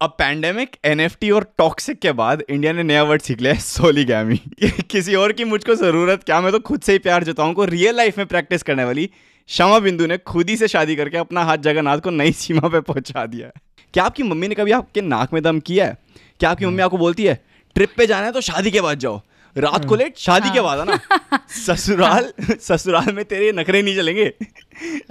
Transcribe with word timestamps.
अब 0.00 0.10
pandemic 0.10 0.76
NFT 0.84 1.30
और 1.30 1.44
toxic 1.58 1.98
के 1.98 2.12
बाद 2.12 2.42
इंडिया 2.50 2.72
ने 2.72 2.82
नया 2.82 3.02
वर्ड 3.02 3.22
सीख 3.22 3.40
लिया 3.40 3.52
है 3.52 3.60
सोलीगैमी 3.60 4.36
किसी 4.90 5.14
और 5.14 5.32
की 5.32 5.44
मुझको 5.44 5.74
ज़रूरत 5.74 6.22
क्या 6.22 6.40
मैं 6.40 6.52
तो 6.52 6.58
खुद 6.58 6.80
से 6.80 6.92
ही 6.92 6.98
प्यार 6.98 7.24
जताऊं 7.24 7.52
को 7.52 7.64
रियल 7.64 7.96
लाइफ 7.96 8.18
में 8.18 8.26
प्रैक्टिस 8.26 8.62
करने 8.62 8.84
वाली 8.84 9.10
शमा 9.48 9.78
बिंदु 9.78 10.06
ने 10.06 10.18
खुद 10.18 10.50
ही 10.50 10.56
से 10.56 10.68
शादी 10.68 10.96
करके 10.96 11.16
अपना 11.16 11.44
हाथ 11.44 11.58
जगन्नाथ 11.58 11.98
को 11.98 12.10
नई 12.10 12.32
सीमा 12.32 12.68
पे 12.68 12.80
पहुँचा 12.80 13.26
दिया 13.26 13.46
है। 13.46 13.52
क्या 13.94 14.04
आपकी 14.04 14.22
मम्मी 14.22 14.48
ने 14.48 14.54
कभी 14.54 14.70
आपके 14.70 15.00
नाक 15.00 15.32
में 15.32 15.42
दम 15.42 15.60
किया 15.60 15.86
है? 15.86 15.96
क्या 16.40 16.50
आपकी 16.50 16.66
मम्मी 16.66 16.82
आपको 16.82 16.98
बोलती 16.98 17.24
है 17.24 17.34
ट्रिप 17.74 17.92
पे 17.96 18.06
जाना 18.06 18.26
है 18.26 18.32
तो 18.32 18.40
शादी 18.40 18.70
के 18.70 18.80
बाद 18.80 18.98
जाओ। 18.98 19.20
रात 19.56 19.84
को 19.84 19.96
लेट 19.96 20.18
शादी 20.18 20.50
के 20.50 20.60
बाद 20.60 20.78
आना 20.78 20.98
ससुराल 21.50 22.32
ससुराल 22.60 23.12
में 23.12 23.24
तेरे 23.24 23.52
नखरे 23.52 23.82
नहीं 23.82 23.96
चलेंगे 23.96 24.32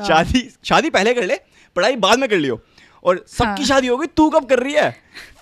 शादी 0.07 0.49
शादी 0.63 0.89
पहले 0.89 1.13
कर 1.13 1.25
ले 1.25 1.39
पढ़ाई 1.75 1.95
बाद 1.95 2.19
में 2.19 2.29
कर 2.29 2.37
लियो। 2.37 2.61
और 3.03 3.23
सबकी 3.27 3.61
हाँ। 3.61 3.65
शादी 3.65 3.87
हो 3.87 3.97
गई 3.97 4.07
तू 4.17 4.29
कब 4.29 4.45
कर 4.45 4.59
रही 4.59 4.73
है? 4.73 4.89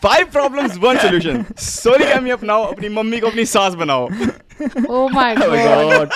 Five 0.04 0.26
problems 0.34 0.78
one 0.78 0.98
solution 0.98 1.44
sorry 1.59 2.05
chemo 2.05 2.30
अपनाओ 2.30 2.64
अपनी 2.64 2.90
मम्मी 2.90 3.20
को 3.20 3.27
अपनी 3.27 3.45
सास 3.45 3.73
बनाओ। 3.73 4.09
ओ 4.90 5.08
माय 5.09 5.36
गॉड 5.36 6.09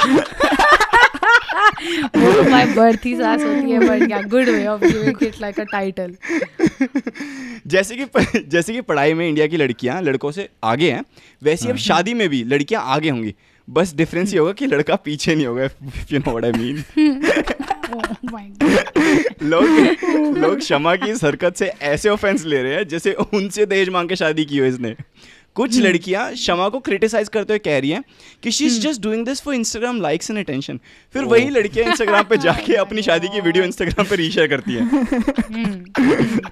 वो 2.17 2.49
माय 2.49 2.65
बर्थी 2.65 3.15
सास 3.15 3.41
होती 3.41 3.71
है 3.71 3.79
but 3.79 4.09
yeah 4.11 4.21
good 4.21 4.49
way 4.49 4.65
of 4.67 4.81
giving 4.81 5.23
it 5.23 5.39
like 5.41 5.59
a 5.59 5.63
title 5.71 6.15
जैसे 7.67 7.95
कि 7.95 8.05
जैसे 8.41 8.73
कि 8.73 8.81
पढ़ाई 8.81 9.13
में 9.13 9.27
इंडिया 9.27 9.47
की 9.47 9.57
लड़कियाँ 9.57 10.01
लड़कों 10.01 10.31
से 10.31 10.47
आगे 10.63 10.91
हैं 10.91 11.03
वैसे 11.41 11.65
ही 11.65 11.71
अब 11.71 11.77
शादी 11.79 12.13
में 12.13 12.27
भी 12.29 12.43
लड़कियाँ 12.43 12.83
आगे 12.85 13.09
होंगी। 13.09 13.33
बस 13.67 13.93
डिफरेंस 13.95 14.33
ये 14.33 14.39
होगा 14.39 14.51
कि 14.51 14.65
लड़का 14.67 14.95
पीछे 14.95 15.35
नहीं 15.35 15.45
होगा 15.45 15.63
you 16.11 16.19
know 16.19 16.31
what 16.31 16.45
I 16.45 16.51
mean 16.51 16.83
लोग 19.43 20.37
लोग 20.37 20.57
क्षमा 20.59 20.95
की 20.95 21.09
इस 21.11 21.23
हरकत 21.23 21.55
से 21.55 21.65
ऐसे 21.65 22.09
ऑफेंस 22.09 22.45
ले 22.45 22.61
रहे 22.63 22.73
हैं 22.73 22.87
जैसे 22.87 23.13
उनसे 23.13 23.65
दहेज 23.65 23.89
मांग 23.89 24.09
के 24.09 24.15
शादी 24.15 24.45
की 24.45 24.57
हो 24.57 24.65
इसने। 24.65 24.95
कुछ 25.55 25.77
लड़कियाँ 25.79 26.31
क्षमा 26.33 26.67
को 26.69 26.79
क्रिटिसाइज 26.79 27.29
करते 27.29 27.53
हुए 27.53 27.59
कह 27.59 27.79
रही 27.79 27.89
हैं 27.91 28.03
कि 28.43 28.51
she 28.51 28.65
is 28.65 28.79
just 28.81 29.01
doing 29.01 29.25
this 29.25 29.41
for 29.41 29.55
Instagram 29.55 30.01
likes 30.01 30.29
and 30.31 30.39
attention 30.39 30.79
फिर 31.13 31.23
वही 31.23 31.49
लड़कियाँ 31.49 31.87
इंस्टाग्राम 31.87 32.23
पे 32.23 32.37
जाके 32.37 32.73
अपनी 32.85 33.01
शादी 33.01 33.27
की 33.27 33.41
वीडियो 33.41 33.63
इंस्टाग्राम 33.63 34.05
पे 34.05 34.15
रीशेयर 34.15 34.47
करती 34.47 34.73
हैं। 34.73 34.85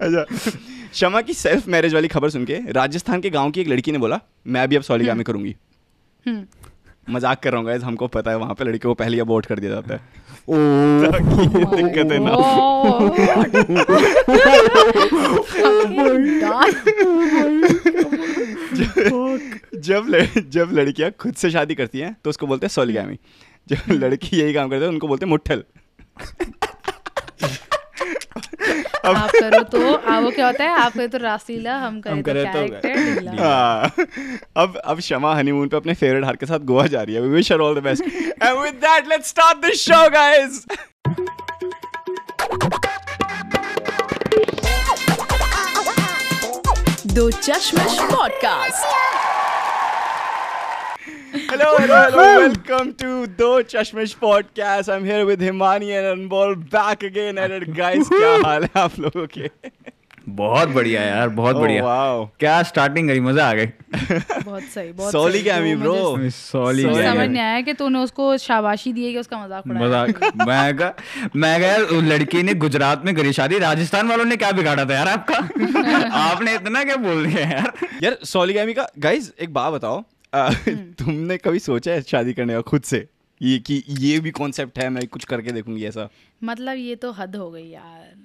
अच्छा 0.00 0.24
क्षमा 0.92 1.20
की 1.20 1.34
सेल्फ 1.34 1.68
मैरिज 1.68 1.94
वाली 1.94 2.08
खबर 2.08 2.30
सुन 2.30 2.44
के 2.44 2.60
राजस्थान 2.72 3.20
के 3.20 3.30
गाँव 3.30 3.50
की 3.50 3.60
एक 3.60 3.68
लड़की 3.68 3.92
ने 3.92 3.98
बोला 3.98 4.20
मैं 4.46 4.68
भी 4.68 4.76
अब 4.76 4.82
सॉलीगामी 4.82 5.24
करूँगी। 5.24 5.54
मज़ाक 7.10 7.42
कर 7.42 7.52
रहा 7.52 7.60
हूँ 7.62 7.78
हमको 7.78 8.06
पता 8.08 8.30
है 8.30 8.36
वहाँ 8.36 8.54
पे 8.54 8.64
लड़के 8.64 8.78
को 8.78 8.94
पहले 8.94 9.20
अबॉर्ट 9.20 9.46
कर 9.46 9.58
दिया 9.58 9.70
जाता 9.72 9.94
है। 9.94 10.00
ताकि 10.50 11.46
है 12.12 12.18
ना 12.18 12.30
जब 19.74 20.02
जब 20.50 20.70
लड़कियाँ 20.72 21.10
खुद 21.10 21.34
से 21.34 21.50
शादी 21.50 21.74
करती 21.74 21.98
हैं 21.98 22.16
तो 22.24 22.30
उसको 22.30 22.46
बोलते 22.46 22.66
हैं 22.66 22.70
सोलगामी। 22.70 23.18
जब 23.68 23.92
लड़की 23.92 24.36
यही 24.36 24.54
काम 24.54 24.70
करते 24.70 24.84
हैं 24.84 24.92
उनको 24.92 25.08
बोलते 25.08 25.26
हैं 25.26 25.30
मुट्ठल। 25.30 25.64
आप 29.08 29.30
करो 29.30 29.62
तो 29.62 29.94
आ, 29.94 30.18
वो 30.18 30.30
क्या 30.30 30.46
होता 30.46 30.64
है 30.64 30.70
आप 30.80 30.92
करो 30.92 31.06
तो 31.06 31.18
रासीला 31.18 31.76
हम 31.78 32.00
करें 32.00 32.14
हम 32.14 32.22
तो 32.22 32.32
करें 32.32 32.52
तो 32.52 32.80
कैरेक्टर 32.82 33.38
हाँ, 33.42 33.92
अब 34.56 34.76
अब 34.84 35.00
शमा 35.00 35.34
हनीमून 35.34 35.68
पे 35.68 35.76
अपने 35.76 35.94
फेवरेट 35.94 36.24
हार 36.24 36.36
के 36.36 36.46
साथ 36.46 36.66
गोवा 36.72 36.86
जा 36.86 37.02
रही 37.02 37.14
है। 37.14 37.20
We 37.20 37.28
wish 37.28 37.52
her 37.52 37.60
all 37.60 37.80
the 37.80 37.82
best 37.84 38.02
and 38.02 38.58
with 38.58 38.74
that 38.86 39.08
let's 39.08 39.28
start 39.28 39.64
this 39.66 39.84
show 39.84 40.08
guys 40.10 40.64
दो 47.14 47.30
चश्मश 47.30 47.98
podcast 48.12 49.35
Hello, 51.38 51.76
hello, 51.76 51.96
hello. 52.10 52.48
Welcome 52.48 52.94
to 52.94 53.26
Do 53.28 53.62
Chashmish 53.62 54.16
Podcast. 54.16 54.90
I'm 54.90 55.04
here 55.04 55.26
with 55.26 55.38
Himani 55.40 55.90
and 55.92 56.06
Anmol 56.12 56.54
back 56.70 57.02
again 57.02 57.36
at 57.36 57.50
it. 57.50 57.66
Guys, 57.74 58.08
क्या 58.08 58.30
हाल 58.44 58.64
है 58.64 58.80
आप 58.82 58.98
लोगों 58.98 59.26
के? 59.36 59.50
बहुत 60.38 60.68
बढ़िया 60.76 61.02
यार 61.02 61.28
बहुत 61.28 61.56
Oh, 61.56 61.60
बढ़िया 61.60 61.82
wow. 61.82 62.28
क्या 62.40 62.62
स्टार्टिंग 62.70 63.08
करी 63.08 63.20
मज़ा 63.20 63.48
आ 63.48 63.52
गई 63.54 63.66
बहुत 64.44 64.62
सही 64.62 64.92
बहुत। 64.92 65.12
Gami, 65.48 65.74
तो 65.74 65.92
bro. 65.92 66.16
मुझे 66.16 66.30
सॉली 66.30 66.82
समझ 66.82 67.28
नहीं 67.28 67.42
आया 67.42 67.60
कि 67.60 67.72
तूने 67.82 67.98
उसको 67.98 68.36
शाबाशी 68.46 68.92
दी 68.92 69.04
है 69.06 69.12
कि 69.12 69.18
उसका 69.18 69.44
मज़ाक 69.44 69.66
उड़ाया 69.66 69.86
मज़ाक 69.86 70.36
मैं 70.48 70.76
कहा 70.76 71.30
मैं 71.36 71.60
कहा 71.60 71.68
यार 71.70 71.80
उस 71.82 72.02
लड़की 72.04 72.42
ने 72.42 72.54
गुजरात 72.66 73.04
में 73.04 73.14
करी 73.16 73.32
शादी 73.32 73.58
राजस्थान 73.68 74.08
वालों 74.08 74.24
ने 74.24 74.36
क्या 74.36 74.50
बिगाड़ा 74.58 74.84
था 74.84 74.94
यार 74.94 75.08
आपका 75.08 76.08
आपने 76.24 76.54
इतना 76.54 76.84
क्या 76.84 76.96
बोल 77.06 77.24
दिया 77.26 77.46
यार 77.48 77.72
यार 78.02 78.18
सॉलीगैमी 78.34 78.74
का 78.74 78.88
गाइस 79.08 79.32
एक 79.40 79.54
बात 79.54 79.72
बताओ 79.72 80.04
अ, 80.32 80.50
तुमने 80.68 81.36
कभी 81.36 81.58
सोचा 81.58 81.92
है 81.92 82.02
शादी 82.02 82.32
करने 82.34 82.54
का 82.54 82.60
खुद 82.60 82.82
से? 82.82 83.08
ये 83.42 83.58
कि 83.58 83.84
ये 83.88 84.20
भी 84.20 84.30
कॉन्सेप्ट 84.30 84.78
है 84.78 84.88
मैं 84.90 85.06
कुछ 85.06 85.24
करके 85.24 85.52
देखूँगी 85.52 85.84
ऐसा। 85.84 86.08
मतलब 86.44 86.76
ये 86.76 86.96
तो 86.96 87.12
हद 87.12 87.36
हो 87.36 87.50
गई 87.50 87.68
यार। 87.68 88.24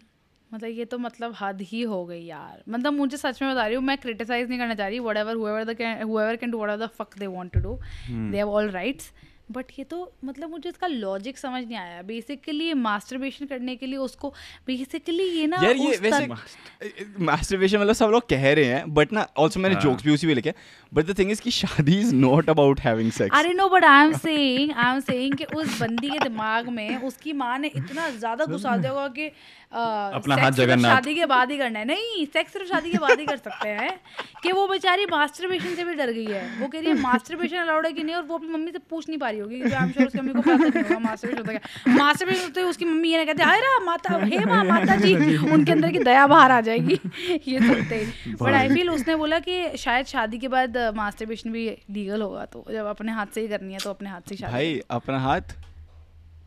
मतलब 0.53 0.69
ये 0.69 0.85
तो 0.85 0.97
मतलब 0.97 1.35
हद 1.41 1.61
ही 1.61 1.81
हो 1.81 2.05
गई 2.05 2.23
यार। 2.23 2.63
मतलब 2.69 2.93
मुझे 2.93 3.17
सच 3.17 3.41
में 3.41 3.51
बता 3.51 3.65
रही 3.65 3.75
हूँ 3.75 3.83
मैं 3.83 3.97
क्रिटिसाइज 3.97 4.49
नहीं 4.49 4.59
करना 4.59 4.75
चाह 4.75 4.87
रही 4.87 4.99
whatever 5.17 5.35
whoever 5.35 6.01
whoever 6.03 6.35
can 6.35 6.51
do 6.51 6.57
what 6.57 6.69
the 6.69 6.89
fuck 6.99 7.17
they 7.19 7.27
want 7.27 7.51
to 7.53 7.59
do 7.59 7.79
they 8.09 8.37
have 8.37 8.49
all 8.49 8.69
rights 8.69 9.11
but 9.51 9.71
ये 9.79 9.83
तो 9.85 9.99
मतलब 10.25 10.49
मुझे 10.49 10.69
इसका 10.69 10.87
लॉजिक 10.87 11.37
समझ 11.37 11.63
नहीं 11.63 11.77
आया। 11.77 12.01
बेसिकली 12.03 12.73
मास्टरबेशन 12.75 13.45
करने 13.45 13.75
के 13.75 13.85
लिए 13.85 13.97
उसको 13.99 14.33
बेसिकली 14.67 15.23
ये 15.29 15.47
ना 15.47 15.57
यार 15.63 15.75
ये 15.75 15.91
उस 15.91 16.01
वैसे 16.01 16.27
मास्टरबेशन 17.19 17.77
मतलब 17.81 17.93
सब 17.93 18.09
लोग 18.09 18.27
कह 18.29 18.51
रहे 18.53 18.65
हैं 18.65 18.93
बट 18.93 19.13
ना 19.13 19.27
ऑल्सो 19.37 19.59
मैंने 19.59 19.75
हाँ। 19.75 19.83
जोक्स 19.83 20.03
भी 20.03 20.13
उसी 20.13 20.27
पे 20.27 20.33
लिखे। 20.33 20.53
बट 20.91 21.05
द 21.05 21.17
थिंग 21.19 21.31
इज़ 21.31 21.41
कि 21.41 21.51
शादी 21.51 21.99
is 21.99 22.13
not 22.15 22.49
about 22.49 22.79
having 22.79 23.11
sex 23.11 23.37
अरे 23.37 23.53
no 23.53 23.67
but 23.69 23.83
I 23.83 24.05
am 24.05 24.13
saying 24.17 24.71
I 24.73 24.93
am 24.93 24.99
saying 25.01 25.33
कि 25.33 25.45
उस 25.55 25.79
बंदी 25.81 26.09
के 26.09 26.19
दिमाग 26.19 26.69
में 26.69 27.01
उसकी 27.03 27.33
माँ 27.33 27.57
ने 27.59 27.67
इतना 27.75 28.09
ज़्यादा 28.09 28.45
गुस्सा 28.45 28.75
दिया 28.77 28.91
होगा 28.91 29.07
कि 29.09 29.31
अपना 29.73 30.35
हाथ 30.35 30.51
जगन्नाथ। 30.51 30.91
शादी 30.91 31.13
के 31.15 31.25
बाद 31.25 31.51
ही 31.51 31.57
करना 31.57 31.79
है। 31.79 31.85
नहीं 31.85 32.25
सेक्स 32.33 32.53
सिर्फ़ 32.53 32.67
शादी 32.69 32.91
के 32.91 32.97
बाद 32.97 33.19
ही 33.19 33.25
कर 33.25 33.37
सकते 33.37 33.69
हैं 33.69 33.91
कि 34.43 34.51
वो 34.51 34.67
बेचारी 34.67 35.05
मास्टरबेशन 35.11 35.75
से 35.75 35.83
भी 35.83 35.93
डर 35.95 36.11
गई 36.11 36.25
है। 36.25 36.43
वो 36.59 36.67
कह 36.67 36.79
रही 36.79 36.89
है 36.89 36.99
मास्टरबेशन 37.01 37.57
अलाउड 37.57 37.85
है 37.85 37.91
कि 37.93 38.03
नहीं? 38.03 38.15
और 38.15 38.23
वो 38.23 38.35
अपनी 38.37 38.49
मम्मी 38.49 38.71
से 38.71 38.79
पूछ 38.89 39.07
नहीं 39.09 39.19
पा 39.19 39.29
रही 39.29 39.39
होगी 39.39 39.59
क्योंकि 39.59 39.75
आई 39.75 39.83
एम 39.83 39.91
श्योर 39.91 40.07
उसकी 40.07 40.19
मम्मी 40.19 40.33
को 40.33 40.41
पता 40.41 40.55
नहीं 40.55 40.83
होगा 40.83 40.99
मास्टरबेशन 40.99 41.37
होता 41.37 41.53
क्या। 41.53 41.95
मास्टरबेशन 41.95 42.43
होते 42.43 42.61
उसकी 42.63 42.85
मम्मी 42.85 43.11
ये 43.11 43.17
ना 43.17 43.25
कहती 43.25 43.43
हाय 43.43 43.59
रा 43.59 43.79
माता 43.85 44.19
हे 44.25 44.43
माँ 44.45 44.63
माता 44.71 44.95
जी 44.97 45.15
उनके 45.37 45.71
अंदर 45.71 45.91
की 45.91 45.99
दया 46.01 46.27
बाहर 46.27 46.51
आ 46.51 46.61
जाएगी। 46.61 46.99
ये 47.47 47.59
सुनते 47.59 47.95
ही। 47.95 48.33
बट 48.33 48.53
आई 48.53 48.69
फील 48.69 48.89
उसने 48.89 49.15
बोला 49.15 49.39
कि 49.39 49.77
शायद 49.77 50.05
शादी 50.05 50.37
के 50.37 50.47
बाद 50.49 50.77
मास्टरबेशन 50.95 51.51
भी 51.51 51.67
लीगल 51.89 52.21
होगा 52.21 52.45
तो 52.47 52.65
जब 52.71 52.85
अपने 52.87 53.11
हाथ 53.11 53.35
से 53.35 53.41
ही 53.41 53.47
करनी 53.47 53.73
है 53.73 53.79
तो 53.79 53.89
अपने 53.89 54.09
हाथ 54.09 54.21
से 54.21 54.35
ही 54.35 54.37
शादी 54.37 54.51
भाई 54.51 54.79
अपना 54.91 55.19
हाथ 55.19 55.55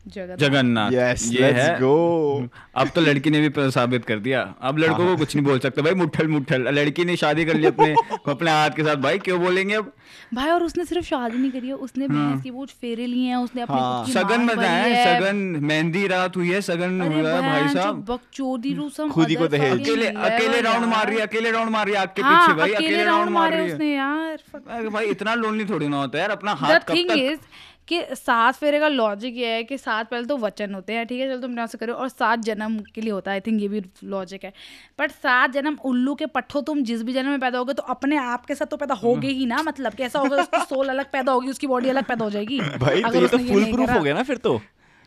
जगन्नाथ। 0.07 0.91
यस 0.91 1.29
ये 1.33 1.39
लेट्स 1.41 1.59
है। 1.59 1.79
गो 1.79 2.49
अब 2.75 2.89
तो 2.95 3.01
लड़की 3.01 3.29
ने 3.29 3.49
भी 3.49 3.71
साबित 3.71 4.05
कर 4.05 4.19
दिया। 4.19 4.41
अब 4.61 4.77
लड़कों 4.77 5.05
को 5.05 5.15
कुछ 5.17 5.35
नहीं 5.35 5.45
बोल 5.45 5.59
सकते। 5.59 5.81
भाई 5.81 5.93
मुठल 5.93 6.27
मुठल 6.27 6.67
लड़की 6.73 7.05
ने 7.05 7.15
शादी 7.15 7.45
कर 7.45 7.53
ली 7.53 7.65
अपने 7.65 7.95
अपने 8.27 8.51
हाथ 8.51 8.69
के 8.69 8.83
साथ। 8.83 8.95
भाई 8.95 9.19
क्यों 9.19 9.39
बोलेंगे 9.41 9.75
अब? 9.75 9.91
भाई 10.33 10.49
और 10.49 10.63
उसने 10.63 10.85
सिर्फ़ 10.85 11.05
शादी 11.05 11.37
नहीं 11.37 11.51
करी 11.51 11.67
है। 11.67 11.73
उसने 11.73 12.07
भैंस 12.07 12.43
की 12.43 12.49
वो 12.49 12.65
फेरे 12.65 13.05
लिए 13.07 13.27
हैं। 13.27 13.35
उसने 13.35 13.61
अपनी 13.61 13.79
हाँ। 13.79 14.05
सगन 14.05 14.47
भरी 14.47 14.65
है। 14.65 14.93
है। 14.93 15.19
सगन 15.19 15.35
मेहंदी 15.63 16.07
रात 16.07 16.37
हुई 16.37 16.51
है। 16.51 16.61
सगन 16.61 17.01
हुआ 17.01 17.29
है 17.31 17.41
भाई 17.41 17.73
साहब। 17.73 18.05
बकचोदी 18.09 18.73
रूसम 18.73 19.09
खुद 19.09 19.29
ही 19.29 19.35
को 19.35 19.47
दहेज। 19.47 19.81
अकेले 19.81 20.07
अकेले 20.07 20.61
राउंड 20.61 20.85
मार 20.85 21.07
रही 21.07 21.17
है। 21.17 21.25
अकेले 21.25 21.51
राउंड 21.51 21.69
मार 21.69 21.85
रही 21.85 21.95
है। 21.95 22.01
आपके 22.01 22.21
हाँ, 22.21 22.47
पीछे 22.47 22.59
भाई 22.59 22.71
अकेले 22.73 23.03
राउंड 23.03 23.29
मार 23.29 23.51
रही 23.53 23.67
है। 23.67 23.73
उसने 23.73 23.93
यार। 23.95 24.89
भाई 24.89 25.05
इतना 25.05 25.33
लोनली 25.35 25.65
थोड़ी 25.65 25.87
ना 25.87 25.97
होता 25.97 26.17
है 26.17 26.21
यार। 26.21 26.31
अपना 26.31 26.53
हाथ 26.53 26.79
कब 26.79 26.93
थिंग 26.95 27.09
तक 27.09 27.17
इज़ 27.17 27.39
कि 27.87 28.01
सात 28.15 28.55
फेरे 28.55 28.79
का 28.79 28.87
लॉजिक 28.87 29.37
ये 29.37 29.47
है 29.47 29.63
कि 29.63 29.77
सात 29.77 30.09
पहले 30.09 30.25
तो 30.25 30.37
वचन 30.37 30.73
होते 30.73 30.93
हैं 30.93 31.05
ठीक 31.07 31.19
है? 31.19 31.27
चलो 31.27 31.41
तुम 31.41 31.55
यहाँ 31.55 31.67
से 31.67 31.77
करो 31.77 31.93
और 31.93 32.09
सात 32.09 32.39
जन्म 32.39 32.77
के 32.95 33.01
लिए 33.01 33.11
होता 33.11 33.31
है 33.31 33.35
आई 33.35 33.41
थिंक 33.41 33.61
ये 33.61 33.67
भी 33.67 33.81
लॉजिक 34.03 34.43
है। 34.43 34.53
बट 34.99 35.11
सात 35.11 35.51
जन्म 35.51 35.77
उल्लू 35.85 36.15
के 36.15 36.25
पट्ठो 36.25 36.61
तुम 36.61 36.83
जिस 36.83 37.03
भी 37.03 37.13
जन्म 37.13 37.29
में 37.29 37.39
पैदा 37.39 37.59
होगे 37.59 37.73
तो 37.73 37.83
अपने 37.83 38.17
आप 38.17 38.45
के 38.45 38.55
साथ 38.55 38.65
तो 38.65 38.77
पैदा 38.77 38.95
होगे 38.95 39.27
ही 39.29 39.45
ना 39.45 39.61
मतलब 39.63 39.93
कैसा 39.93 40.19
होगा 40.19 40.37
उसकी 40.37 40.59
सोल 40.69 40.89
अलग 40.89 41.11
पैदा 41.11 41.31
होगी 41.31 41.49
उसकी 41.49 41.67
बॉडी 41.67 41.89
अलग 41.89 42.05
पैदा 42.05 42.25
हो 42.25 42.31
जाएगी। 42.31 42.59
भाई 42.59 43.01
तो 43.03 43.21
ये 43.21 43.27
तो 43.27 43.37
फुल 43.37 43.71
प्रूफ 43.71 43.89
हो 43.89 44.01
गया 44.01 44.13
ना 44.13 44.23
फिर 44.23 44.37
तो। 44.37 44.59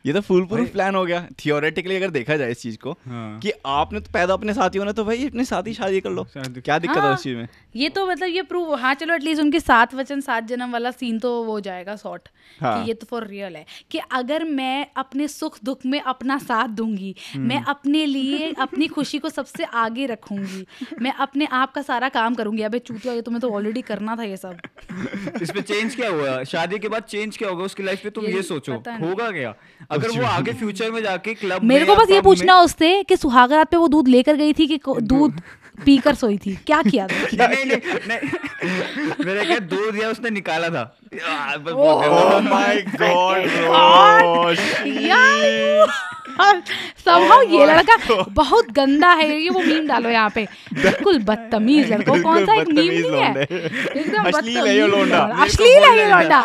ये 0.08 0.12
तो 0.14 0.20
फुल 0.20 0.44
प्रूफ 0.46 0.68
प्लान 0.72 0.94
हो 0.94 1.04
गया। 1.06 1.26
थियोरेटिकली 1.38 1.96
अगर 1.96 2.10
देखा 2.10 2.36
जाए 2.36 2.50
इस 2.50 2.60
चीज़ 2.62 2.76
को 2.78 2.92
हाँ। 3.06 3.38
कि 3.40 3.50
आपने 3.66 4.00
तो 4.00 4.10
पैदा 4.12 4.34
अपने 4.34 4.52
साथ 4.54 4.70
ही 4.70 4.78
होना 4.78 4.92
तो 4.92 5.04
भाई 5.04 5.26
अपने 5.26 5.44
साथ 5.44 5.66
ही 5.66 5.74
शादी 5.74 6.00
कर 6.00 6.10
लो। 6.10 6.26
क्या 6.36 6.78
दिक्कत 6.78 6.96
है 6.96 7.02
हाँ। 7.02 7.14
उस 7.14 7.22
चीज़ 7.22 7.36
में? 7.36 7.48
ये 7.76 7.88
तो 7.88 8.06
मतलब 8.06 8.28
ये 8.28 8.42
प्रूव 8.42 8.74
हाँ 8.74 8.94
चलो 8.94 9.14
एटलीस्ट 9.14 9.42
उनके 9.42 9.60
सात 9.60 9.94
वचन 9.94 10.20
सात 10.20 10.44
जन्म 10.44 10.72
वाला 10.72 10.90
सीन 10.90 11.18
तो 11.18 11.32
वो 11.44 11.58
जाएगा 11.60 11.96
सॉर्ट 11.96 12.28
हाँ। 12.60 12.82
कि 12.82 12.88
ये 12.88 12.94
तो 12.94 13.06
फॉर 13.06 13.26
रियल 13.26 13.56
है। 13.56 13.64
कि 13.90 13.98
अगर 14.12 14.44
मैं 14.44 14.86
अपने 14.96 15.28
सुख 15.28 15.58
दुख 15.64 15.84
में 15.86 16.00
अपना 16.00 16.38
साथ 16.38 16.68
दूँगी 16.78 17.14
मैं 17.36 17.62
अपने 17.64 18.04
लिए 18.06 18.52
अपनी 18.58 18.86
खुशी 18.86 19.18
को 19.18 19.28
सबसे 19.28 19.64
आगे 19.84 20.06
रखूँगी 20.06 20.64
मैं 21.02 21.12
अपने 21.18 21.48
आप 21.52 21.72
का 21.74 21.82
सारा 21.82 22.08
काम 22.08 22.34
करूँगी। 22.34 22.62
अबे 22.62 22.78
चूतिया 22.80 23.14
ये 23.14 23.22
तुम्हें 23.22 23.40
तो 23.40 23.50
ऑलरेडी 23.50 23.82
करना 23.82 24.16
था 24.16 24.22
ये 24.22 24.36
सब। 24.36 24.56
इस 25.42 25.50
पे 25.50 25.60
चेंज 25.62 25.94
क्या 25.96 26.08
हुआ? 26.10 26.42
शादी 26.44 26.78
के 26.78 26.88
बाद 26.88 27.02
चेंज 27.04 27.36
क्या 27.36 27.48
होगा? 27.48 27.64
उसकी 27.64 27.82
लाइफ 27.82 28.02
पे 28.02 28.10
तुम 28.10 28.24
ये 28.26 28.42
सोचो। 28.42 28.72
होगा 28.72 29.30
क्या? 29.30 29.54
अगर 29.98 30.20
वो 30.20 30.26
आगे 30.26 30.52
फ्यूचर 30.52 30.90
में 30.90 31.02
जाके 31.02 31.34
क्लब 31.34 31.62
मेरे 31.62 31.86
को 31.86 31.96
बस 31.96 32.10
ये 32.10 32.20
पूछना 32.20 32.60
उससे 32.60 33.02
कि 33.02 33.16
सुहागरात 33.16 33.70
पे 33.70 33.76
वो 33.76 33.88
दूध 33.88 34.08
लेकर 34.08 34.36
गई 34.36 34.52
थी 34.52 34.66
कि 34.66 34.80
दूध। 35.02 35.40
पीकर 35.84 36.14
सोई 36.14 36.38
थी? 36.38 36.58
क्या 36.66 36.82
किया 36.82 37.06
था? 37.06 37.46
नहीं 37.46 37.64
नहीं 37.64 37.76
नहीं। 38.08 39.26
मेरे 39.26 39.44
क्या 39.44 39.58
दूध 39.58 39.94
दिया 39.94 40.08
उसने 40.08 40.30
निकाला 40.30 40.68
था। 40.68 40.96
माय 42.40 42.78
बस 44.48 46.14
somehow 47.04 47.40
ये 47.50 47.66
लड़का 47.66 47.96
बहुत 48.38 48.70
गंदा 48.72 49.10
है 49.12 49.28
ये 49.40 49.48
वो 49.50 49.60
मीम 49.60 49.86
डालो 49.88 50.10
यहाँ 50.10 50.30
पे। 50.34 50.46
बिल्कुल 50.74 51.18
बदतमीज 51.30 51.92
लड़को। 51.92 52.22
कौन 52.22 52.44
सा 52.46 52.54
एक 52.60 52.68
मीम 52.68 52.92
नहीं 52.92 53.20
है? 53.22 53.42
एकदम 53.42 54.24
अश्लील 54.32 54.58
है 54.58 54.76
ये 54.76 54.86
लौंडा। 54.86 55.18
अश्लील 55.44 55.84
है 55.84 55.96
ये 55.98 56.08
लौंडा। 56.10 56.40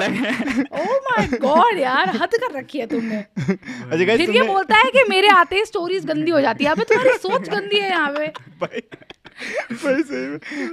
है। 0.00 0.64
ओ 0.72 0.84
माय 1.08 1.26
गॉड 1.38 1.78
यार। 1.78 2.16
हद 2.22 2.34
कर 2.34 2.58
रखी 2.58 2.78
है 2.78 2.86
तुमने। 2.86 3.16
अच्छा 3.16 4.16
फिर 4.16 4.30
ये 4.30 4.42
बोलता 4.42 4.76
है 4.76 4.90
कि 4.90 5.04
मेरे 5.08 5.28
आते 5.28 5.56
ही 5.56 5.64
स्टोरीज 5.64 6.06
गंदी 6.06 6.30
हो 6.30 6.40
जाती 6.40 6.64
है। 6.64 6.70
अबे 6.70 6.84
तुम्हारी 6.84 7.18
सोच 7.18 7.48
गंदी 7.48 7.78
है 7.78 7.90
यहाँ 7.90 8.10
पे। 8.10 8.26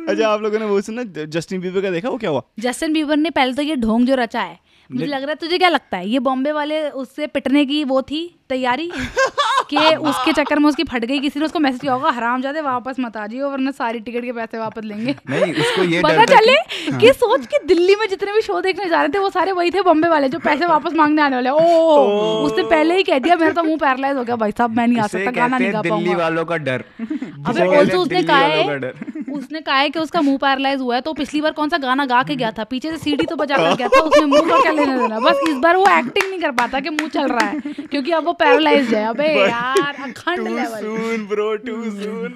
अच्छा 0.09 0.27
आप 0.27 0.41
लोगों 0.41 0.59
ने 0.59 0.65
वो 0.65 0.79
सुना 0.81 1.03
जस्टिन 1.25 1.61
बीबर 1.61 1.81
का 1.81 1.89
देखा? 1.89 2.09
वो 2.09 2.17
क्या 2.17 2.29
हुआ? 2.29 2.41
जस्टिन 2.59 2.93
बीबर 2.93 3.17
ने 3.17 3.29
पहले 3.29 3.53
तो 3.53 3.61
ये 3.61 3.75
ढोंग 3.75 4.07
जो 4.07 4.15
रचा 4.15 4.41
है 4.41 4.59
मुझे 4.89 5.05
लग 5.05 5.21
रहा 5.21 5.29
है 5.29 5.35
तुझे 5.35 5.57
क्या 5.57 5.69
लगता 5.69 5.97
है? 5.97 6.07
ये 6.09 6.19
बॉम्बे 6.19 6.51
वाले 6.51 6.89
उससे 6.89 7.27
पिटने 7.27 7.65
की 7.65 7.83
वो 7.83 8.01
थी 8.01 8.19
तैयारी? 8.49 8.91
कि 9.69 9.77
उसके 9.77 10.31
चक्कर 10.33 10.59
में 10.59 10.67
उसकी 10.69 10.83
फट 10.83 11.05
गई 11.05 11.19
किसी 11.19 11.39
ने 11.39 11.45
उसको 11.45 11.59
मैसेज 11.59 11.79
किया 11.81 11.93
होगा 11.93 12.09
हराम 12.09 12.41
जाते 12.41 12.61
वापस 12.61 12.95
मत 12.99 13.17
आ 13.17 13.25
जाइए 13.27 13.41
वरना 13.43 13.71
सारी 13.71 13.99
टिकट 13.99 14.23
के 14.23 14.31
पैसे 14.31 14.57
वापस 14.57 14.83
लेंगे। 14.83 15.15
नहीं 15.29 15.53
उसको 15.53 15.83
ये 15.83 16.01
पता 16.03 16.25
चले 16.25 16.53
कि- 16.55 16.91
हाँ। 16.91 16.99
कि 16.99 17.11
सोच 17.13 17.45
कि 17.45 17.57
दिल्ली 17.67 17.95
में 17.95 18.07
जितने 18.09 18.33
भी 18.33 18.41
शो 18.41 18.59
देखने 18.61 18.89
जा 18.89 19.01
रहे 19.01 19.09
थे 19.09 19.19
वो 19.19 19.29
सारे 19.29 19.51
वही 19.51 19.71
थे 19.71 19.81
बॉम्बे 19.81 20.09
वाले 20.09 20.29
जो 20.29 20.39
पैसे 20.39 20.65
वापस 20.65 20.93
मांगने 20.93 21.21
आने 21.21 21.35
वाले। 21.35 21.49
ओ 21.49 21.59
उसने 22.45 22.63
पहले 22.63 22.95
ही 22.95 23.03
कह 23.03 23.19
दिया 23.19 23.35
मेरा 23.35 23.51
तो 23.51 23.63
मुँह 23.63 23.77
पैरालाइज 23.77 24.17
हो 24.17 24.23
गया 24.23 24.35
भाई 24.35 24.51
साहब 24.51 24.77
मैं 24.77 24.87
नहीं 24.87 24.99
आ 24.99 25.07
सकता 25.07 25.31
गाना 25.31 25.57
नहीं 25.57 25.73
गा 25.73 25.81
दिल्ली 25.81 26.15
वालों 26.15 26.45
का 26.45 26.57
डर। 26.69 26.83
अबे 27.47 27.65
ऑल्सो 27.77 27.97
उसने 27.97 28.23
कहा 28.23 28.37
है? 28.37 28.91
उसने 29.33 29.59
कहा 29.61 29.75
है 29.77 29.89
कि 29.89 29.99
उसका 29.99 30.21
मुँह 30.21 30.37
पैरालाइज 30.37 30.79
हुआ 30.81 30.95
है 30.95 31.01
तो 31.01 31.13
पिछली 31.13 31.41
बार 31.41 31.51
कौन 31.51 31.69
सा 31.69 31.77
गाना 31.77 32.05
गा 32.05 32.23
के 32.23 32.35
गया 32.35 32.51
था? 32.51 32.63
पीछे 32.63 32.91
से 32.91 32.97
सीढ़ी 32.97 33.25
तो 33.25 33.35
बजा 33.35 33.57
कर 33.57 33.75
गया 33.75 33.87
था 33.87 33.99
उसने 34.01 34.25
मुँह 34.25 34.49
का 34.49 34.61
क्या 34.61 34.71
लेना। 34.79 34.97
देना 34.97 35.19
बस 35.19 35.39
इस 35.49 35.55
बार 35.57 35.75
वो 35.75 35.85
एक्टिंग 35.89 36.29
नहीं 36.29 36.39
कर 36.41 36.51
पाता 36.53 36.79
कि 36.79 36.89
मुँह 36.91 37.09
चल 37.09 37.27
रहा 37.29 37.47
है 37.47 37.73
क्योंकि 37.81 38.11
अब 38.11 38.25
वो 38.25 38.33
पैरालाइज 38.35 38.93
है। 38.93 39.03
अबे 39.07 39.27
यार 39.39 39.95
अखंड 40.01 40.37
too 40.37 40.55
level 40.55 40.81
soon 40.81 41.27
bro 41.27 41.55
too 41.57 41.83
soon 41.91 42.35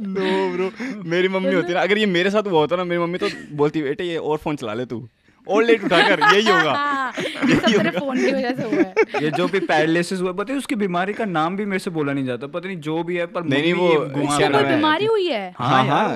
no 0.00 0.30
bro 0.54 0.70
मेरी 1.10 1.28
मम्मी 1.28 1.54
होती 1.54 1.72
ना 1.72 1.80
अगर 1.80 1.98
ये 1.98 2.06
मेरे 2.08 2.30
साथ 2.30 2.42
हुआ 2.46 2.60
होता 2.60 2.76
ना 2.76 2.84
मेरी 2.84 3.00
मम्मी 3.02 3.18
तो 3.18 3.28
बोलती 3.52 3.82
बेटे 3.82 4.04
ये 4.04 4.16
और 4.16 4.38
फ़ोन 4.38 4.56
चला 4.56 4.74
ले 4.74 4.84
तू। 4.86 5.06
और 5.46 5.64
लेट 5.64 5.84
उठाकर 5.84 6.20
यही 6.34 6.46
होगा। 6.46 6.72
ये 7.18 7.54
सब 7.54 7.76
मेरे 7.76 7.90
फ़ोन 7.98 8.16
की 8.16 8.32
वजह 8.32 8.54
से 8.54 8.62
हुआ 8.62 8.82
है। 8.82 8.94
ये 9.22 9.30
जो 9.30 9.46
भी 9.48 9.60
पैरालिसिस 9.66 10.20
हुआ 10.20 10.32
पता 10.32 10.52
है 10.52 10.58
उसकी 10.58 10.74
बीमारी 10.76 11.12
का 11.12 11.24
नाम 11.24 11.56
भी 11.56 11.64
मेरे 11.64 11.78
से 11.78 11.90
बोला 11.90 12.12
नहीं 12.12 12.24
जाता 12.24 12.46
पता 12.46 12.66
नहीं 12.68 12.78
जो 12.80 13.02
भी 13.02 13.16
है 13.16 13.26
पर 13.26 13.44
नहीं, 13.44 13.62
नहीं, 13.62 13.74
वो 13.74 14.36
क्या 14.36 14.48
नाम 14.48 14.64
है? 14.64 14.76
बीमारी 14.76 15.06
हुई 15.06 15.26
है? 15.26 15.54
हाँ, 15.58 15.68
हाँ, 15.68 15.84
हाँ। 15.86 16.08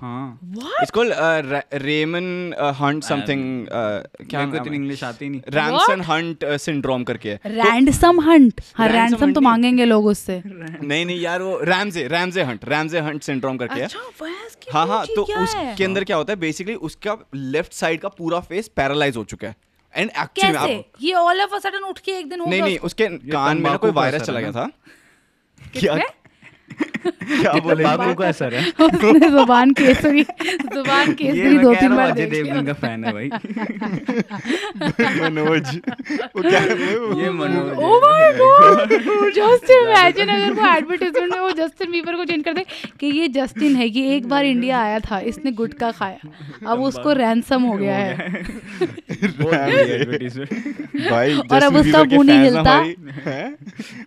हाँ। 0.00 0.38
What? 0.54 0.82
It's 0.82 0.90
called 0.90 1.12
Ramsay 1.82 2.54
Hunt 2.80 3.02
something 3.04 3.66
क्या 3.70 4.40
मेरे 4.40 4.50
को 4.50 4.64
इतनी 4.64 4.76
इंग्लिश 4.76 5.04
आती 5.04 5.28
नहीं। 5.28 5.40
रैमसन 5.54 6.00
हंट 6.10 6.44
सिंड्रोम 6.60 7.04
करके 7.04 7.28
है। 7.28 7.40
रैंडसम 7.46 8.20
हंट 8.20 8.60
हाँ 8.76 8.88
Ransom 8.88 9.00
रैंडसम 9.00 9.32
तो 9.32 9.40
मांगेंगे 9.40 9.84
लोग 9.84 10.06
उससे। 10.06 10.40
नहीं 10.46 11.04
नहीं 11.06 11.20
यार 11.20 11.42
वो 11.42 11.58
Ramsay 11.64 12.06
Ramsay 12.08 12.42
Hunt 12.42 12.64
Ramsay 12.68 13.00
Hunt 13.00 13.22
syndrome 13.22 13.56
करके 13.56 13.80
है। 13.80 13.84
अच्छा 13.84 13.98
भैंस 14.22 14.54
की 14.54 14.70
हाँ 14.72 14.86
हाँ 14.86 15.04
तो 15.06 15.22
उसके 15.42 15.84
अंदर 15.84 16.04
क्या 16.04 16.16
होता 16.16 16.32
है? 16.32 16.38
बेसिकली 16.40 16.74
उसका 16.88 17.16
लेफ़्ट 17.34 17.72
साइड 17.72 18.00
का 18.00 18.08
पूरा 18.18 18.40
फेस 18.50 18.68
पैरालाइज 18.76 19.16
हो 19.16 19.24
चुका 19.30 19.48
है। 19.48 19.56
एंड 19.94 20.10
एक्चुअली 20.10 20.56
आप 20.56 21.02
ये 21.02 21.14
ऑल 21.14 21.40
ऑफ़ 21.40 21.54
अ 21.54 21.58
सडन 21.58 21.84
उठ 21.84 21.98
के 21.98 22.12
एक 22.12 22.28
दिन 22.28 22.40
हो 22.40 22.46
नहीं 22.46 22.62
नहीं 22.62 22.78
उसके। 22.80 23.06
कान 23.08 23.58
में 23.58 23.70
ना 23.70 23.76
कोई 23.76 23.90
वायरस 23.92 24.22
चला 24.22 24.40
गया 24.40 24.52
था। 24.52 24.70
क्या? 25.78 25.98
क्या 27.00 27.52
ये 27.54 27.60
बोले? 27.60 27.84
तंबाकू 27.84 28.14
का 28.14 28.28
असर 28.28 28.54
है। 28.54 28.60
उसने 28.84 29.28
ज़ुबान 29.30 29.70
केसरी 29.72 30.22
ज़ुबान 30.22 31.08
ये 31.08 31.14
केसरी 31.20 31.58
दो 31.58 31.74
तीन 31.74 31.96
बार 31.96 32.10
अजय 32.10 32.26
देवगन 32.26 32.66
का 32.66 32.72
फ़ैन 32.72 33.04
है 33.04 33.12
भाई। 33.12 33.28
मनोज 35.20 35.68
वो 36.36 36.42
क्या 36.42 36.60
है? 36.60 36.68
ये 37.22 37.30
Manoj 37.30 37.78
oh 37.78 38.00
my 38.04 38.32
god 38.40 38.92
just 39.38 39.70
imagine 39.70 40.28
अगर 40.28 40.52
वो 40.52 40.66
एडवर्टाइजमेंट 40.76 41.32
में 41.32 41.40
वो 41.40 41.50
जस्टिन 41.60 41.90
बीबर 41.92 42.16
को 42.16 42.24
चेंज 42.24 42.44
कर 42.44 42.52
दे 42.54 42.64
कि 43.00 43.06
ये 43.20 43.28
जस्टिन 43.38 43.76
है 43.76 43.88
कि 43.90 44.02
एक 44.16 44.26
बार 44.28 44.44
इंडिया 44.44 44.80
आया 44.80 44.98
था 45.00 45.18
इसने 45.32 45.52
गुटखा 45.62 45.90
खाया। 45.92 46.20
अब 46.72 46.80
उसको 46.90 47.12
रैंसम 47.22 47.62
हो 47.62 47.76
गया 47.76 47.96
है। 47.96 48.12
भाई 51.10 51.38
और 51.38 51.62
अब 51.62 51.76
उसका 51.76 52.02
मुँह 52.04 52.24
नहीं 52.24 52.40
हिलता। 52.42 52.72
हैं? 53.26 53.56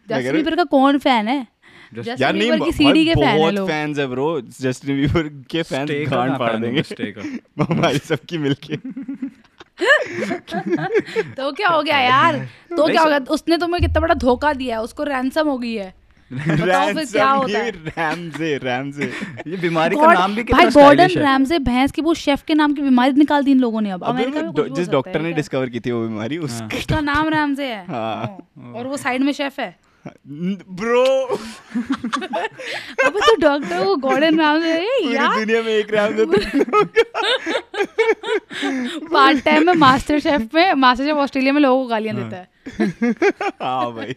जस्टिन 0.10 0.31
बीबर 0.33 0.56
का 0.56 0.63
कौन 0.77 0.98
फ़ैन 0.98 1.27
है? 1.27 1.53
यार 1.98 2.34
नहीं 2.34 2.60
की 2.60 2.72
सीडी 2.72 3.06
के 3.06 3.13
फ़ैन 3.13 3.38
बहुत 3.38 3.69
फैंस 3.69 4.00
है 4.00 4.07
ब्रो 4.07 4.42
जस्टिन 4.42 4.95
बीबर 4.95 5.45
के 5.50 5.63
फैंस 5.63 6.12
गांड 6.12 6.38
फाड़ 6.38 6.56
देंगे। 6.56 6.81
हमारी 7.63 7.98
सबकी 7.98 8.38
मिलके। 8.38 8.75
तो 11.24 11.51
क्या 11.51 11.69
हो 11.69 11.84
गया 11.84 12.00
यार? 12.00 12.50
तो 12.78 12.88
क्या 12.88 13.01
हो 13.01 13.10
गया? 13.10 13.18
उसने 13.18 13.57
तुम्हें 13.57 13.81
कितना 13.81 14.00
बड़ा 14.00 14.13
धोखा 14.13 14.54
दिया 14.54 14.78
है? 14.78 14.84
उसको 14.84 15.04
रैंसम 15.04 15.48
हो 15.48 15.57
गई 15.57 15.74
है। 15.74 16.04
बताओ 16.34 16.94
फिर 16.94 17.06
क्या 17.06 17.30
होता 17.30 17.60
है? 17.60 17.72
रैमजे 17.72 18.57
रैमजे 18.57 19.13
ये 19.48 19.57
बीमारी 19.57 19.96
का 19.96 20.13
नाम 20.13 20.36
भी 20.36 20.44
भाई 20.44 20.66
गॉर्डन 20.66 21.07
स्टाइलिश 21.07 21.51
भैंस 21.51 21.92
की 21.92 22.01
वो 22.01 22.13
शेफ 22.13 22.42
के 22.42 22.54
नाम 22.54 22.74
की 22.74 22.81
बीमारी 22.81 23.12
निकाल 23.12 23.44
दी 23.44 23.51
इन 23.51 23.60
लोगों 23.60 23.81
ने 23.81 23.92
अब। 23.92 24.04
अमेरिका 24.04 24.42
में 24.42 24.48
हो 24.48 24.75
जिस 24.75 24.89
डॉक्टर 24.89 25.22
ने 25.22 25.34
डिस्कवर 25.34 25.69
की 25.69 25.80
थी 25.80 25.92
वो 25.92 26.07
बीमारी 26.07 26.38
उसका 26.38 27.00
नाम 27.00 27.30
रैमसे 27.30 27.66
है। 27.66 27.86
हाँ। 27.86 28.50
और 28.75 28.88
वो 28.88 28.98
साइड 28.98 29.22
में 29.22 29.34
शेफ 29.34 29.60
है। 29.60 29.80
ब्रो 30.06 31.04
अब 33.06 33.18
तो 33.20 33.36
डॉक्टर 33.42 33.80
वो 33.80 33.96
गॉर्डन 33.96 34.40
रैमसे 34.40 34.72
है 34.74 34.82
पूरी 34.82 35.16
यार. 35.16 35.40
दुनिया 35.40 35.62
में 35.62 35.72
एक 35.74 35.94
रैमजे 35.94 36.26
पार्ट 39.14 39.44
टाइम 39.46 39.66
में 39.66 39.74
मास्टर 39.74 40.20
शेफ 40.20 40.56
में 40.56 40.74
मास्टर 40.74 41.06
शेफ 41.06 41.16
ऑस्ट्रेलिया 41.16 41.54
में 41.54 41.62
लोगों 41.62 41.82
को 41.84 41.88
गालियाँ 41.90 42.16
देता 42.16 42.38
है। 42.38 42.48
हाँ। 43.62 43.92
भाई। 43.96 44.14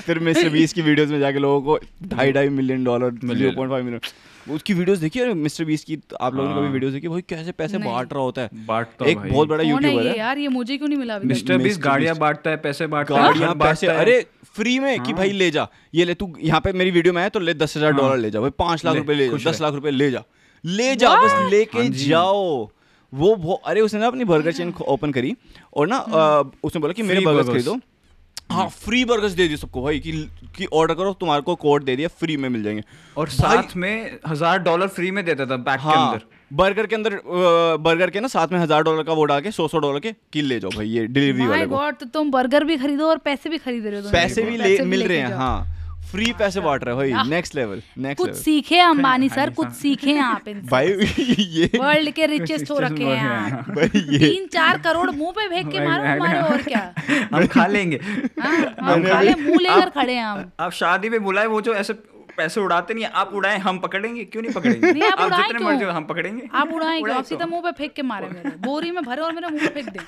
फिर 0.00 0.18
मिस्टर 0.18 0.48
बीस 0.48 0.72
की 0.72 0.82
वीडियोस 0.82 1.08
में 1.10 1.20
जाके 1.20 1.38
लोगों 1.38 1.60
को 1.62 1.78
ढाई 2.16 2.32
ढाई 2.32 2.48
million 2.48 2.84
dollar 2.84 3.10
zero 3.10 3.28
million. 3.28 3.54
Point 3.54 3.72
five 3.72 3.84
million 3.84 4.00
उसकी 4.46 4.74
वीडियोस 4.74 4.98
देखी? 4.98 5.18
है 5.18 5.34
मिस्टर 5.36 5.64
बीस 5.64 5.84
की 5.84 5.96
तो 5.96 6.16
आप 6.16 6.34
लोगों 6.34 6.48
ने 6.48 6.54
कभी 6.54 6.64
हाँ। 6.64 6.72
वीडियोस 6.72 6.92
देखी? 6.92 7.08
भाई 7.08 7.22
कैसे 7.28 7.52
पैसे 7.52 7.78
बांट 7.78 8.12
रहा 8.12 8.22
होता 8.22 8.42
है? 8.42 8.50
बांटता 8.66 9.06
एक 9.06 9.18
बहुत 9.18 9.48
बड़ा 9.48 9.64
यूट्यूबर 9.64 10.06
है। 10.06 10.16
यार 10.18 10.38
ये 10.38 10.48
मुझे 10.50 10.76
क्यों 10.76 10.88
नहीं 10.88 10.98
मिला 10.98 11.14
अभी 11.14 11.28
मिस्टर 11.28 11.58
बीस 11.58 11.78
गाड़ियाँ 11.80 12.16
बांटता 12.16 12.50
है 12.50 12.56
पैसे 12.58 12.86
बांटता 12.86 13.14
है 13.14 13.22
गाड़ियाँ 13.22 13.54
पैसे। 13.54 13.86
बांटता 13.86 13.92
है। 13.92 13.98
अरे 14.00 14.26
फ्री 14.54 14.78
में 14.78 15.02
कि 15.02 15.12
भाई 15.12 15.32
ले 15.32 15.50
जा। 15.50 15.66
ये 15.94 16.04
ले 16.04 16.14
तू 16.14 16.32
यहाँ 16.40 16.60
पे 16.60 16.72
मेरी 16.72 16.90
वीडियो 16.90 17.14
में 17.14 17.22
है 17.22 17.28
तो 17.30 17.40
ले 17.40 17.54
दस 17.56 17.76
हज़ार 17.76 17.92
हाँ। 17.92 18.00
डॉलर 18.00 18.16
ले 18.16 18.30
जा। 18.30 18.40
भाई 18.40 18.50
पाँच 18.58 18.84
लाख 18.84 18.96
रुपए 18.96 19.14
ले 19.14 19.28
जा 19.28 19.50
दस। 19.50 19.60
लाख 19.60 19.74
रुपए 19.74 19.90
ले 19.90 20.10
जा। 20.10 20.22
ले 20.64 20.94
जा 20.96 21.14
बस 21.16 21.50
लेके 21.50 21.78
हाँ 21.78 21.88
जाओ। 21.98 22.68
वो 23.12 23.34
वो 23.36 23.54
अरे 23.66 23.80
उसने 23.80 24.00
ना 24.00 24.06
अपनी 24.06 24.24
बर्गर 24.24 24.52
चेन 24.52 24.72
ओपन 24.88 25.12
करी 25.12 25.34
और 25.74 25.88
ना 25.88 25.98
उसने 26.64 26.80
बोला 26.80 26.92
कि 26.92 27.02
मेरे 27.02 27.20
बर्गर। 27.20 27.52
खरीदो। 27.52 27.78
हाँ 28.50 28.68
फ्री 28.76 29.04
बर्गर्स 29.04 29.32
दे 29.32 29.46
दिए 29.48 29.56
सबको 29.56 29.82
भाई 29.82 29.98
कि 30.00 30.12
कि 30.56 30.66
ऑर्डर 30.72 30.94
करो 30.94 31.12
तुम्हारे 31.20 31.42
को 31.42 31.54
कोड 31.56 31.84
दे 31.84 31.96
दिया 31.96 32.08
फ्री 32.10 32.36
में 32.36 32.48
मिल 32.48 32.62
जाएँगे। 32.62 32.82
और 33.16 33.28
साथ 33.30 33.76
में 33.76 34.18
हज़ार 34.26 34.58
डॉलर 34.60 34.88
फ्री 34.88 35.10
में 35.10 35.24
देता 35.24 35.46
था 35.46 35.56
बैग 35.58 35.78
के 35.78 35.82
हाँ 35.82 36.06
अंदर। 36.06 36.24
बर्गर 36.50 36.86
के 36.86 36.94
अंदर 36.94 37.20
बर्गर 37.80 38.10
के 38.10 38.20
ना 38.20 38.28
साथ 38.28 38.52
में 38.52 38.58
हज़ार 38.58 38.82
डॉलर 38.82 39.02
का 39.02 39.12
वो 39.12 39.24
डाल 39.24 39.40
के 39.40 39.50
सौ 39.52 39.68
सौ 39.68 39.78
डॉलर 39.78 40.00
के 40.00 40.12
किल 40.32 40.46
ले 40.46 40.60
जाओ 40.60 40.70
भाई 40.70 40.88
ये 40.88 41.06
डिलीवरी 41.08 41.46
वाले 41.46 41.66
को। 41.66 41.90
तो 41.92 42.06
तुम 42.08 42.30
बर्गर 42.30 42.64
भी 42.64 42.76
खरीदो 42.76 43.08
और 43.08 43.18
पैसे 43.20 43.50
भी 43.50 43.58
खरीद 43.58 43.86
रहे 43.86 44.00
हो 44.00 44.10
पैसे 44.12 44.42
भी 44.42 44.56
ले 44.58 44.78
मिल 44.84 45.06
रहे 45.06 45.18
हैं 45.18 45.34
हाँ। 45.34 45.79
फ्री 46.02 46.32
पैसे 46.38 46.60
बांट 46.60 46.84
रहे 46.84 47.08
हैं। 47.08 47.14
भाई 47.14 47.28
नेक्स्ट 47.30 47.54
लेवल 47.54 47.82
नेक्स्ट 47.98 48.18
कुछ 48.18 48.34
सीखे 48.36 48.78
अंबानी 48.80 49.28
सर 49.28 49.50
कुछ 49.50 49.68
सीखे 49.72 50.16
आप 50.18 50.48
इनसे। 50.48 50.68
भाई 50.70 50.86
ये 51.38 51.70
वर्ल्ड 51.76 52.10
के 52.10 52.26
रिचेस्ट 52.26 52.70
हो 52.70 52.78
रखे 52.78 53.04
हैं 53.04 53.62
भाई 53.74 53.90
ये 53.94 54.18
तीन 54.18 54.46
चार 54.46 54.78
करोड़ 54.78 55.10
मुँह 55.10 55.30
पे 55.30 55.48
फेंक 55.48 55.70
के 55.72 55.86
मारो 55.86 56.08
हमारे 56.08 56.40
और 56.40 56.62
क्या? 56.62 56.82
हम 57.34 57.46
खा 57.46 57.66
लेंगे। 57.66 58.00
हाँ, 58.40 58.56
हम 58.80 59.04
खाले 59.08 59.34
मुँह 59.34 59.60
लेकर 59.60 59.90
खड़े 59.90 60.14
हैं 60.14 60.24
हम। 60.24 60.50
आप 60.60 60.72
शादी 60.72 61.08
में 61.08 61.22
बुलाए 61.24 61.46
वो 61.46 61.60
जो 61.60 61.74
ऐसे 61.74 61.92
पैसे 62.36 62.60
उड़ाते 62.60 62.94
नहीं 62.94 63.04
आप 63.04 63.30
उड़ाए 63.34 63.58
हम 63.58 63.78
पकड़ेंगे 63.78 64.24
क्यों 64.24 64.42
नहीं 64.42 64.52
पकड़ेंगे? 64.52 64.92
नहीं, 64.92 65.02
आप 65.02 65.20
उड़ाएँ 65.20 65.42
जितने 65.42 65.64
मर्ज़ी 65.64 65.84
हो, 65.84 65.90
हम 65.90 66.04
पकड़ेंगे। 66.04 66.48
आप 66.54 66.72
उड़ाएँगे 66.72 67.12
आप 67.12 67.24
सीधा 67.24 67.44
तो। 67.44 67.50
मुँह 67.50 67.62
पे 67.62 67.72
फेंक 67.78 67.92
के 67.92 68.02
मारे 68.02 68.28
मेरे 68.28 68.50
बोरी 68.58 68.90
में 68.90 69.02
भरे 69.04 69.22
और 69.22 69.32
मेरे 69.32 69.48
मुँह 69.48 69.66
पे 69.68 69.82
फेंक 69.82 69.88
दे। 69.88 70.00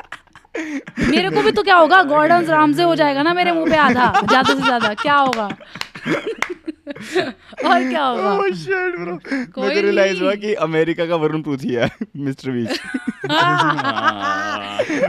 मेरे 0.57 1.31
को 1.31 1.43
भी 1.43 1.53
तो 1.53 1.63
क्या 1.63 1.77
होगा 1.77 2.03
गॉर्डन 2.03 2.45
राम 2.45 2.73
से 2.73 2.83
हो 2.83 2.95
जाएगा 2.95 3.23
ना 3.23 3.35
मेरे 3.35 3.53
मुँह 3.53 3.71
पे 3.71 3.77
आधा 3.77 4.13
ज़्यादा 4.29 4.55
से 4.55 4.61
ज़्यादा 4.61 4.95
क्या 4.95 5.15
होगा 5.15 5.49
और 7.65 7.89
क्या 7.89 8.05
होगा 8.05 8.37
Oh 8.37 8.53
shit, 8.53 8.97
bro. 8.97 9.19
कोई 9.25 9.45
को 9.49 9.69
रियलाइज़ 9.81 10.13
नहीं। 10.13 10.23
हुआ 10.23 10.35
कि 10.35 10.55
अमेरिका 10.55 11.07
का 11.07 11.17
वरुण 11.17 11.43
पृथ्वी 11.43 11.75
है 11.75 11.91
मिस्टर 12.17 12.51
बीच 12.51 12.69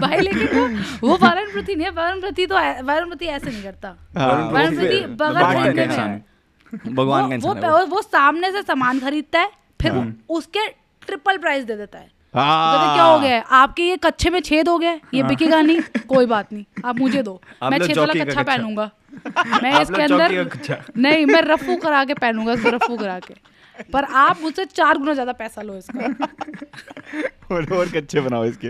भाई 0.01 0.19
लेकिन 0.19 0.47
वो 0.47 0.67
वो 1.07 1.17
वरुण 1.17 1.51
प्रति 1.51 1.75
नहीं 1.75 1.85
है 1.85 1.91
वरुण 1.91 2.21
प्रति 2.21 2.45
तो 2.45 2.55
वरुण 2.83 3.09
प्रति 3.09 3.25
ऐसे 3.25 3.49
नहीं 3.49 3.63
करता 3.63 3.89
वरुण 4.17 4.75
प्रति 4.75 5.05
बगल 5.05 5.33
भगवान 5.33 5.75
में 5.75 5.87
है। 5.87 5.99
है। 5.99 6.25
भगवान 6.93 7.21
का 7.21 7.27
वो 7.27 7.33
इंसान 7.33 7.59
वो, 7.71 7.77
वो। 7.77 7.85
वो 7.85 8.01
सामने 8.01 8.51
से 8.51 8.61
सामान 8.61 8.99
खरीदता 8.99 9.39
है 9.39 9.49
फिर 9.81 10.13
उसके 10.29 10.67
ट्रिपल 11.05 11.37
प्राइस 11.37 11.63
दे 11.63 11.75
देता 11.75 11.99
है 11.99 12.11
कहते 12.35 12.93
क्या 12.93 13.03
हो 13.03 13.19
गया? 13.19 13.39
आपके 13.41 13.83
ये 13.83 13.97
कच्चे 14.03 14.29
में 14.29 14.39
छेद 14.41 14.69
हो 14.69 14.77
गया? 14.77 14.99
ये 15.13 15.23
बिकेगा 15.23 15.61
नहीं? 15.61 15.79
कोई 16.07 16.25
बात 16.25 16.53
नहीं। 16.53 16.65
आप 16.85 16.99
मुझे 16.99 17.23
दो। 17.23 17.39
मैं 17.63 17.79
छेद 17.79 17.97
वाला 17.97 18.13
चौकी 18.13 18.19
का 18.19 18.25
कच्चा 18.25 18.41
कच्चा। 18.41 18.51
पहनूँगा। 18.51 18.89
मैं 19.63 19.81
इसके 19.81 20.01
अंदर 20.01 20.81
नहीं 20.97 21.25
मैं 21.25 21.41
रफू 21.41 21.75
करा 21.77 22.03
के 22.05 22.13
पहनूँगा 22.13 22.53
इसको 22.53 22.69
रफू 22.69 22.97
करा 22.97 23.19
के। 23.19 23.33
पर 23.93 24.03
आप 24.03 24.41
मुझसे 24.41 24.63
चार 24.65 24.97
गुना 24.97 25.13
ज़्यादा 25.13 25.31
पैसा 25.31 25.61
लो 25.61 25.77
इसका। 25.77 26.27
और 27.51 27.65
और 27.73 27.89
कच्चे 27.89 28.21
बनाओ 28.21 28.45
इसके। 28.45 28.67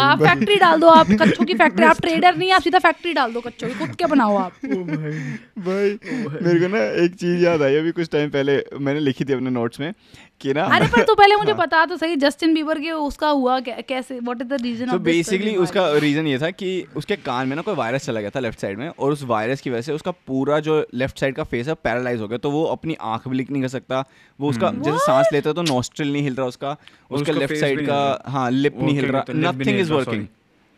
आप 0.00 0.22
फैक्ट्री 0.22 0.56
डाल 0.56 0.80
दो 0.80 0.88
आप 0.88 1.06
कच्चों 1.22 1.44
की 1.44 1.54
फैक्ट्री। 1.54 1.84
आप 1.86 2.00
ट्रेडर 2.00 2.36
नहीं 2.36 2.52
आप 2.52 2.62
सीधा 2.62 2.78
फैक्ट्री 2.78 3.12
डाल 3.12 3.32
दो 3.32 3.40
कच्चों 3.40 3.68
की। 3.68 3.74
खुद 3.74 3.94
के 3.96 4.06
बनाओ 4.06 4.36
आप? 4.36 4.52
भाई 4.64 5.12
भाई 5.58 5.98
मेरे 6.42 6.60
को 6.60 6.68
ना 6.76 6.82
एक 7.04 7.14
चीज़ 7.14 7.44
याद 7.44 7.62
आई। 7.62 7.76
अभी 7.76 7.92
कुछ 7.92 8.08
टाइम 8.12 8.30
पहले 8.30 8.62
मैंने 8.80 9.00
लिखी 9.00 9.24
थी 9.24 9.32
अपने 9.32 9.50
नोट्स 9.50 9.80
में। 9.80 9.92
कि 10.40 10.52
ना? 10.54 10.64
अरे 10.66 10.86
पर 10.86 11.02
तू 11.02 11.14
पहले 11.14 11.36
मुझे 11.36 11.54
बता 11.54 11.84
तो 11.86 11.96
सही 11.96 12.16
जस्टिन 12.16 12.54
बीबर 12.54 12.78
के 12.78 12.90
उसका 12.92 13.28
हुआ 13.30 13.58
कैसे 13.60 14.18
व्हाट 14.20 14.40
इज़ 14.42 14.48
द 14.48 14.60
रीजन 14.62 14.90
तो 14.90 14.98
बेसिकली 15.00 15.54
उसका 15.56 15.86
रीजन 15.98 16.26
ये 16.26 16.38
था 16.38 16.50
कि 16.52 16.70
उसके 16.96 17.16
कान 17.18 17.48
में 17.48 17.56
ना 17.56 17.62
कोई 17.62 17.74
वायरस 17.74 18.06
चला 18.06 18.20
गया 18.20 18.30
था 18.30 18.40
लेफ़्ट 18.40 18.60
साइड 18.60 18.78
में 18.78 18.88
और 18.88 19.12
उस 19.12 19.22
वायरस 19.24 19.60
की 19.60 19.70
वजह 19.70 19.82
से 19.82 19.92
उसका 19.92 20.10
पूरा 20.26 20.60
जो 20.60 20.84
लेफ़्ट 20.94 21.20
साइड 21.20 21.34
का 21.36 21.44
फेस 21.44 21.68
है 21.68 21.74
पैरालाइज 21.74 22.20
हो 22.20 22.28
गया। 22.28 22.38
तो 22.38 22.50
वो 22.50 22.64
अपनी 22.66 22.96
आँख 23.02 23.28
भी 23.28 23.36
लिख 23.36 23.50
नहीं 23.50 23.62
कर 23.62 23.68
सकता। 23.68 24.04
वो 24.38 24.50
उसका 24.50 24.70
जैसे 24.78 24.98
सांस 24.98 25.28
लेता 25.32 25.50
है 25.50 25.54
तो 25.54 25.62
नोस्ट्रिल 25.64 26.12
नहीं 26.12 26.22
हिल 26.22 26.34
रहा 26.34 26.46
उसका। 26.46 26.76
उसका 27.10 27.32
लेफ़्ट 27.32 27.56
साइड 27.56 27.86
का 27.86 28.00
हाँ। 28.28 28.50
लिप 28.50 28.80
नहीं 28.80 28.94
हिल 28.96 29.06
रहा। 29.06 29.24
हैं, 29.28 29.36
नथिंग 29.36 29.80
इज़ 29.80 29.92
वर्किंग 29.92 30.26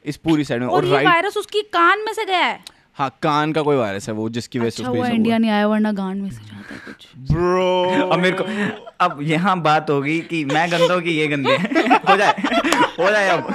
इस 0.05 0.17
पूरी 0.19 0.45
साइड 0.45 0.61
में। 0.61 0.69
और 0.69 0.85
और 0.85 0.91
राइट 0.91 1.07
वायरस 1.07 1.37
उसकी 1.37 1.63
कान 1.73 2.05
में 2.05 2.13
से 2.13 2.25
गया 2.25 2.39
है? 2.39 2.59
हाँ 2.97 3.09
कान 3.23 3.53
का 3.53 3.63
कोई 3.63 3.77
वायरस 3.77 4.09
है 4.09 4.15
वो 4.15 4.29
जिसकी 4.29 4.59
वजह 4.59 4.71
से 4.71 4.83
अच्छा 4.83 4.93
हुआ। 4.93 5.09
इंडिया 5.09 5.39
नहीं 5.39 5.51
आया 5.51 5.67
वरना 5.69 5.93
गांड 5.93 6.23
में 6.23 6.31
से 6.31 6.45
जाता 6.45 6.75
है 6.75 6.81
कुछ। 6.87 7.07
ब्रो 7.31 8.09
अब 8.11 8.19
मेरे 8.19 8.37
को 8.37 8.45
अब 9.01 9.19
यहाँ 9.23 9.61
बात 9.63 9.91
होगी 9.91 10.19
कि 10.31 10.45
मैं 10.45 10.71
गंदा 10.71 10.95
हूँ 10.95 11.03
कि 11.03 11.11
ये 11.11 11.27
गंदे 11.29 11.53
हैं? 11.53 12.01
हो 12.09 12.17
जाए। 12.17 12.35
हो 12.99 13.11
जाए 13.11 13.29
अब। 13.29 13.47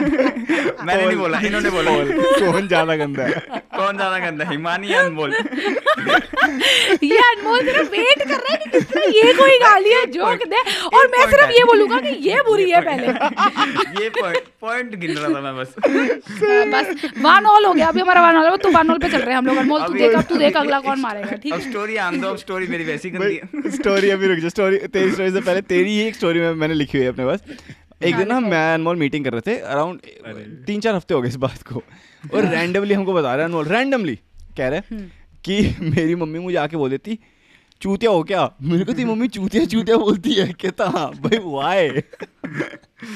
मैंने 0.86 1.06
नहीं 1.06 1.18
बोला 1.18 1.40
इन्होंने 1.40 1.70
बोला। 1.70 1.92
कौन 1.92 2.68
ज़्यादा 2.68 2.96
गंदा 2.96 3.24
है? 3.24 3.62
कौन 3.76 3.96
ज़्यादा 3.98 4.20
गंदा 4.20 4.46
है? 4.46 4.52
हिमानी 4.52 4.92
या 4.94 5.02
अनमोल? 5.04 5.36
ये 7.04 7.18
अनमोल 7.20 7.60
सिर्फ़ 7.66 7.92
वेट 7.92 8.24
कर 8.24 8.34
रहा 8.34 8.52
है 8.52 8.58
कि 8.58 8.70
किस 8.70 8.90
तरह 8.90 9.12
ये 9.18 9.34
कोई 9.34 9.58
गाली 9.60 9.94
है 9.94 10.06
जोक 10.12 10.48
दे। 10.50 10.64
और 10.98 11.08
मैं 11.12 11.30
सिर्फ़ 11.32 11.52
ये 11.52 11.64
बोलूँगा 11.64 12.00
कि 12.00 12.16
ये 12.30 12.42
बुरी 12.48 12.70
है 12.72 12.82
पहले। 12.82 13.08
ये 14.02 14.10
पॉइंट 14.20 14.44
पॉइंट 14.62 14.96
गिन 14.96 15.16
रहा 15.18 15.30
था 15.36 15.42
मैं 15.42 15.56
बस। 15.58 15.76
बस 16.74 17.12
वन 17.20 17.46
ऑल 17.46 17.66
हो 17.66 17.74
गया। 17.74 17.88
अभी 17.88 18.02
हमारा 18.02 18.28
वन 18.28 18.38
ऑल 18.38 18.52
है 18.52 18.58
तो 18.58 18.72
वन 18.72 18.92
ऑल 18.92 18.98
पे 18.98 19.10
चल 19.10 19.22
रहे 19.26 19.34
हैं 19.34 19.38
हम 19.38 19.46
लोग 19.48 19.58
अनमोल 19.58 19.84
तू 19.84 19.94
देख 19.94 20.16
अब 20.16 20.24
तू 20.30 20.36
देख 20.38 20.58
अगला 20.58 20.80
कौन 20.80 21.00
मारेगा 21.02 21.36
ठीक 21.36 21.54
अब 21.54 21.60
है? 21.60 21.70
स्टोरी 21.70 21.96
आन 22.06 22.20
दो 22.22 22.28
अब 22.28 22.38
स्टोरी 22.38 22.68
मेरी 22.68 22.84
वैसी 22.84 23.10
गंदी 23.10 23.36
है। 23.36 23.72
स्टोरी 23.72 24.10
अभी 24.10 24.28
रुक 24.28 24.40
जा 24.40 24.50
स्टोरी 24.50 24.78
तेरी 24.88 25.12
स्टोरी 25.12 25.32
से 25.32 25.42
पहले 25.42 25.62
तेरी 25.74 25.90
ही 25.90 26.08
एक 26.08 26.16
स्टोरी 26.16 26.40
में 26.40 26.54
मैंने 26.54 26.74
लिखी 26.74 26.98
हुई 26.98 27.06
है 27.06 27.12
अपने 27.14 27.26
पास। 27.26 27.44
एक 28.04 28.16
दिन 28.16 28.28
ना 28.28 28.40
मैं 28.40 28.74
अनमोल 28.74 28.96
मीटिंग 28.96 29.26
कर 29.26 29.34
रहे 29.34 29.42
थे 29.48 29.58
अराउंड 29.60 30.00
तीन 30.68 30.80
चार 30.80 30.96
हफ़्ते 30.96 31.14
हो 31.14 31.22
गए 31.22 31.30
इस 31.30 31.36
बात 31.46 31.62
को। 31.64 31.84
और 32.34 32.46
रैंडमली 32.46 32.94
हमको 32.94 33.14
बता 33.14 33.36
रहा 33.36 33.46
है 33.46 33.50
अनमोल 33.50 33.66
रैंडमली 33.68 34.16
कह 34.58 34.68
रहे 34.68 34.80
हैं 34.80 35.12
कि 35.46 35.76
मेरी 35.82 36.16
मम्मी 36.16 36.40
मुझे 36.40 36.58
आके 36.58 36.78
बोल 36.78 36.90
देती 36.90 37.20
चूतिया 37.82 38.12
हो 38.12 38.24
क्या? 38.24 38.44
मेरे 38.62 38.84
को 38.86 38.94
तेरी 38.94 39.06
मम्मी 39.06 39.28
चूतिया 39.28 39.66
चूतिया 39.66 39.98
बोलती 39.98 40.34
है 40.34 40.46
कहता 40.62 40.86
हाँ 40.90 41.12
भाई 41.24 41.38
वाई 41.44 41.90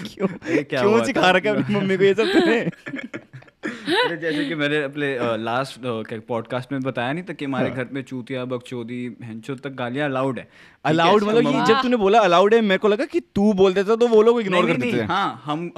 क्यों? 0.09 0.27
क्यों 0.63 1.03
सिखा 1.05 1.29
रखा 1.31 1.49
है 1.49 1.63
अपनी 1.63 1.75
मम्मी 1.75 1.97
को 1.97 2.03
ये 2.03 2.13
सब 2.13 2.31
जैसे 3.87 4.45
कि 4.45 4.55
मैंने 4.55 4.83
अपने 4.83 5.07
लास्ट 5.37 5.79
पॉडकास्ट 6.27 6.71
में 6.71 6.81
बताया 6.81 7.13
नहीं 7.13 7.23
था 7.23 7.33
कि 7.33 7.45
हमारे 7.45 7.69
घर 7.69 7.87
में 7.93 8.01
चूतिया 8.03 8.45
बकचोदी 8.45 9.09
भैंचो 9.09 9.55
तक 9.55 9.69
गालियाँ 9.69 10.09
अलाउड 10.09 10.39
है। 10.39 10.47
अलाउड 10.85 11.23
मतलब 11.23 11.47
ये 11.47 11.65
जब 11.65 11.81
तूने 11.81 11.97
बोला 11.97 12.19
अलाउड 12.19 12.53
है 12.53 12.61
मेरे 12.61 12.77
को 12.77 12.87
लगा 12.87 13.05
कि 13.05 13.19
तू 13.35 13.53
बोल 13.53 13.73
देता 13.73 13.95
तो 13.95 14.07
वो 14.07 14.21
लोग 14.21 14.41
इग्नोर 14.41 14.65
कर 14.67 14.77
देते। 14.77 14.97
हैं 14.97 15.07
हाँ 15.07 15.41
हम 15.45 15.71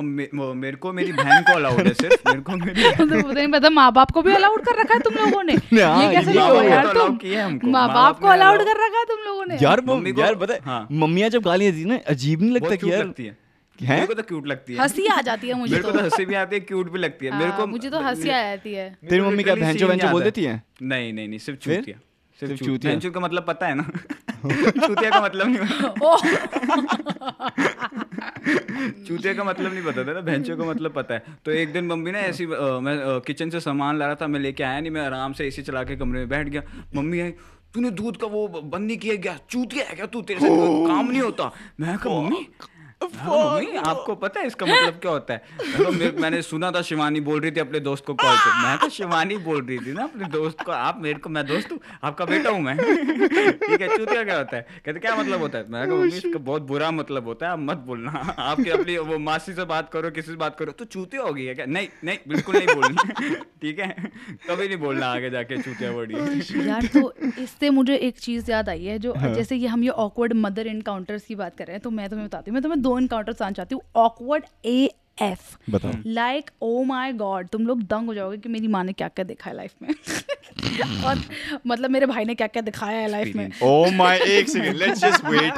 मेरे 0.55 0.77
को 0.77 0.93
मेरी 0.93 1.11
बहन 1.11 1.41
को 1.41 1.55
अलाउड 1.55 1.87
है 1.87 1.93
सिर्फ़ 1.93 2.29
मेरे 2.29 2.41
को 2.41 2.55
मेरी 2.55 2.83
तो 3.43 3.51
पता 3.51 3.69
माँ 3.69 3.91
बाप 3.93 4.11
को 4.11 4.21
भी 4.21 4.33
अलाउड 4.33 4.65
कर 4.65 4.79
रखा 4.81 4.93
है 4.93 4.99
तुम 4.99 5.13
लोगों 5.13 5.43
ने? 5.43 5.53
हाँ, 5.83 6.03
ये 6.03 6.15
कैसे 6.15 6.39
हो 6.39 6.61
यार 6.63 6.93
तुम? 6.93 7.17
है 7.23 7.71
माँ 7.71 7.87
बाप 7.87 8.19
को 8.19 8.27
अलाउड 8.27 8.59
कर 8.59 8.85
रखा 8.85 8.97
है 8.97 9.05
तुम 9.05 9.25
लोगों 9.25 9.45
ने? 9.45 9.57
यार 9.61 9.81
मम्मी 9.81 10.11
को- 10.11 10.23
यार 10.23 10.35
पता 10.35 10.53
है 10.53 10.59
हाँ। 10.65 10.87
मम्मियाँ 10.91 11.29
जब 11.29 11.41
गालियाँ 11.41 11.73
दी 11.73 11.85
ना 11.85 11.99
अजीब 12.07 12.41
नहीं 12.41 12.51
लगता 12.51 12.75
कि 12.75 12.91
यार 12.91 13.03
लगती 13.03 13.25
है? 13.81 13.95
मेरे 13.95 14.07
को 14.07 14.13
तो 14.13 14.23
क्यूट 14.23 14.47
लगती 14.47 14.73
है। 14.73 14.79
हँसी 14.79 15.07
आ 15.07 15.21
जाती 15.21 15.47
है 15.47 15.53
मुझे 15.53 15.71
मेरे 15.71 15.83
को 15.83 15.91
तो। 15.91 15.97
तो 15.97 16.03
हँसी 16.03 16.25
भी 16.25 16.35
आती 16.35 16.55
है 16.55 16.59
क्यूट 16.61 16.91
भी 16.91 16.99
लगती 16.99 17.25
है। 17.25 17.37
मेरे 17.37 17.51
हाँ, 17.51 17.59
को 17.59 17.67
मुझे 17.67 17.89
तो 17.89 17.99
हँसी 17.99 18.29
आ 18.29 18.43
जाती 18.43 18.73
है। 18.73 18.97
तेरी 19.09 19.21
मम्मी 19.21 19.43
क्या 19.43 19.55
भैंचो 19.55 19.93
याद 19.93 20.11
बोल 20.11 20.23
देती 20.23 20.43
हैं? 20.43 20.63
नहीं 20.81 21.13
नहीं 21.13 21.27
नहीं 21.27 21.39
सिर्फ़ 21.39 21.59
चूतिया। 21.59 21.99
सिर्फ़ 22.39 22.53
चूतिया? 22.53 22.73
चूतिया? 22.73 22.93
भैंचो 22.93 23.11
का 23.11 23.19
मतलब 23.19 23.45
पता 23.47 23.67
है 23.67 23.75
ना? 23.75 23.91
चूतिया 24.87 25.09
का 25.09 25.21
मतलब 25.21 25.47
नहीं 25.47 25.57
चूतिया 29.07 29.33
का 29.33 29.43
मतलब 29.43 29.73
नहीं 29.73 29.83
पता 29.83 30.03
था 30.03 30.13
ना 30.13 30.21
भैंचो 30.21 30.55
का 30.57 30.63
मतलब 30.63 30.93
पता 30.93 31.13
है। 31.13 31.23
तो 31.45 31.51
एक 31.51 31.73
दिन 31.73 31.87
मम्मी 31.87 32.11
ना 32.11 32.19
ऐसी 32.19 32.45
मैं 32.45 33.19
किचन 33.27 33.49
से 33.49 33.59
सामान 33.59 33.97
ला 33.99 34.05
रहा 34.05 34.15
था 34.21 34.27
मैं 34.27 34.39
लेके 34.39 34.63
आया 34.63 34.79
नहीं 34.79 34.91
मैं 34.91 35.01
आराम 35.01 35.33
से 35.33 35.47
एसी 35.47 35.61
चला 35.61 35.83
के 35.83 35.95
कमरे 35.95 36.19
में 36.19 36.29
बैठ 36.29 36.49
गया। 36.49 36.63
मम्मी 36.95 37.19
आई 37.19 37.31
तूने 37.73 37.91
दूध 37.91 38.17
का 38.17 38.27
वो 38.27 38.47
बंद 38.47 38.87
नहीं 38.87 38.97
किया 38.97 39.15
गया 39.15 39.37
चूतिया 39.49 39.85
है 39.89 39.95
क्या 39.95 40.05
तू? 40.05 40.21
तेरे 40.21 40.39
से 40.39 40.47
काम 40.87 41.11
नहीं 41.11 41.21
होता? 41.21 41.51
मैं 41.79 41.97
कहा 41.97 42.21
मम्मी 42.21 42.47
कहा, 43.07 43.55
मम्मी 43.55 43.75
आपको 43.75 44.15
पता 44.15 44.39
है 44.39 44.47
इसका 44.47 44.65
मतलब 44.65 44.93
क्या 44.93 45.11
होता 45.11 45.33
है? 45.33 45.43
"मेरे- 45.91 46.21
मैंने 46.21 46.41
सुना 46.41 46.71
था 46.71 46.81
शिवानी 46.81 47.19
बोल 47.19 47.41
रही 47.41 47.51
थी 47.51 47.59
अपने 47.59 47.79
दोस्त 47.79 48.05
को 48.05 48.13
कॉल 48.13 48.35
पे। 48.35 48.67
मैं 48.67 48.77
तो 48.77 48.89
शिवानी 48.89 49.37
बोल 49.37 49.65
रही 49.65 49.77
थी 49.77 49.93
ना 49.93 50.03
अपने 50.03 50.27
दोस्त 50.27 50.61
को 50.61 50.71
आप 50.71 50.99
मेरे 51.01 51.19
को 51.19 51.29
मैं 51.29 51.45
दोस्त 51.47 51.71
हूँ 51.71 51.79
आपका 52.03 52.25
बेटा 52.25 52.49
हूँ 52.49 52.61
मैं। 52.61 52.77
ठीक 53.53 53.81
है 53.81 53.97
चूतिया 53.97 54.23
क्या 54.23 54.37
होता 54.37 54.57
है? 54.57 54.67
कहते 54.85 54.99
क्या 54.99 55.15
मतलब 55.15 55.39
होता 55.39 55.57
है? 55.57 55.65
मैं 55.69 55.87
कहा 55.87 55.95
मम्मी 55.95 56.07
इसका 56.07 56.39
बहुत 56.39 56.61
बुरा 56.61 56.91
मतलब 56.91 57.25
होता 57.25 57.45
है 57.45 57.51
आप 57.51 57.59
मत 57.59 57.77
बोलना। 57.77 58.35
आपके 58.39 58.69
अपनी 58.69 58.97
वो 58.97 59.19
मासी 59.19 59.53
से 59.53 59.65
बात 59.65 59.89
करो 59.93 60.09
किसी 60.09 60.31
से 60.31 60.37
बात 60.37 60.59
करो 60.59 60.71
तो 60.71 60.85
चूतिया 60.85 61.21
होगी 61.21 61.45
है 61.45 61.55
क्या? 61.55 61.65
नहीं 61.65 61.87
नहीं 62.03 62.17
बिल्कुल 62.27 62.55
नहीं 62.55 62.67
बोलनी। 62.67 63.35
ठीक 63.35 63.79
है? 63.79 64.11
कभी 64.49 64.67
नहीं 64.67 64.77
बोलना 64.77 65.07
आगे 65.07 65.29
जाके 65.29 65.61
चूतिया 65.61 65.91
वर्डी 65.91 66.13
यार 66.69 66.85
तो 66.85 67.13
इससे 67.39 67.69
मुझे 67.69 67.95
एक 67.95 68.19
चीज़ 68.19 68.51
याद 68.51 68.69
आई 68.69 68.83
है 68.83 68.99
जो 68.99 69.13
जैसे 69.17 69.55
ये 69.55 69.67
हम 69.67 69.83
ये 69.83 69.89
ऑकवर्ड 69.89 70.33
मदर 70.33 70.67
इनकाउंटर्स 70.67 71.25
की 71.25 71.35
बात 71.35 71.55
कर 71.57 71.65
रहे 71.65 71.73
हैं 71.73 71.81
तो 71.81 71.89
मैं 71.89 72.09
तुम्हें 72.09 72.27
बताती 72.27 72.51
हूँ 72.51 72.53
मैं 72.53 72.63
तुम्हें 72.63 72.81
दो 72.81 72.90
इनकाउंटर्स 72.97 73.41
आना 73.41 73.51
चाहती 73.51 73.75
हूँ। 73.75 73.81
ऑकवर्ड 73.95 74.43
ए 74.65 74.89
एफ़ 75.21 75.55
बताओ। 75.69 75.91
लाइक 76.05 76.49
ओ 76.61 76.83
माई 76.83 77.13
गॉड 77.13 77.47
तुम 77.47 77.67
लोग 77.67 77.81
दंग 77.83 78.07
हो 78.07 78.13
जाओगे 78.13 78.37
कि 78.37 78.49
मेरी 78.49 78.67
माँ 78.67 78.83
ने 78.83 78.93
क्या 78.93 79.07
क्या 79.07 79.25
दिखा 79.25 79.49
है 79.49 79.55
लाइफ 79.55 79.73
में। 79.81 79.89
और 81.05 81.21
मतलब 81.67 81.89
मेरे 81.89 82.05
भाई 82.05 82.25
ने 82.25 82.35
क्या 82.35 82.47
क्या 82.47 82.61
दिखाया 82.61 82.97
है 82.97 83.07
लाइफ 83.07 83.35
में। 83.35 83.51
ओ 83.63 83.91
माय 83.91 84.19
एक 84.37 84.49
second 84.49 84.75
let's 84.75 84.99
just 84.99 85.25
wait 85.25 85.53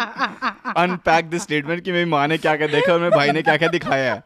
unpack 0.78 1.30
this 1.30 1.42
statement 1.42 1.84
कि 1.84 1.92
मेरी 1.92 2.10
माँ 2.10 2.28
ने 2.28 2.38
क्या 2.38 2.56
क्या 2.56 2.68
देखा 2.68 2.94
और 2.94 3.00
मेरे 3.00 3.16
भाई 3.16 3.32
ने 3.32 3.42
क्या 3.42 3.58
क्या 3.58 3.70
दिखाया 3.70 4.13
है। 4.13 4.24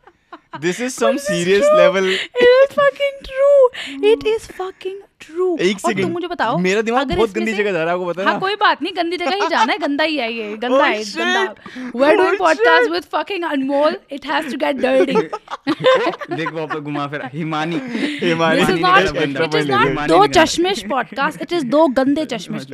This 0.62 0.82
is 0.82 0.94
some 0.94 1.18
serious 1.18 1.64
level 1.76 2.10
It 2.14 2.48
is 2.48 2.74
fucking 2.76 3.18
true. 3.28 3.64
It 4.12 4.28
is 4.28 4.48
fucking 4.60 5.00
true. 5.22 5.60
एक 5.62 5.86
और 5.86 5.94
तुम 6.02 6.12
मुझे 6.12 6.28
बताओ 6.28 6.58
मेरा 6.64 6.82
दिमाग 6.88 7.06
अगर 7.06 7.16
बहुत 7.18 7.32
गंदी 7.34 7.54
जगह 7.54 7.72
जा 7.72 7.84
रहा 7.84 7.94
है, 7.94 8.00
आपको 8.00 8.06
पता 8.10 8.22
है 8.22 8.28
हाँ 8.28 8.40
कोई 8.40 8.56
बात 8.64 8.82
नहीं 8.82 8.94
गंदी 8.98 9.18
जगह 9.18 9.36
ही 9.44 9.48
जाना 9.50 9.74
है 9.74 9.78
गंदा 9.80 10.04
ही 10.04 10.18
है 10.18 10.32
ये 10.34 10.56
गंदा 10.58 10.78
Oh 10.78 10.84
है 10.84 11.04
गंदा 11.04 11.92
we're 12.02 12.18
doing 12.20 12.36
Oh 12.36 12.42
podcast 12.42 12.84
shit. 12.84 12.92
with 12.96 13.08
fucking 13.16 13.46
Anmol 13.52 13.98
it 14.18 14.28
has 14.32 14.50
to 14.52 14.60
get 14.64 14.82
dirty. 14.84 15.16
देख 16.36 16.52
वापस 16.54 16.80
घुमा 16.80 17.08
फिर। 17.08 17.22
हिमानी। 17.34 17.80
हिमानी 18.24 18.62
this 18.62 18.70
is 18.70 18.76
ने 18.76 18.82
not 18.82 19.08
extra 19.08 19.26
it 19.28 19.38
point 19.38 19.56
is 19.56 19.66
ले 19.66 19.74
not 19.74 19.86
लिया। 19.88 20.08
दो 20.08 20.26
चश्मिश 20.38 20.84
podcast 20.94 21.46
it 21.48 21.56
is 21.60 21.66
दो 21.76 21.88
गंदे 22.02 22.26
चश्मिश 22.36 22.68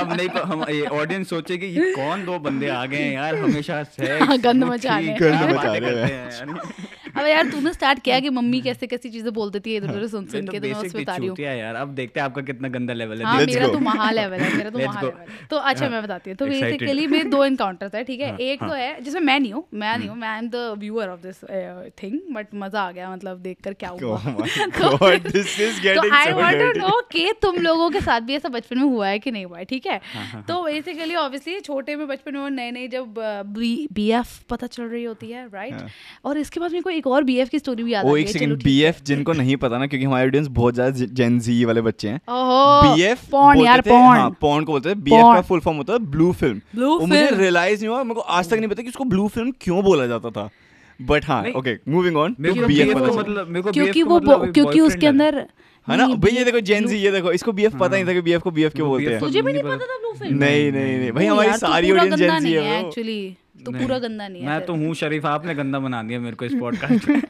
अब 0.00 0.12
नहीं 0.16 0.28
हम 0.52 0.64
ये 0.70 0.84
ऑडियंस 1.00 1.28
सोचेगी 1.30 1.66
ये 1.78 1.92
कौन 1.94 2.24
दो 2.24 2.38
बंदे 2.48 2.68
आ 2.68 2.84
गए 2.86 2.96
हैं 2.96 3.12
यार 3.14 3.34
हमेशा 3.36 3.82
sex, 3.84 4.20
हाँ, 4.22 4.28
वो 4.28 4.38
गंद 4.38 4.64
मचा 4.64 4.98
रहे 4.98 6.12
हैं। 6.12 6.98
हैं। 7.10 7.22
अब 7.22 7.28
यार 7.28 7.50
तूने 7.50 7.72
स्टार्ट 7.72 7.98
किया 8.04 8.18
कि 8.20 8.30
मम्मी 8.30 8.60
कैसे 8.68 8.86
कैसी 8.86 9.10
चीज़ें 9.10 9.32
बोल 9.34 9.50
देती 9.50 9.70
है 9.70 9.76
इधर 9.76 9.90
उधर 9.90 10.06
सुन 10.08 10.26
सुन 10.26 10.46
तो 10.46 10.52
के 10.52 10.60
तो 10.60 10.66
मैं 10.66 10.74
basic 10.74 10.86
उस 10.86 10.92
पे 10.92 11.02
बता 11.02 11.16
रही 11.16 11.26
हूँ। 11.26 11.36
यार। 11.40 11.74
अब 11.74 11.94
देखते 11.94 12.20
हैं 12.20 12.24
आपका 12.24 12.42
कितना 12.42 12.68
गंदा 12.68 12.92
लेवल 12.94 13.18
है। 13.18 13.24
हाँ 13.24 13.38
मेरा 13.46 13.68
तो 13.68 13.78
महा 13.80 14.10
लेवल 14.10 14.40
है 14.40 14.56
मेरा 14.56 14.70
तो 14.70 14.78
महा 14.86 15.00
लेवल 15.00 15.18
है। 15.20 15.46
तो 15.50 15.56
अच्छा 15.70 15.88
मैं 15.88 16.02
बताती 16.02 16.30
हूँ। 16.30 16.36
तो 16.36 16.46
बेसिकली 16.46 17.06
मेरे 17.06 17.24
दो 17.30 17.44
इनकाउंटर्स 17.50 17.94
है 17.94 18.04
ठीक 18.04 18.20
है? 18.20 18.36
एक 18.38 18.60
तो 18.60 18.72
है। 18.72 19.00
जिसमें 19.00 19.20
मैं 19.20 19.38
नहीं 19.40 19.52
हूँ 19.52 19.64
मैं 19.74 19.96
नहीं 19.98 20.08
हूँ 20.08 20.16
मैं 20.16 20.36
am 20.38 20.48
the 20.48 20.64
viewer 20.78 21.08
of 21.08 21.20
this 21.22 21.42
thing 22.02 22.18
but 22.34 22.54
मज़ा 22.54 22.80
आ 22.80 22.90
गया 22.92 23.10
मतलब 23.10 23.38
देखकर 23.42 23.72
क्या 23.74 23.90
Oh 23.90 24.02
हुआ 24.02 24.16
is 25.18 25.58
तो 25.84 26.08
आई 26.10 26.32
वांट 26.32 26.58
टू 26.58 26.72
नो 26.78 27.00
कि 27.12 27.32
तुम 27.42 27.56
लोगों 27.62 27.88
के 27.90 28.00
साथ 28.00 28.20
भी 28.20 28.34
ऐसा 28.36 28.48
बचपन 28.48 28.78
में 28.78 28.84
हुआ 28.84 29.08
है 29.08 29.18
कि 29.18 29.30
नहीं 29.30 29.44
हुआ 29.44 29.58
है 29.58 29.64
ठीक 29.64 29.86
है? 29.86 30.00
हाँ, 30.14 30.44
तो 30.48 30.62
बेसिकली 30.64 31.14
ऑब्वियसली 31.14 31.60
छोटे 31.60 31.96
में 31.96 32.06
बचपन 32.08 32.36
में 32.36 32.50
नए 32.50 32.70
नए 32.70 32.86
जब 32.88 33.14
बीएफ 33.92 34.38
पता 34.50 34.66
चल 34.66 34.82
रही 34.84 35.04
होती 35.04 35.30
है 35.30 35.46
राइट 35.52 35.74
और 36.24 36.38
इसके 36.38 36.60
बाद 36.60 36.70
मेरे 36.70 36.82
को 36.82 36.90
एक 37.00 37.06
और 37.08 37.24
बीएफ 37.24 37.48
की 37.48 37.58
स्टोरी 37.58 37.82
भी 37.82 37.92
याद 37.92 38.06
आ 38.06 38.16
एक 38.16 38.28
सेकंड 38.28 38.62
बीएफ 38.62 39.02
जिनको 39.06 39.32
नहीं 39.34 39.56
पता 39.58 39.78
ना 39.78 39.86
क्योंकि 39.86 40.06
हमारे 40.06 40.26
ऑडियंस 40.26 40.46
बहुत 40.54 40.74
ज़्यादा 40.74 41.06
जेन 41.14 41.38
जी 41.40 41.64
वाले 41.64 41.80
बच्चे 41.82 42.08
हैं 42.08 42.20
ओहो 42.30 42.62
बीएफ 42.86 43.28
पॉन 43.30 43.60
यार 43.60 43.80
पॉन 43.82 44.34
पॉन 44.40 44.64
को 44.64 44.72
बोलते 44.72 44.88
हैं 44.88 45.02
बीएफ. 45.02 45.24
का 45.24 45.40
फुल 45.42 45.60
फॉर्म 45.60 45.78
होता 45.78 45.92
है 45.92 45.98
ब्लू 46.10 46.32
फ़िल्म 46.34 46.60
Blue 46.76 46.98
वो 47.00 47.06
मुझे 47.06 47.28
रियलाइज़ 47.34 47.80
नहीं 47.80 47.88
हुआ 47.88 48.02
मेरे 48.02 48.14
को 48.14 48.20
आज 48.38 48.50
तक 48.50 48.56
नहीं 48.56 48.68
पता 48.68 48.82
कि 48.82 48.88
उसको 48.88 49.04
ब्लू 49.14 49.28
फ़िल्म 49.28 49.52
क्यों 49.60 49.82
बोला 49.84 50.06
जाता 50.06 50.30
था 50.30 50.48
बट 51.00 51.24
हाँ 51.24 51.42
ओके 51.56 51.76
मूविंग 51.88 52.16
ऑन 52.16 52.36
मेरे 52.40 52.54
को 52.54 52.66
बीएफ 52.66 52.88
BF 52.88 53.00
का 53.00 53.12
मतलब 53.12 53.48
मेरे 53.48 53.62
को 53.62 53.72
क्योंकि 53.72 54.02
वो 54.02 54.16
मतलब 54.16 54.52
क्योंकि 54.52 54.80
उसके 54.80 55.06
अंदर 55.06 55.44
है 55.88 55.96
ना 55.96 56.06
भाई 56.16 56.32
ये 56.32 56.44
देखो 56.44 56.60
जेन 56.62 56.86
जी 56.86 56.96
ये 56.96 57.10
देखो 57.10 57.32
इसको 57.32 57.52
बीएफ 57.52 57.74
पता 57.74 57.88
नहीं 57.88 58.06
था 58.06 58.12
कि 58.12 58.20
बीएफ 58.22 58.42
को 58.42 58.50
बीएफ 58.50 58.74
क्यों 58.74 58.88
बोलते 58.88 59.10
हैं 59.10 59.20
तुझे 59.20 59.42
भी 59.42 59.52
नहीं 59.52 59.62
नहीं 59.62 59.72
पता 59.72 59.86
था 59.86 59.98
ब्लू 59.98 60.12
फ़िल्म 60.14 60.38
नहीं 60.38 60.70
नहीं 60.72 60.98
नहीं 60.98 61.12
भाई 61.12 61.26
हमारी 61.26 61.52
सारी 61.58 61.90
ऑडियंस 61.92 62.18
जेन 62.20 62.40
जी 62.40 62.52
है 62.54 62.78
एक्चुअली 62.80 63.20
तो 63.66 63.72
पूरा 63.72 63.98
गंदा 63.98 64.28
नहीं 64.28 64.42
है 64.42 64.48
मैं 64.48 64.60
तो 64.66 64.74
हूँ 64.74 64.94
शरीफ 64.94 65.26
आपने 65.26 65.54
गंदा 65.54 65.78
बना 65.78 66.02
दिया 66.02 66.20
मेरे 66.20 66.36
को 66.36 66.44
इस 66.44 66.54
पॉडकास्ट 66.60 67.08
में। 67.08 67.22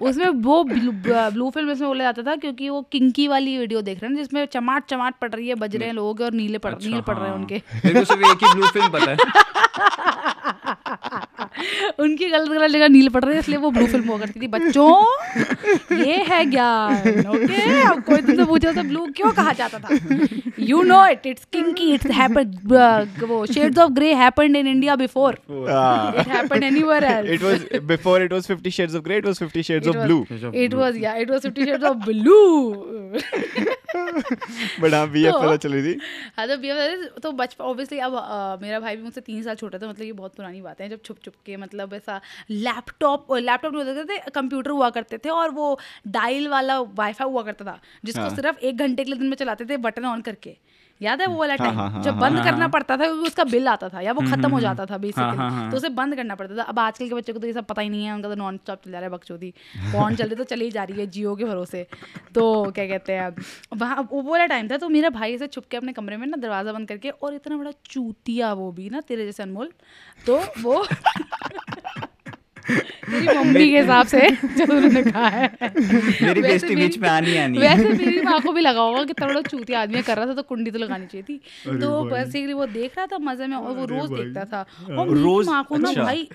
उसमें 0.00 0.28
वो 0.28 0.62
ब्लू 0.64 0.92
ब्लू 1.04 1.50
फ़िल्म 1.50 1.70
इसमें 1.70 1.88
बोला 1.88 2.04
जाता 2.04 2.22
था 2.22 2.36
क्योंकि 2.36 2.68
वो 2.68 2.82
किंकी 2.92 3.28
वाली 3.28 3.58
वीडियो 3.58 3.82
देख 3.82 4.02
रहे 4.02 4.10
हैं 4.10 4.16
जिसमें 4.18 4.44
चमाट 4.46 4.86
चमाट 4.90 5.14
पड़ 5.20 5.30
रही 5.30 5.48
है 5.48 5.54
बज 5.54 5.76
रहे 5.76 5.88
हैं 5.88 5.94
लोग 5.94 6.20
और 6.20 6.32
नीले 6.32 6.58
पड़ 6.58 6.74
नील 6.74 7.00
पड़ 7.00 7.16
रहे 7.16 7.24
हैं 7.24 7.30
हाँ। 7.30 7.38
उनके। 7.38 7.54
एक 7.54 8.44
ही 8.44 8.54
ब्लू 8.54 8.66
फ़िल्म 8.66 8.88
पता 8.88 9.10
है। 9.10 9.16
उनकी 11.98 12.28
गलत 12.28 12.48
गलत 12.48 12.70
जगह 12.70 12.88
नील 12.88 13.08
पड़ 13.08 13.22
रहे 13.24 13.34
हैं 13.34 13.40
इसलिए 13.40 13.58
वो 13.58 13.70
ब्लू 13.70 13.86
फ़िल्म 13.86 14.08
हुआ 14.08 14.18
करती 14.18 14.40
थी। 14.40 14.46
बच्चों 14.48 15.96
ये 15.98 16.16
है 16.28 16.44
ज्ञान 16.50 17.26
ओके 17.28 17.80
अब 17.82 18.02
कोई 18.02 18.16
तुमसे 18.16 18.44
पूछो 18.44 18.72
तो 18.72 18.82
ब्लू 18.82 19.06
क्यों 19.16 19.30
कहा 19.32 19.52
जाता 19.52 19.78
था? 19.78 19.88
You 20.58 20.82
know 20.82 21.04
it 21.06 21.26
it's 21.26 21.44
kinky 21.52 21.92
it's 21.94 22.10
happened 22.10 22.54
वो 23.22 23.44
shades 23.46 23.78
of 23.78 23.90
grey 23.92 24.12
happened 24.14 24.56
in 24.56 24.66
India 24.66 24.96
before 24.96 25.38
Ah. 25.68 26.20
It 26.20 26.28
happened 26.28 26.64
anywhere 26.64 27.04
else 27.04 27.30
it 27.36 27.42
was 27.48 27.64
before 27.92 28.16
it 28.26 28.34
was 28.36 28.46
50 28.52 28.72
shades 28.78 28.98
of 28.98 29.04
grey 29.08 29.18
it 29.22 29.28
was 29.30 29.40
50 29.44 29.62
shades 29.68 29.86
it 29.86 29.90
of 29.90 29.96
was, 29.96 30.06
blue 30.06 30.60
It 30.64 30.76
was 30.80 30.98
yeah, 31.04 31.22
it 31.24 31.32
was 31.34 31.46
Fifty 31.48 31.66
Shades 31.68 31.88
of 31.90 31.98
Blue. 32.04 32.38
but 34.80 34.94
हाँ 34.94 35.06
BF 35.10 35.32
तो- 35.32 35.42
पता 35.42 35.56
चली 35.64 35.82
थी 35.82 35.94
हाँ 36.36 36.46
तो 36.48 36.56
BF 36.62 37.20
तो 37.22 37.32
बचपन 37.32 37.64
obviously 37.64 37.98
अब 38.08 38.14
अ, 38.14 38.58
मेरा 38.62 38.80
भाई 38.80 38.96
भी 38.96 39.02
मुझसे 39.02 39.20
तीन 39.20 39.42
साल 39.42 39.54
छोटा 39.56 39.78
था 39.78 39.88
मतलब 39.88 40.04
ये 40.04 40.12
बहुत 40.20 40.34
पुरानी 40.36 40.60
बातें 40.62 40.84
हैं 40.84 40.90
जब 40.90 41.00
छुप 41.04 41.18
छुप 41.24 41.34
के 41.46 41.56
मतलब 41.56 41.94
ऐसा 41.94 42.20
लैपटॉप 42.50 43.32
लैपटॉप 43.40 43.74
नहीं 43.74 43.84
होते 43.84 44.04
थे 44.14 44.30
कंप्यूटर 44.34 44.70
हुआ 44.70 44.90
करते 44.98 45.18
थे 45.24 45.28
और 45.30 45.50
वो 45.60 45.68
डायल 46.18 46.48
वाला 46.48 46.78
वाईफाई 47.02 47.28
हुआ 47.28 47.42
करता 47.42 47.64
था 47.64 47.78
जिसको 48.04 48.20
हाँ। 48.22 48.34
सिर्फ़ 48.36 48.58
एक 48.70 48.76
घंटे 48.78 49.04
के 49.04 49.10
लिए 49.10 49.18
दिन 49.18 49.28
में 49.28 49.36
चलाते 49.36 49.64
थे 49.70 49.76
बटन 49.88 50.04
ऑन 50.06 50.20
करके 50.28 50.56
याद 51.00 51.20
है 51.20 51.26
वो 51.26 51.38
वाला 51.38 51.56
टाइम 51.56 51.74
हाँ, 51.74 51.90
हाँ, 51.90 52.02
जब 52.02 52.10
हाँ, 52.10 52.20
बंद 52.20 52.36
हाँ, 52.36 52.44
करना 52.44 52.58
हाँ। 52.58 52.68
पड़ता 52.68 52.96
था 52.96 53.04
क्योंकि 53.04 53.26
उसका 53.26 53.44
बिल 53.44 53.68
आता 53.68 53.88
था 53.88 54.00
या 54.00 54.12
वो 54.12 54.22
खत्म 54.22 54.50
हो 54.50 54.60
जाता 54.60 54.86
था 54.86 54.98
बेसिकली। 54.98 55.70
तो 55.70 55.76
उसे 55.76 55.88
बंद 55.90 56.16
करना 56.16 56.34
पड़ता 56.34 56.56
था। 56.56 56.62
अब 56.62 56.78
आजकल 56.78 57.08
के 57.08 57.14
बच्चों 57.14 57.34
को 57.34 57.40
तो 57.40 57.46
ये 57.46 57.52
सब 57.52 57.64
पता 57.64 57.82
ही 57.82 57.88
नहीं 57.88 58.04
है 58.04 58.14
उनका 58.14 58.28
तो 58.28 58.34
नॉन 58.34 58.56
स्टॉप 58.56 58.80
चल 58.84 58.90
जा 58.90 58.98
रहा 58.98 59.06
है 59.06 59.12
बकचोदी। 59.12 59.50
कौन 59.92 60.16
चल 60.16 60.24
रही 60.24 60.34
तो 60.34 60.44
चली 60.46 60.70
जा 60.70 60.84
रही 60.84 61.00
है 61.00 61.06
जियो 61.08 61.34
के 61.36 61.44
भरोसे। 61.44 61.86
तो 62.34 62.70
क्या 62.70 62.86
कहते 62.86 63.12
हैं 63.12 63.34
वहाँ 63.76 64.08
वो 64.12 64.22
वाला 64.22 64.46
टाइम 64.46 64.68
था 64.68 64.76
तो 64.76 64.88
मेरा 64.88 65.10
भाई 65.10 65.34
ऐसे 65.34 65.46
छुप 65.48 65.64
के 65.70 65.76
अपने 65.76 65.92
कमरे 65.92 66.16
में 66.16 66.26
ना 66.26 66.36
दरवाज़ा 66.38 66.72
बंद 66.72 66.88
करके 66.88 67.10
और 67.10 67.34
इतना 67.34 67.56
बड़ा 67.56 67.70
चूतिया 67.84 68.52
वो 68.52 68.70
भी 68.72 68.90
ना 68.90 69.00
तेरे 69.08 69.24
जैसे 69.26 69.42
अनमोल 69.42 69.72
तो 70.26 70.40
वो 70.62 70.84
मेरी 73.08 73.38
मम्मी 73.38 73.68
के 73.70 73.80
हिसाब 73.80 74.06
से 74.06 74.30
जो 74.30 74.72
उन्होंने 74.74 75.02
कहा 75.02 75.28
है। 75.28 75.56
मेरी 75.62 76.40
वैसे 76.40 76.40
बेइज्जती 76.40 76.74
मेरी- 76.74 76.90
बीच 76.90 76.98
में 76.98 77.08
आनी 77.08 77.36
आनी 77.36 77.58
वैसे 77.58 77.88
मेरी 77.88 78.20
माँ 78.20 78.40
को 78.40 78.52
भी 78.52 78.60
लगा 78.60 78.80
होगा 78.80 79.04
कि 79.04 79.12
बड़ा 79.12 79.40
चूतिया 79.40 79.80
आदमी 79.82 80.02
कर 80.02 80.16
रहा 80.16 80.26
था 80.26 80.34
तो 80.34 80.42
कुंडी 80.42 80.70
तो 80.70 80.78
लगानी 80.78 81.06
चाहिए 81.06 81.24
थी। 81.28 81.38
तो 81.80 82.04
बेसिकली 82.10 82.52
वो 82.52 82.66
देख 82.66 82.96
रहा 82.98 83.06
था 83.06 83.18
मज़े 83.18 83.46
में 83.46 83.56
और 83.56 83.76
वो 83.76 83.84
रोज 83.84 84.10
देखता 84.10 84.44
था। 84.44 84.66
और 84.98 85.08
मेरी 85.08 85.20
रोज- 85.22 85.50
माँ 85.50 85.64
को 85.64 85.76
ना 85.76 85.88
अच्छा। 85.88 86.02
भाई 86.02 86.28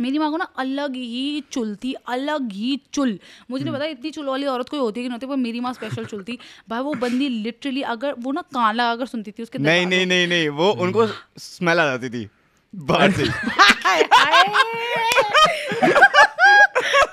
मेरी 0.00 0.18
माँ 0.18 0.30
को 0.30 0.36
ना 0.36 0.44
अलग 0.58 0.94
ही 0.94 1.42
चुल 1.52 1.74
थी 1.74 1.92
अलग 1.92 2.52
ही 2.52 2.80
चुल। 2.92 3.18
मुझे 3.50 3.64
नहीं 3.64 3.74
पता 3.74 3.84
इतनी 3.84 4.10
चुल 4.10 4.26
वाली 4.26 4.46
औरत 4.46 4.68
कोई 4.68 4.80
होती 4.80 5.02
कि 5.02 5.08
नहीं 5.08 5.14
होती 5.14 5.26
पर 5.26 5.36
मेरी 5.36 5.60
माँ 5.60 5.72
स्पेशल 5.72 6.04
चुल 6.04 6.22
थी। 6.22 6.38
भाई 6.68 6.80
वो 6.80 6.94
बंदी 6.94 7.28
लिटरली 7.28 7.82
अगर 7.82 8.14
वो 8.18 8.32
ना 8.32 8.40
कान 8.40 8.74
लगा 8.74 8.96
कर 8.96 9.06
सुनती 9.06 9.30
थी 9.30 9.42
उसके 9.42 9.58
नहीं 9.58 9.86
नहीं 9.86 10.06
नहीं 10.06 10.26
नहीं 10.28 10.48
वो 10.48 10.70
उनको 10.70 11.06
स्मेल 11.38 11.78
आ 11.78 11.84
जाती 11.86 12.08
थी। 12.08 12.28
बाहर 12.74 13.10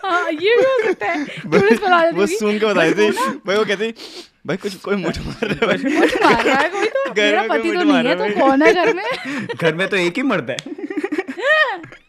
हाँ, 0.05 0.31
ये 0.31 0.55
भी 0.55 0.63
हो 0.63 0.77
सकता 0.85 1.05
है। 1.05 2.11
वो 2.11 2.25
सुन 2.25 2.59
के 2.59 2.65
बताई 2.65 2.93
थी 2.93 3.09
भाई 3.45 3.55
वो 3.57 3.65
कहती 3.65 3.93
भाई 4.47 4.57
कुछ 4.57 4.75
कोई 4.75 4.95
मुठ 4.95 5.17
मार 5.17 5.47
रहा 5.47 5.57
है 5.61 5.67
भाई। 5.67 5.99
मुझ 5.99 6.13
मार 6.23 6.43
रहा 6.43 6.59
है 6.59 6.69
कोई 6.69 6.85
तो। 6.87 7.13
घर 7.13 7.21
मेरा 7.23 7.41
में 7.41 7.49
पति 7.49 7.71
तो 7.71 7.83
नहीं 7.83 8.07
है 8.07 8.15
तो 8.15 8.39
कौन 8.39 8.61
है 8.61 8.73
घर 8.73 8.93
में? 8.93 9.03
घर 9.61 9.75
में 9.75 9.87
तो 9.87 9.97
एक 9.97 10.17
ही 10.17 10.23
मर्द 10.23 10.49
हाँ, 10.49 10.80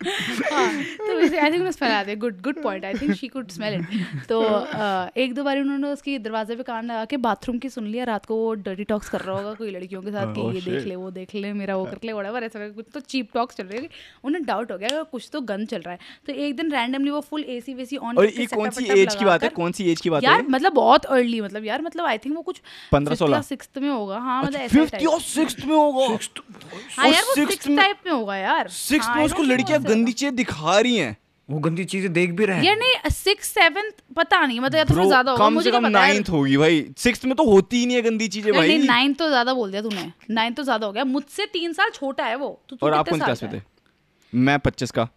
तो 0.03 1.17
वैसे 1.19 1.39
आई 1.39 1.51
थिंक 1.51 1.69
स्मेल 1.73 1.93
आते 1.93 2.17
good 2.17 2.41
good 2.43 2.63
point 2.63 2.85
I 2.85 2.95
think 2.95 3.15
she 3.17 3.29
could 3.29 3.49
smell 3.51 3.75
it 3.75 4.27
तो 4.29 4.43
एक 5.17 5.35
दो 5.35 5.45
बार 5.45 5.61
उन्होंने 5.61 5.93
उसकी 5.93 6.19
दरवाजे 6.21 6.57
पे 6.57 6.63
कान 6.63 6.87
लगा 6.87 7.05
के 7.05 7.17
बाथरूम 7.19 7.59
की 7.59 7.69
सुन 7.71 7.87
लिया। 7.87 8.05
रात 8.05 8.27
को 8.27 8.37
वो 8.37 8.53
डर्टी 8.63 8.85
टॉक्स 8.85 9.09
कर 9.09 9.21
रहा 9.21 9.37
होगा 9.37 9.55
कोई 9.55 9.71
लड़कियों 9.71 10.03
के 10.03 10.11
साथ 10.11 10.35
कि 10.35 10.41
Oh, 10.43 10.55
ये 10.55 10.61
देख 10.63 10.87
ले 10.87 10.97
वो 10.97 11.11
देख 11.11 11.35
ले 11.35 11.53
मेरा 11.53 11.77
वो 11.77 11.85
कर 11.85 11.99
ले 12.05 12.13
वड़ेवर 12.13 12.45
ऐसा 12.45 12.69
कुछ 12.69 12.87
तो 12.95 13.01
चीप 13.03 13.29
टॉक्स 13.35 13.57
चल 13.57 13.65
रही 13.65 13.83
है। 13.83 13.89
उन्हें 14.25 14.45
डाउट 14.45 14.73
हो 14.73 14.79
गया 14.79 15.03
कुछ 15.13 15.29
तो 15.33 15.41
गन 15.41 15.65
चल 15.67 15.81
रहा 15.81 15.93
है। 15.93 15.99
तो 16.27 16.33
एक 16.45 16.57
दिन 16.57 16.71
रैंडमली 16.73 17.11
वो 17.11 17.21
फुल 17.21 17.45
एसी 17.49 17.75
वेसी 17.75 17.97
ऑन 17.99 18.19
और 18.19 18.27
ये 18.27 18.47
कौन 18.47 18.71
सी 18.71 18.85
एज 18.93 19.15
की 19.15 19.25
बात 19.25 19.43
है? 19.43 19.49
कौन 19.51 19.73
सी 19.73 19.91
एज 19.93 20.01
की 20.01 20.11
बात 20.11 20.25
है? 20.25 20.31
यार 20.31 20.43
मतलब 20.49 20.73
बहुत 20.73 21.05
अर्ली 21.07 21.41
मतलब 21.41 21.65
यार 21.65 21.83
मतलब 21.83 22.07
आई 22.07 22.19
थिंक 22.19 22.37
वो 22.37 22.43
कुछ 22.43 22.61
15 22.93 23.17
16 23.17 23.43
सिक्स 23.43 23.69
में 23.79 23.89
होगा। 23.89 24.19
हाँ 24.19 24.43
मतलब 24.43 24.61
ऐसा 24.61 24.85
फिफ्थ 24.85 25.07
और 25.07 25.21
सिक्स 25.21 25.65
में 25.65 25.75
होगा? 25.77 26.07
हाँ 26.97 27.09
यार 27.09 27.23
वो 27.23 27.35
सिक्स 27.35 27.69
टाइप 27.69 27.97
में 28.07 28.13
होगा 28.13 28.37
यार। 28.37 28.69
सिक्स 28.71 29.07
हाँ, 29.07 29.17
में 29.17 29.25
उसको 29.25 29.43
लड़कियाँ 29.43 29.79
ऐसा 29.79 29.89
गंदी 29.93 30.13
चीज़ें 30.15 30.37
दिखा 30.37 30.79
रही 30.79 30.97
हैं। 30.97 31.17
वो 31.49 31.59
गंदी 31.61 31.85
चीज़ें 31.85 32.13
देख 32.13 32.31
भी 32.33 32.45
रहे 32.45 32.57
हैं। 32.57 32.65
यार 32.65 32.77
नहीं 32.79 33.11
सिक्स 33.13 33.49
सेवन्थ 33.51 33.95
पता 34.17 34.45
नहीं 34.47 34.61
मतलब 34.61 34.77
या 34.77 34.85
तो 34.85 35.07
ज़्यादा 35.07 35.31
होगा 35.31 35.45
कम 35.45 35.53
मुझे 35.53 35.71
से 35.71 35.77
कम 35.77 35.87
नाइन्थ 35.89 36.29
होगी 36.31 36.57
भाई। 36.57 36.85
सिक्स 36.99 37.25
में 37.25 37.35
तो 37.37 37.45
होती 37.45 37.79
ही 37.79 37.87
नहीं 37.87 37.97
है 37.97 38.03
गंदी 38.03 38.29
चीज़ें 38.29 38.53
भाई। 38.53 38.69
नहीं 38.69 38.87
नाइन्थ 38.89 39.19
तो 39.19 39.29
ज़्यादा 39.29 39.55
बोल 39.55 39.71
दिया 39.71 39.83
तूने। 39.83 40.13
नाइन्थ 40.31 40.57
तो 40.57 40.63
ज़्यादा 40.63 40.87
हो 40.87 40.93
गया। 40.93 41.05
मुझसे 41.07 41.47
तीन 41.53 41.73
साल 41.73 41.91
छोटा 41.91 42.25
है 42.25 42.37
वो। 42.37 42.49
तो 42.69 42.77
तू 42.77 42.87
और 42.87 42.95
आप 42.95 43.09
कौन 43.09 43.21
क्लास 43.21 43.43
में 43.43 43.53
थे 43.53 43.63
मैं 44.33 44.59
पच्चीस 44.61 44.91
का। 44.91 45.09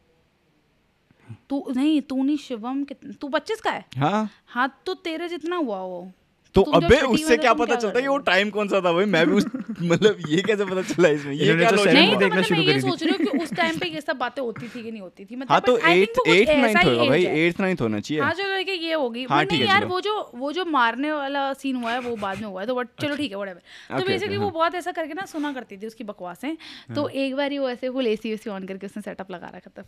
तू 1.49 1.63
नहीं 1.75 2.01
तू 2.01 2.23
नहीं 2.23 2.37
शिवम 2.37 2.83
कितने 2.83 3.13
तू 3.13 3.27
पच्चीस 3.29 3.61
का 3.61 3.71
है? 3.71 3.85
हाँ। 3.97 4.29
हाँ 4.47 4.67
तो 4.85 4.93
तेरे 4.95 5.27
जितना 5.29 5.55
हुआ 5.55 5.79
वो। 5.79 6.11
तो 6.55 6.61
अबे 6.77 6.99
उससे 7.01 7.37
क्या 7.37 7.53
पता 7.53 7.75
चलता 7.75 7.97
है 7.97 8.01
कि 8.01 8.07
वो 8.07 8.17
टाइम 8.27 8.49
कौन 8.49 8.67
सा 8.67 8.79
था 8.81 8.91
भाई? 8.93 9.05
मैं 9.05 9.25
भी 9.29 9.35
मतलब 9.89 10.17
ये 10.29 10.41
कैसे 10.41 10.65
पता 10.65 10.81
चला 10.81 11.09
इसमें? 11.09 11.33
ये 11.33 11.55
क्या 11.55 11.69
तो 11.71 11.75
logic 11.75 11.85
seventh 11.85 11.95
नहीं 11.95 12.13
तो 12.13 12.19
देखना 12.19 12.35
मतलब 12.35 12.43
शुरू 12.43 12.59
मैं 12.59 12.65
ये 12.65 12.73
करी 12.73 12.81
सोच 12.81 13.03
रही 13.03 13.11
हूँ 13.11 13.25
कि 13.25 13.37
उस 13.37 13.53
टाइम 13.53 13.77
पे 13.79 13.87
ये 13.89 14.01
सब 14.01 14.17
बातें 14.17 14.41
होती 14.41 14.67
थी 14.67 14.83
कि 14.83 14.91
नहीं 14.91 15.01
होती 15.01 15.25
थी। 15.25 15.35
मतलब 15.35 15.51
हाँ 15.51 15.59
तो 15.61 15.75
but 15.75 15.81
I 15.81 15.87
think 15.87 16.01
एट्थ 16.01 16.17
वो 16.17 16.23
कुछ 16.25 16.35
एट्थ 16.35 16.49
ऐसा 16.49 16.61
नाइन्थ 16.61 16.83
ही 16.83 16.89
होगा 16.89 17.09
भाई। 17.09 17.25
है। 17.25 17.39
एट्थ 17.39 17.59
नाइन्थ 17.61 17.81
होना 17.81 17.99
चाहिए। 17.99 18.21
हाँ 18.23 18.33
चलो 18.33 18.57
ठीक 18.57 18.69
है 18.69 18.75
ये 18.75 18.93
होगी 18.93 19.23
हाँ, 19.23 19.37
हाँ, 19.37 19.45
नहीं 19.45 19.63
यार 19.65 19.85
वो 19.85 19.99
जो 20.01 20.13
वो 20.35 20.51
जो 20.51 20.65
मारने 20.65 21.11
वाला 21.11 21.53
सीन 21.53 21.75
हुआ 21.75 21.91
है 21.91 21.99
वो 21.99 22.15
बाद 22.15 22.41
में 22.41 22.47
हुआ 22.47 22.61
है। 22.61 22.67
तो 22.67 22.75
बट 22.75 22.87
चलो 23.01 23.15
ठीक 23.15 23.31
है 23.31 23.37
whatever 23.37 23.99
तो 23.99 24.05
बेसिकली 24.07 24.37
वो 24.37 24.43
हाँ। 24.43 24.53
बहुत 24.53 24.75
ऐसा 24.75 24.91
करके 24.91 25.13
ना 25.13 25.25
सुना 25.25 25.53
करती 25.53 25.77
थी 25.77 25.87
उसकी 25.87 26.03
बकवासें। 26.03 26.55
तो 26.95 27.07
एक 27.09 27.35
बार 27.35 27.51
ही 27.51 27.57
वो 27.57 27.69
ऐसे 27.69 27.89
फुल 27.89 28.07
एसी 28.07 28.29
वेसी 28.31 28.49
ऑन 28.49 28.65
करके 28.67 28.85
उसने 28.85 29.01
सेटअप 29.01 29.31
लगा 29.31 29.51
रखा 29.55 29.71
था 29.77 29.83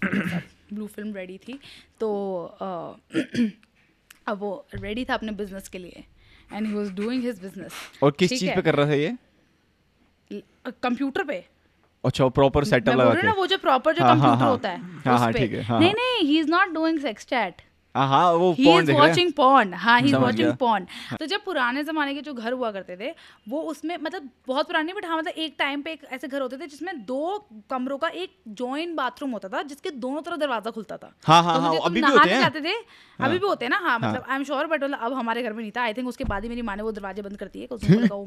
ब्लू 0.74 0.88
फ़िल्म 0.88 1.14
रेडी 1.16 1.38
थी। 1.38 1.60
तो 2.00 2.10
अब 4.28 4.40
वो 4.40 4.66
रेडी 4.76 5.06
था 5.06 5.14
अपने 5.14 5.32
बिज़नेस 5.32 5.68
के 5.68 5.78
लिए। 5.78 6.04
And 6.54 6.68
he 6.68 6.74
was 6.74 6.92
doing 6.96 7.24
his 7.24 7.40
business 7.42 7.74
और 8.04 8.12
किस 8.20 8.30
चीज़ 8.30 8.50
पे 8.56 8.62
कर 8.62 8.76
रहा 8.76 8.88
था 8.90 8.94
ये? 8.94 9.16
कंप्यूटर 10.84 11.24
पे। 11.24 11.44
अच्छा 12.04 12.28
प्रॉपर 12.38 12.64
सेटअप 12.64 12.96
लगा 12.96 13.14
के। 13.14 13.26
ना 13.28 13.32
वो 13.34 13.46
जो 13.48 13.58
प्रॉपर 13.58 13.94
जो 13.96 14.04
हाँ, 14.04 14.10
हाँ, 14.10 14.20
कंप्यूटर 14.20 14.44
हाँ। 14.44 14.50
होता 14.52 14.70
है 14.70 14.82
हाँ 15.06 15.18
हाँ, 15.20 15.32
ठीक 15.34 15.52
है, 15.54 15.62
हाँ, 15.64 15.80
नहीं 15.80 15.90
हाँ। 15.90 15.96
नहीं 16.00 16.28
he 16.28 16.40
is 16.40 16.50
not 16.52 16.70
doing 16.74 17.00
sex 17.00 17.26
chat 17.26 17.62
हाँ 17.98 18.08
हाँ। 18.10 18.32
वो 18.34 18.52
ही 18.54 18.64
हैं 18.64 18.94
वॉचिंग 18.94 19.74
हाँ 19.76 20.00
ही। 20.02 20.14
वॉचिंग। 20.14 20.86
तो 21.20 21.26
जब 21.26 21.44
पुराने 21.46 21.84
जमाने 21.84 22.14
के 22.14 22.22
जो 22.22 22.34
घर 22.34 22.52
हुआ 22.54 22.72
करते 22.72 22.98
थे 22.98 23.10
वो 23.50 23.62
उसमें 23.72 23.96
मतलब 23.98 24.30
बहुत 24.48 24.68
पुराने 24.68 24.94
बट 24.94 25.06
हाँ 25.06 25.18
मतलब 25.18 25.34
एक 25.38 25.56
टाइम 25.60 25.82
पे 25.82 25.92
एक 25.92 26.04
ऐसे 26.12 26.28
घर 26.28 26.42
होते 26.42 26.58
थे 26.58 26.68
जिसमें 26.68 27.06
दो 27.06 27.48
कमरों 27.70 27.98
का 27.98 28.08
एक 28.16 28.36
जॉइंट 28.60 28.96
बाथरूम 28.96 29.32
होता 29.32 29.50
था 29.50 29.62
जिसके 29.64 29.90
दोनों 29.98 30.22
तरफ़ 30.22 30.40
दरवाज़ा 30.40 30.72
खुलता 30.72 30.98
था। 30.98 31.14
हाँ, 31.26 31.42
हाँ, 31.44 31.56
तो 31.56 31.62
हाँ, 31.62 31.80
अभी 31.86 32.02
भी 32.02 32.08
होते 32.08 32.30
हैं। 32.30 32.42
जाते 32.42 32.62
थे 32.62 32.74
अभी 33.20 33.38
भी 33.40 33.48
होते 33.48 33.66
हैं 33.66 33.70
ना 33.70 33.78
हाँ 33.80 33.98
मतलब 34.00 34.24
आई 34.30 34.36
एम 34.36 34.44
श्योर 34.44 34.68
बट 34.68 34.84
मतलब 34.84 35.00
अब 35.00 35.14
हमारे 35.14 35.44
घर 35.44 35.54
में 35.54 35.62
नहीं 35.62 35.72
था। 35.72 35.82
आई 35.82 35.94
थिंक 35.94 36.08
उसके 36.08 36.24
बाद 36.26 36.44
ही 36.44 36.50
मेरी 36.50 36.62
माँ 36.62 36.76
ने 36.76 36.84
वो 36.84 36.92
दरवाजे 36.92 37.22
बंद 37.22 37.38
कर 37.38 37.48
दिए 37.48 37.68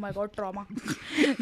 माय 0.01 0.13
गॉड 0.13 0.31
ट्रॉमा 0.35 0.67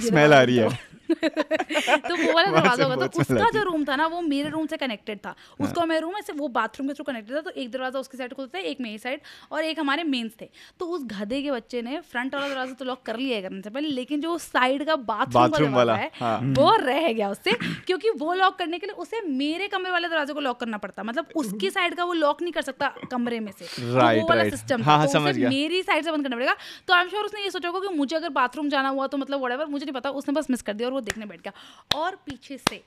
स्मेल 0.01 0.33
आ 0.35 0.43
रही 0.43 0.57
है। 0.57 0.69
तो 1.09 2.17
वो 2.17 2.33
वाला 2.35 2.51
दरवाज़ा 2.53 2.85
होगा 2.85 3.07
तो 3.07 3.21
उसका 3.21 3.51
जो 3.51 3.62
रूम 3.64 3.85
था 3.85 3.97
ना 3.97 4.07
वो 4.07 4.21
मेरे 4.23 4.49
रूम 4.51 4.67
से 4.67 4.77
कनेक्टेड 4.77 5.19
था। 5.19 5.29
हाँ। 5.29 5.67
उसका 5.67 5.85
मेरा 5.87 6.01
रूम 6.01 6.17
ऐसे 6.19 6.33
वो 6.33 6.49
बाथरूम 6.51 6.88
के 6.88 6.95
थ्रू 6.95 7.05
कनेक्टेड 7.05 7.37
था 7.37 7.41
तो 7.41 7.51
एक 7.53 7.71
दरवाज़ा 7.71 8.01
उसके 8.01 8.17
साइड 8.18 8.35
खुलता 8.35 8.59
है 8.59 8.64
एक 8.64 8.81
मेरी 8.81 8.98
साइड 8.98 9.20
और 9.52 9.64
एक 9.64 9.78
हमारे 9.78 10.04
मेंस 10.04 10.33
थे। 10.40 10.48
तो 10.81 10.87
उस 10.87 11.04
गधे 11.09 11.42
के 11.42 11.50
बच्चे 11.50 11.83
ने 11.83 12.00
फ्रंट 12.02 12.35
वाला 12.35 12.48
दरवाज़ा 12.48 12.74
तो 12.74 12.85
लॉक 12.85 13.02
कर 13.07 13.16
लिया 13.18 13.40
करने 13.40 13.61
से 13.62 13.70
पहले 13.70 13.88
लेकिन 13.90 14.20
जो 14.20 14.37
साइड 14.40 14.85
का 14.87 14.96
बाथरूम 14.98 15.74
वाला, 15.74 15.94
है 15.96 16.11
हाँ। 16.14 16.38
वो 16.54 16.74
रह 16.78 17.12
गया 17.12 17.31
उससे 17.31 17.52
क्योंकि 17.87 18.11
वो 18.18 18.35
लॉक 18.35 18.59
करने 18.59 18.78
के 18.78 18.87
लिए 18.87 18.94
उसे 18.98 19.20
मेरे 19.22 19.68
कमरे 19.68 19.90
वाले 19.90 20.09
दरवाजे 20.09 20.33
को 20.33 20.40
लॉक 20.40 20.61
करना 20.61 20.78
पड़ता। 20.78 21.02
मतलब 21.02 21.28
उसकी 21.37 21.70
साइड 21.70 21.94
का 21.94 22.04
वो 22.04 22.12
लॉक 22.14 22.42
नहीं 22.42 22.52
कर 22.52 22.62
सकता 22.62 22.92
कमरे 23.11 23.40
में 23.40 23.52
से। 23.52 23.64
तो 23.76 23.87
वो 23.87 23.94
वाला 23.94 24.42
right. 24.42 24.50
सिस्टम 24.50 24.83
हाँ, 24.83 24.96
हाँ, 24.98 25.07
तो 25.07 25.12
समझ 25.12 25.37
गया। 25.37 25.48
मेरी 25.48 25.83
साइड 25.83 26.04
से 26.04 26.12
बंद 26.12 26.24
करना 26.24 26.37
पड़ेगा। 26.37 26.57
तो 26.88 26.94
आई 26.94 27.02
एम 27.02 27.09
श्योर 27.09 27.24
उसने 27.24 27.42
ये 27.42 27.50
सोचा 27.50 27.68
होगा 27.68 27.88
कि 27.88 27.94
मुझे 27.94 28.16
अगर 28.16 28.28
बाथरूम 28.31 28.68
जाना 28.68 28.88
हुआ 28.88 29.07
तो 29.07 29.18
मतलब 29.18 29.42
वड़ेवर 29.42 29.66
मुझे 29.68 29.85
नहीं 29.85 29.94
पता 29.94 30.11
उसने 30.12 30.35
बस 30.35 30.50
मिस 30.50 30.62
कर 30.62 30.72
दिया 30.72 30.88
और 30.88 30.94
वो 30.94 31.00
देखने 31.00 31.26
बैठ 31.26 31.40
गया। 31.40 31.98
और 31.98 32.16
पीछे 32.26 32.59
से 32.59 32.83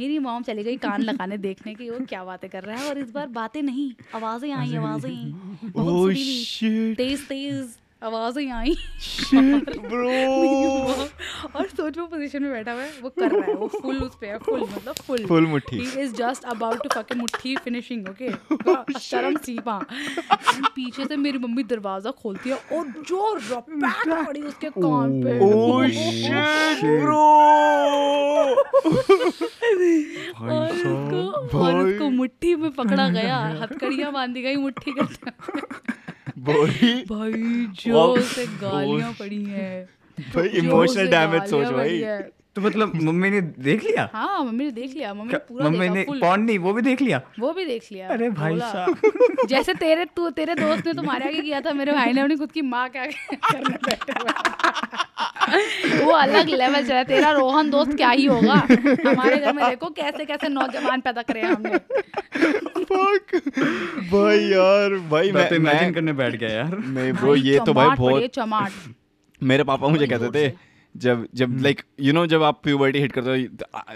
मेरी 0.00 0.18
मॉम 0.18 0.42
चली 0.42 0.62
गई 0.64 0.76
कान 0.76 1.02
लगाने 1.02 1.36
देखने 1.38 1.74
की 1.74 1.88
वो 1.90 1.98
क्या 2.08 2.22
बातें 2.24 2.48
कर 2.50 2.62
रहा 2.64 2.76
है 2.76 2.88
और 2.88 2.98
इस 2.98 3.10
बार 3.10 3.26
बातें 3.30 3.62
नहीं 3.62 3.90
आवाज़ें 4.14 4.52
आवाज़ें 4.76 5.10
आई 5.10 5.32
बहुत 5.66 5.92
Oh, 5.92 6.02
सुरीली, 6.06 6.44
shit. 6.44 6.96
तेज 6.96 7.26
तेज 7.28 7.76
आवाज़ें 8.02 8.50
आई। 8.52 8.74
ब्रो 9.34 10.10
और 11.56 11.66
सोच 11.68 11.98
वो 11.98 12.06
पोजीशन 12.06 12.42
में 12.42 12.52
बैठा 12.52 12.72
हुआ 12.72 12.82
है 12.82 12.90
वो 13.02 13.08
कर 13.08 13.30
रहा 13.30 13.46
है 13.46 13.54
वो 13.54 13.66
फुल 13.74 13.96
उस 14.02 14.14
पे 14.20 14.26
है 14.26 14.38
फुल 14.38 14.60
मतलब 14.60 14.94
फुल 15.06 15.24
Full 15.26 15.46
मुट्ठी। 15.48 15.76
He 15.78 16.00
is 16.02 16.14
just 16.14 16.44
about 16.54 16.82
to 16.82 16.88
fucking 16.94 17.20
मुट्ठी 17.20 17.54
फिनिशिंग 17.64 18.08
ओके 18.08 18.98
शर्म 19.00 19.36
सीपा 19.46 19.78
पीछे 20.74 21.04
से 21.04 21.16
मेरी 21.16 21.38
मम्मी 21.38 21.62
दरवाज़ा 21.72 22.10
खोलती 22.22 22.50
है 22.50 22.56
और 22.72 22.86
जो 23.08 23.34
रपैट 23.50 24.26
पड़ी 24.26 24.42
उसके 24.42 24.70
कान 24.78 25.22
पे। 25.22 25.38
ओह 25.46 25.86
शिट 25.88 26.84
ब्रो 27.02 27.20
और 30.40 30.70
उसको 30.70 31.58
और 31.58 31.76
उसको 31.76 32.10
मुट्ठी 32.10 32.54
में 32.54 32.70
पकड़ा 32.72 33.08
गया 33.10 33.38
हथकड़ियाँ 33.62 34.12
बांधी 34.12 34.42
गई 34.42 34.56
मुट्ठी 34.56 34.92
के 34.92 35.02
भाई 36.38 37.04
भाई 37.10 37.66
जो 37.84 38.20
से 38.20 38.46
गालियाँ 38.46 39.12
पड़ी 39.12 39.44
हैं। 39.44 39.88
भाई 40.34 40.48
इमोशनल 40.48 41.08
डैमेज 41.08 41.50
सोच 41.50 41.68
भाई। 41.68 42.02
तो 42.60 42.66
मतलब 42.68 42.92
मम्मी 43.08 43.30
ने 43.30 43.40
देख 43.40 43.84
लिया 43.84 44.08
हाँ 44.12 44.42
मम्मी 44.44 44.64
ने 44.64 44.70
देख 44.70 44.94
लिया 44.94 45.12
मम्मी 45.14 45.32
ने 45.32 45.38
पूरा 45.48 45.68
मम्मी 45.68 45.88
ने। 45.88 46.04
पॉन 46.20 46.40
नहीं 46.42 46.58
वो 46.58 46.72
भी 46.72 46.82
देख 46.82 47.02
लिया 47.02 47.20
वो 47.40 47.52
भी 47.52 47.64
देख 47.64 47.88
लिया 47.92 48.08
अरे 48.08 48.30
भाई 48.30 48.58
साहब। 48.60 49.46
जैसे 49.48 49.74
तेरे 49.74 50.04
तू 50.16 50.30
तेरे 50.30 50.54
दोस्त 50.54 50.86
ने 50.86 50.92
तुम्हारे 50.92 51.26
आगे 51.28 51.40
किया 51.42 51.60
था 51.60 51.72
मेरे 51.72 51.92
भाई 51.92 52.12
ने 52.12 52.20
अपनी 52.20 52.36
खुद 52.36 52.52
की 52.52 52.62
माँ 52.62 52.88
के 52.88 52.98
आगे 52.98 53.36
करने 53.52 53.76
बैठे 53.86 54.12
वो 56.04 56.10
अलग 56.12 56.48
लेवल 56.48 56.84
चला 56.86 57.02
तेरा 57.04 57.30
रोहन 57.32 57.70
दोस्त 57.70 57.94
क्या 57.96 58.10
ही 58.10 58.24
होगा 58.26 58.54
हमारे 59.06 59.36
घर 59.36 59.52
में 59.52 59.68
देखो 59.68 59.88
कैसे 59.90 60.24
कैसे 60.24 60.48
नौजवान 60.48 61.00
पैदा 61.00 61.22
करे 61.22 61.40
हमने. 61.42 61.78
भाई 64.10 64.38
यार 64.38 64.94
भाई 65.10 65.32
मैं 65.32 65.48
इमेजिन 65.50 65.92
करने 65.94 66.12
बैठ 66.12 66.36
गया 66.36 66.48
यार 66.50 66.76
मैं 66.96 67.12
ब्रो 67.14 67.34
ये 67.34 67.58
तो 67.66 67.72
भाई 67.74 67.88
बहुत 67.98 68.26
चमाट 68.34 68.72
मेरे 69.42 69.64
पापा 69.64 69.88
मुझे 69.88 70.06
कहते 70.06 70.30
थे। 70.30 70.48
जब 70.96 71.26
जब 71.34 71.58
लाइक 71.60 71.82
यू 72.00 72.12
नो 72.12 72.26
जब 72.26 72.42
आप 72.42 72.60
प्यूबर्टी 72.62 72.98
हिट 72.98 73.12
करते 73.12 73.30
हो 73.30 73.36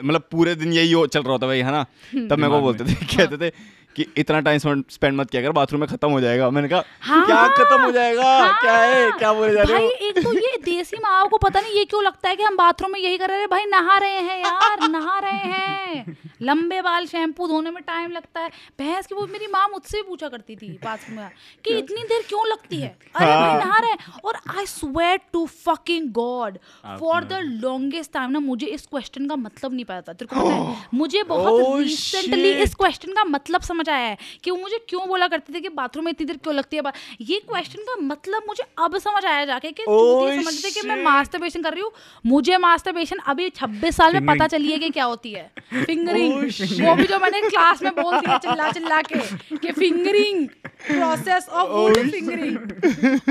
मतलब 0.05 0.23
पूरे 0.31 0.55
दिन 0.55 0.73
यही 0.73 1.07
चल 1.07 1.23
रहा 1.23 1.33
होता 1.33 1.47
भाई 1.47 1.59
है 1.59 1.71
ना। 1.71 1.83
तब 2.29 2.39
मेरे 2.39 2.53
को 2.53 2.61
बोलते 2.61 2.85
थे 2.85 2.95
कहते 2.95 3.37
थे 3.37 3.53
कि 3.97 4.07
इतना 4.17 4.41
टाइम 4.41 4.59
स्पेंड 4.91 5.17
मत 5.17 5.31
किया 5.31 5.43
कर 5.43 5.53
बाथरूम 5.53 5.81
में 5.81 5.89
खत्म 5.89 6.11
हो 6.11 6.21
जाएगा। 6.21 6.49
मैंने 6.51 6.69
कहा 6.69 6.83
हाँ, 7.01 7.25
क्या 7.27 7.47
खत्म 7.49 7.83
हो 7.83 7.91
जाएगा? 7.93 8.23
हाँ, 8.39 8.61
क्या 8.61 8.77
है? 8.77 9.03
हाँ। 9.11 9.19
क्या 9.19 9.33
बोले 9.33 9.53
जा 9.55 9.63
रहे 9.63 9.73
भाई 9.73 9.85
हो 9.85 9.91
एक 10.09 10.19
तो 10.25 10.33
ये 10.33 10.57
देसी 10.65 10.97
माओ 10.97 11.29
को 11.29 11.39
पता 11.39 11.61
नहीं 11.61 11.73
ये 11.75 11.85
क्यों 11.85 12.03
लगता 12.05 12.29
है 12.29 12.37
कि 12.37 12.43
हम 12.43 12.57
बाथरूम 12.57 12.93
में 12.93 13.01
यही 13.01 13.19
कर 13.19 13.29
रहे 13.29 13.39
हैं? 13.39 13.49
भाई 13.51 13.65
नहा 13.67 13.97
रहे 13.99 14.21
हैं 14.21 14.39
यार 14.39 14.89
नहा 14.89 15.19
रहे 15.19 15.53
हैं। 15.53 16.17
लंबे 16.43 16.81
बाल 16.83 17.07
शैम्पू 17.07 17.47
धोने 17.49 17.71
में 17.71 17.83
टाइम 17.83 18.11
लगता 18.11 18.41
है। 18.41 18.49
भैंस 18.79 19.07
की 19.07 19.15
वो 19.15 19.27
मेरी 19.27 19.47
माँ 19.47 19.67
मुझसे 19.69 19.97
भी 19.99 20.03
पूछा 20.09 20.29
करती 20.29 20.57
थी 20.57 20.69
बाथरूम 20.85 21.17
में 21.17 21.29
कि 21.65 21.75
इतनी 21.79 22.03
देर 22.05 22.23
क्यों 22.29 22.47
लगती 22.49 22.81
है? 22.81 22.89
अरे 23.15 23.27
भाई 23.27 23.51
हाँ। 23.51 23.65
नहा 23.65 23.79
रहे 23.79 23.91
हैं। 23.91 24.21
और 24.25 24.39
I 24.57 24.67
swear 24.67 25.21
to 25.33 25.45
fucking 25.67 26.11
god 26.13 26.59
for 27.01 27.25
the 27.25 27.41
longest 27.63 28.13
time 28.13 28.31
ना 28.31 28.39
मुझे 28.41 28.67
इस 28.67 28.87
क्वेश्चन 28.87 29.29
का 29.29 29.37
मतलब 29.37 29.73
नहीं 29.75 29.85
पता 29.85 30.01
था। 30.01 30.13
तेरे 30.13 30.35
को 30.35 30.45
पता 30.47 30.55
है 30.55 30.77
मुझे 30.95 31.23
बहुत 31.23 31.43
Oh, 31.55 31.79
रिसेंटली 31.79 32.51
इस 32.63 32.75
क्वेश्चन 32.75 33.13
का 33.13 33.25
मतलब 33.25 33.61
समझ 33.63 33.84
आया 33.88 34.09
है 34.09 34.16
कि 34.44 34.51
वो 34.51 34.57
मुझे 34.57 34.79
क्यों 34.88 35.07
बोला 35.09 35.27
करते 35.27 35.53
थे 35.55 35.61
कि 35.61 35.68
बाथरूम 35.68 36.05
में 36.05 36.12
इतनी 36.12 36.27
देर 36.27 36.37
क्यों 36.37 36.55
लगती 36.55 36.77
है? 36.77 36.83
बा- 36.83 36.94
ये 37.20 37.38
क्वेश्चन 37.38 37.83
का 37.83 37.97
मतलब 38.03 38.42
मुझे 38.49 38.64
अब 38.79 38.99
समझ 38.99 39.25
आया 39.25 39.44
जाके 39.44 39.70
कि 39.73 39.83
Oh, 39.83 40.42
समझते 40.42 40.70
कि 40.70 40.88
मैं. 40.88 41.03
मास्टरबेशन 41.05 41.62
कर 41.62 41.73
रही 41.73 41.83
हूँ। 41.83 41.90
मुझे 42.27 42.57
मास्टरबेशन 42.59 43.16
अभी 43.27 43.49
26 43.51 43.97
साल 43.97 44.12
में 44.12 44.27
पता 44.27 44.47
चली 44.47 44.70
है 44.73 44.79
कि 44.79 44.90
क्या 44.90 45.05
होती 45.05 45.33
है। 45.33 45.51
फिंगरिंग 45.85 46.33
Oh, 46.44 46.81
वो 46.81 46.94
भी 46.94 47.05
जो 47.05 47.18
मैंने 47.18 47.40
क्लास 47.40 47.83
में 47.83 47.92
बोल 47.92 48.18
दिया 48.20 48.38
चिल्ला 48.38 48.70
चिल्ला 48.73 49.01
के 49.03 49.18
कि 49.57 49.73
फिंगरिंग 49.73 50.47
प्रोसेस 50.87 51.49
ऑफ़ 51.49 51.92
फिंगरिंग 52.11 52.57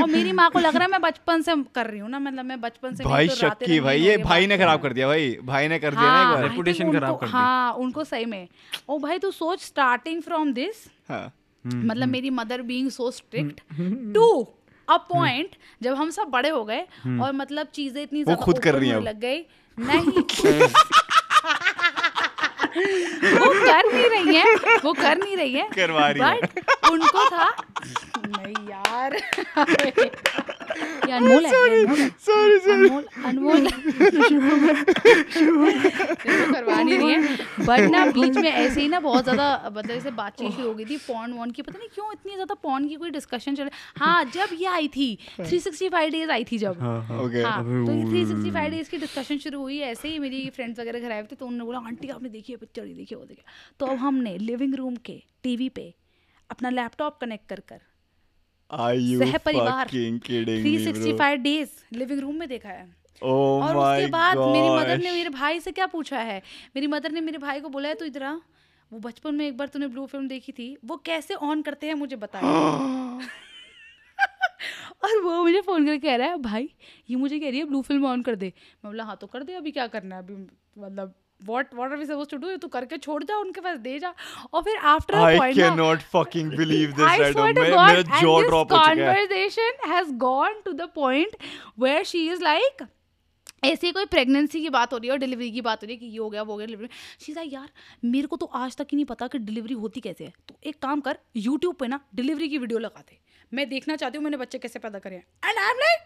और 0.03 0.09
मेरी 0.09 0.31
माँ 0.31 0.49
को 0.49 0.59
लग 0.59 0.75
रहा 0.75 0.83
है 0.83 0.89
मैं 0.91 1.01
बचपन 1.01 1.41
से 1.41 1.55
कर 1.75 1.85
रही 1.85 1.99
हूँ 1.99 2.09
ना 2.09 2.19
मतलब 2.19 2.45
मैं 2.45 2.59
बचपन 2.61 2.95
से 2.95 3.03
भाई 3.03 3.27
तो 3.27 3.35
शक्की 3.35 3.79
भाई 3.79 3.99
हो 3.99 4.05
ये 4.05 4.17
भाई 4.17 4.47
ने 4.47 4.57
खराब 4.57 4.81
कर 4.81 4.93
दिया 4.93 5.07
भाई 5.07 5.37
भाई 5.43 5.67
ने 5.67 5.79
कर 5.79 5.91
दिया 5.91 6.01
ना 6.01 6.09
हाँ, 6.09 6.33
एक 6.33 6.41
बार। 6.41 6.49
think 6.63 6.81
उनको- 6.85 6.99
खराब 6.99 7.17
कर 7.17 7.25
दी। 7.25 7.31
हाँ 7.31 7.73
उनको 7.73 8.03
सही 8.03 8.25
में। 8.25 8.47
ओ 8.89 8.97
भाई 8.99 9.19
तू 9.19 9.31
सोच 9.31 9.61
स्टार्टिंग 9.61 10.21
फ्रॉम 10.21 10.42
दिस 10.53 10.85
हाँ। 11.09 11.31
मतलब 11.65 12.07
मेरी 12.07 12.29
mother 12.29 12.61
being 12.61 12.89
so 12.91 13.09
strict 13.11 13.61
to 14.13 14.27
a 14.87 14.97
point 15.09 15.55
जब 15.83 15.95
हम 15.95 16.09
सब 16.09 16.27
बड़े 16.29 16.49
हो 16.49 16.63
गए 16.65 16.81
और 17.21 17.31
मतलब 17.33 17.67
चीज़ें 17.73 18.01
इतनी 18.03 18.23
ज़्यादा 18.23 18.41
खुद 18.43 18.59
कर 18.59 18.75
रही 18.75 18.89
हैं 18.89 19.01
लग 19.01 19.19
गई 19.19 19.45
नहीं। 19.77 20.23
वो 23.33 23.49
कर 23.53 23.91
नहीं 23.93 24.09
रही 24.09 24.35
है 24.35 24.77
वो 24.83 24.93
कर 24.93 25.17
नहीं 25.17 25.35
रही 25.37 25.53
है 25.53 25.67
करवा 25.75 26.07
रही 26.09 26.21
है। 26.21 26.35
बट 26.35 26.89
उनको 26.91 27.25
था 27.29 27.49
नहीं 28.27 28.69
यार। 28.69 29.11
ये 30.75 31.11
अनमोल 31.13 31.45
है 31.45 31.51
ये 31.51 32.09
सॉरी 32.25 32.71
अनमोल 32.73 33.05
अनमोल 33.25 33.61
नहीं 36.83 37.09
है। 37.09 37.17
बट 37.65 37.79
ना 37.91 38.05
बीच 38.07 38.37
में 38.37 38.49
ऐसे 38.51 38.81
ही 38.81 38.87
ना 38.87 38.99
बहुत 38.99 39.23
ज़्यादा 39.23 39.71
मतलब 39.75 39.91
ऐसे 39.91 40.11
बातचीत 40.13 40.51
शुरू 40.51 40.67
हो 40.67 40.73
गई 40.73 40.85
थी 40.85 40.97
पॉन 41.07 41.33
वॉन 41.33 41.51
की 41.51 41.61
पता 41.61 41.77
नहीं 41.77 41.89
क्यों 41.95 42.11
इतनी 42.13 42.33
ज़्यादा 42.33 42.53
पॉन 42.63 42.87
की 42.87 42.95
कोई 42.95 43.09
डिस्कशन 43.11 43.55
चल 43.55 43.69
हाँ। 43.97 44.23
जब 44.33 44.47
ये 44.59 44.65
आई 44.67 44.87
थी 44.87 45.07
365 45.39 46.09
डेज़ 46.11 46.31
आई 46.31 46.43
थी 46.51 46.57
जब। 46.57 46.79
हाँ 46.79 47.63
तो 47.63 47.91
थ्री 48.09 48.25
सिक्सटी 48.25 48.51
फाइव 48.51 48.71
डेज़ 48.71 48.89
की 48.89 48.97
डिस्कशन 48.97 49.37
शुरू 49.37 49.59
हुई 49.61 49.79
ऐसे 49.91 50.09
ही 50.09 50.19
मेरी 50.19 50.49
फ्रेंड्स 50.49 50.79
वगैरह 50.79 50.99
घर 50.99 51.11
आए 51.11 51.23
थे 51.23 51.35
तो 51.35 51.45
उन्होंने 51.45 51.65
बोला 51.65 51.79
आंटी 51.87 52.07
आपने 52.09 52.29
देखी 52.29 52.53
है 52.53 52.57
पिक्चर 52.57 52.85
देखी 52.85 53.15
वो 53.15 53.25
देखी 53.25 53.43
तो 53.79 53.85
अब 53.85 53.97
हमने 53.97 54.37
लिविंग 54.37 54.75
रूम 54.75 54.95
के 55.05 55.21
टीवी 55.43 55.69
पे 55.69 55.93
अपना 56.49 56.69
लैपटॉप 56.69 57.17
कनेक्ट 57.21 57.49
कर 57.49 57.59
कर। 57.69 57.79
सह 58.71 59.37
परिवार 59.37 59.87
three 59.87 60.77
sixty 60.85 61.13
five 61.17 61.39
days 61.41 61.69
living 61.93 62.19
room 62.19 62.35
में 62.35 62.47
देखा 62.49 62.69
है। 62.69 62.85
ओह 63.21 63.63
और 63.65 63.77
उसके 63.77 64.07
बाद 64.11 64.37
मेरी 64.37 64.69
मदर 64.69 64.97
ने 64.97 65.11
मेरे 65.11 65.29
भाई 65.29 65.59
से 65.59 65.71
क्या 65.71 65.85
पूछा 65.87 66.19
है? 66.19 66.41
मेरी 66.75 66.87
मदर 66.87 67.11
ने 67.11 67.21
मेरे 67.21 67.37
भाई 67.37 67.59
को 67.59 67.69
बोला 67.69 67.89
है 67.89 67.95
तू 67.95 68.05
इधर 68.05 68.25
वो 68.91 68.99
बचपन 68.99 69.35
में 69.35 69.45
एक 69.47 69.57
बार 69.57 69.67
तूने 69.67 69.87
ब्लू 69.87 70.05
फ़िल्म 70.05 70.27
देखी 70.27 70.51
थी। 70.51 70.77
वो 70.85 70.95
कैसे 71.05 71.33
ऑन 71.33 71.61
करते 71.61 71.87
हैं 71.87 71.93
मुझे 71.93 72.15
बता 72.15 72.39
और 75.03 75.21
वो 75.21 75.41
मुझे 75.43 75.61
फ़ोन 75.61 75.85
करके 75.85 75.99
कह 75.99 76.15
रहा 76.15 76.27
है 76.27 76.37
भाई 76.41 76.69
ये 77.09 77.15
मुझे 77.15 77.39
कह 77.39 77.49
रही 77.49 77.59
है 77.59 77.65
ब्लू 77.65 77.81
फ़िल्म 77.81 78.05
ऑन 78.05 78.21
कर 78.21 78.35
दे। 78.35 78.45
मैं 78.45 78.91
बोला 78.91 79.03
हाँ 79.03 79.17
तो 79.21 79.27
कर 79.27 79.43
दे 79.43 79.53
अभी 79.53 79.71
क्या 79.71 79.87
करना 79.87 80.15
है? 80.15 80.21
अभी 80.21 80.35
मतलब 80.81 81.13
what 81.49 81.73
what 81.75 81.91
are 81.91 81.97
we 81.97 82.05
supposed 82.05 82.29
to 82.29 82.37
do 82.37 82.55
तू 82.57 82.67
करके 82.77 82.97
छोड़ 82.97 83.23
जा 83.23 83.37
उनके 83.37 83.61
पास 83.61 83.77
दे 83.79 83.97
जा। 83.99 84.13
और 84.53 84.63
फिर 84.63 84.77
after 84.93 85.15
I 85.17 85.37
point 85.37 85.57
can 85.57 85.77
not 85.77 86.01
fucking 86.15 86.51
believe 86.57 86.89
this 86.91 87.05
now 87.05 87.33
God, 87.33 87.59
मेरा 87.59 88.01
जॉ 88.21 88.41
ड्रॉप 88.41 88.73
हो 88.73 88.77
चुका 88.77 88.89
है। 88.89 89.27
conversation 89.27 89.87
has 89.91 90.11
gone 90.25 90.59
to 90.67 90.75
the 90.81 90.91
point 90.97 91.39
where 91.85 92.03
she 92.11 92.27
is 92.33 92.45
like 92.49 92.85
ऐसी 93.65 93.91
कोई 93.91 94.05
प्रेगनेंसी 94.05 94.61
की 94.61 94.69
बात 94.69 94.93
हो 94.93 94.97
रही 94.97 95.07
है 95.07 95.11
और 95.11 95.19
डिलीवरी 95.19 95.49
की 95.51 95.61
बात 95.61 95.83
हो 95.83 95.87
रही 95.87 95.95
है 95.95 95.99
कि 95.99 96.05
ये 96.05 96.17
हो 96.17 96.29
गया 96.29 96.41
वो 96.41 96.51
हो 96.51 96.57
गया 96.57 96.65
डिलीवरी 96.67 96.87
शीज 97.21 97.37
यार 97.37 97.69
मेरे 98.05 98.27
को 98.27 98.35
तो 98.37 98.45
आज 98.55 98.75
तक 98.77 98.87
ही 98.91 98.95
नहीं 98.95 99.05
पता 99.05 99.27
कि 99.27 99.39
डिलीवरी 99.39 99.73
होती 99.75 99.99
कैसे 100.01 100.23
है। 100.23 100.33
तो 100.49 100.55
एक 100.65 100.81
काम 100.81 101.01
कर 101.01 101.17
यूट्यूब 101.37 101.75
पे 101.75 101.87
ना 101.87 101.99
डिलीवरी 102.15 102.49
की 102.49 102.57
वीडियो 102.57 102.79
लगा 102.79 103.01
दे। 103.01 103.17
मैं 103.51 103.67
देखना 103.69 103.95
चाहती 103.95 104.17
हूँ 104.17 104.23
मैंने 104.23 104.37
बच्चे 104.37 104.57
कैसे 104.59 104.79
पैदा 104.79 104.99
करे 104.99 105.15
एंड 105.15 105.57
आई 105.57 105.69
एम 105.69 105.77
लाइक 105.79 106.01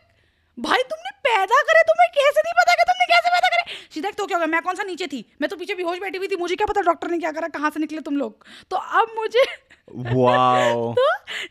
भाई, 0.60 0.84
तुमने 0.84 1.12
पैदा 1.12 1.62
करे, 1.62 1.82
तुम्हें 1.82 2.10
कैसे 2.14 2.40
नहीं 2.40 2.54
पता 2.54 2.74
कि 2.74 2.84
तुमने 2.84 3.06
कैसे 3.06 3.30
पैदा 3.30 3.48
करे? 3.48 3.94
सीधा 3.94 4.12
तो 4.12 4.26
क्या 4.26 4.38
होगा 4.38 4.48
मैं 4.48 4.62
कौन 4.62 4.76
सा 4.76 4.84
नीचे 4.84 5.08
थी? 5.08 5.26
मैं 5.42 5.50
तो 5.50 5.56
पीछे 5.56 5.76
बेहोश 5.76 6.00
बैठी 6.00 6.18
हुई 6.18 6.28
थी, 6.28 6.36
मुझे 6.36 6.56
क्या 6.56 6.68
पता 6.68 6.82
डॉक्टर 6.82 7.08
ने 7.08 7.20
क्या 7.20 7.32
करा, 7.32 7.48
कहाँ 7.48 7.70
से 7.70 7.80
निकले 7.80 8.02
तुम 8.02 8.18
लोग? 8.18 8.46
तो 8.70 8.76
अब 8.78 9.08
मुझे 9.16 9.44
तो 9.98 11.04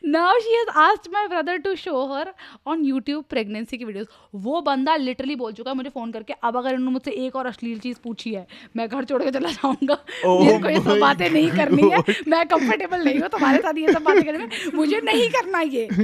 now 0.07 0.39
she 0.41 0.55
has 0.55 0.69
asked 0.79 1.13
my 1.13 1.27
brother 1.29 1.57
to 1.57 1.75
show 1.75 2.05
her 2.07 2.33
on 2.67 2.83
YouTube 2.85 3.23
pregnancy 3.31 3.79
की 3.79 3.85
वीडियोस 3.85 4.07
वो 4.35 4.61
बंदा 4.61 4.97
लिटरली 4.97 5.37
बोल 5.37 5.53
चुका 5.53 5.71
है 5.71 5.77
मुझे 5.77 5.91
फ़ोन 5.91 6.13
करके 6.13 6.33
अब 6.45 6.57
अगर 6.57 6.75
इन्होंने 6.75 6.93
मुझसे 6.93 7.11
एक 7.27 7.37
और 7.37 7.47
अश्लील 7.47 7.79
चीज़ 7.79 7.99
पूछी 8.05 8.33
है 8.35 8.47
मैं 8.77 8.89
घर 8.89 9.05
छोड़ 9.05 9.23
के 9.23 9.31
चला 9.31 9.51
जाऊँगा। 9.51 9.97
Oh 10.27 10.39
मेरे 10.41 10.59
को 10.59 10.69
ये 10.69 10.81
सब 10.81 10.99
बातें 11.01 11.29
नहीं 11.31 11.51
करनी 11.51 11.89
है. 11.91 12.03
मैं 12.29 12.45
कंफर्टेबल 12.49 13.05
नहीं 13.05 13.21
हूँ 13.21 13.29
तुम्हारे 13.29 13.59
साथ 13.59 13.79
ये 13.79 13.93
सब 13.93 14.03
बातें 14.03 14.23
करने 14.25 14.39
में 14.39 14.49
मुझे 14.75 15.01
नहीं 15.05 15.29
करना 15.31 15.61
ये. 15.61 15.89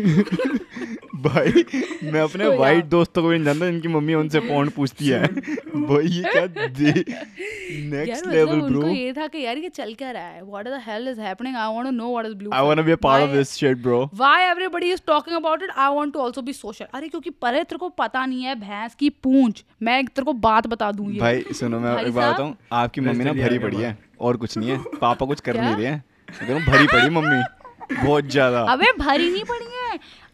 भाई 1.22 1.64
मैं 2.12 2.20
अपने 2.20 2.44
So, 2.44 2.58
वाइट 2.58 2.78
yeah. 2.78 2.90
दोस्तों 2.90 3.22
को 3.22 3.28
भी 3.28 3.34
नहीं 3.38 3.44
जानता 3.44 3.66
इनकी 3.66 3.88
मम्मी 3.88 4.14
उनसे 4.14 4.40
पौंड 4.40 4.70
पूछती 4.70 5.08
है। 5.08 5.26
भाई 5.26 6.06
ये 6.06 6.22
क्या 6.32 6.46
दे 6.78 6.92
नेक्स्ट 7.90 8.26
लेवल 8.26 8.60
ब्रो 8.60 8.88
ये 8.88 9.12
था 9.12 9.26
कि 9.26 9.44
यार 9.44 9.58
ये 9.58 9.68
चल 9.68 9.94
क्या 9.98 10.10
रहा 10.10 10.26
है? 10.26 10.42
What 10.44 10.68
the 10.68 10.80
hell 10.86 11.08
is 11.08 11.20
happening 11.20 11.56
I 11.56 11.74
want 11.74 11.86
to 11.86 11.92
know 11.96 12.08
what 12.22 12.32
is 12.32 12.38
blue 12.38 12.50
I 12.54 12.66
want 12.66 12.78
to 12.78 12.84
be 12.84 12.92
a 12.92 12.96
part 12.96 13.24
of 13.24 13.30
this 13.30 13.54
shit 13.56 13.78
bro 13.78 14.10
why 14.14 14.42
everybody 14.42 14.92
is 14.92 15.00
talking 15.06 15.36
about 15.36 15.62
it 15.62 15.70
I 15.76 15.94
want 15.94 16.12
to 16.12 16.20
also 16.20 16.42
be 16.42 16.52
social 16.52 16.86
अरे 16.94 17.08
क्योंकि 17.08 17.30
परे 17.30 17.64
तेरे 17.64 17.78
को 17.78 17.88
पता 17.88 18.26
नहीं 18.26 18.42
है 18.42 18.54
भैंस 18.54 18.94
की 18.94 19.08
पूंछ। 19.10 19.64
मैं 19.82 19.98
एक 19.98 20.08
तेरे 20.08 20.24
को 20.24 20.32
बात 20.32 20.66
बता 20.66 20.92
दूँ 20.92 21.10
ये। 21.12 21.20
भाई 21.20 21.44
सुनो 21.52 21.80
मैं 21.80 21.96
एक 22.04 22.14
बात 22.14 22.34
बताऊँ? 22.34 22.56
आपकी 22.72 23.00
मम्मी 23.00 23.24
ना 23.24 23.32
भरी 23.32 23.58
पड़ी 23.58 23.76
है 23.76 23.98
और 24.20 24.36
कुछ 24.36 24.58
नहीं 24.58 24.70
है। 24.70 24.78
पापा 25.00 25.26
कुछ 25.26 25.40
कर? 25.40 25.60
नहीं 25.60 25.74
रहे 25.76 25.86
हैं। 25.86 26.04
हूँ, 26.50 26.60
भरी 26.60 26.86
पड़ी 26.86 27.08
मम्मी। 27.10 27.42
बहुत 28.04 28.24
ज़्यादा। 28.24 28.60
अबे 28.60 28.92
भरी 28.98 29.30
नहीं 29.30 29.44
पड़ी 29.44 29.64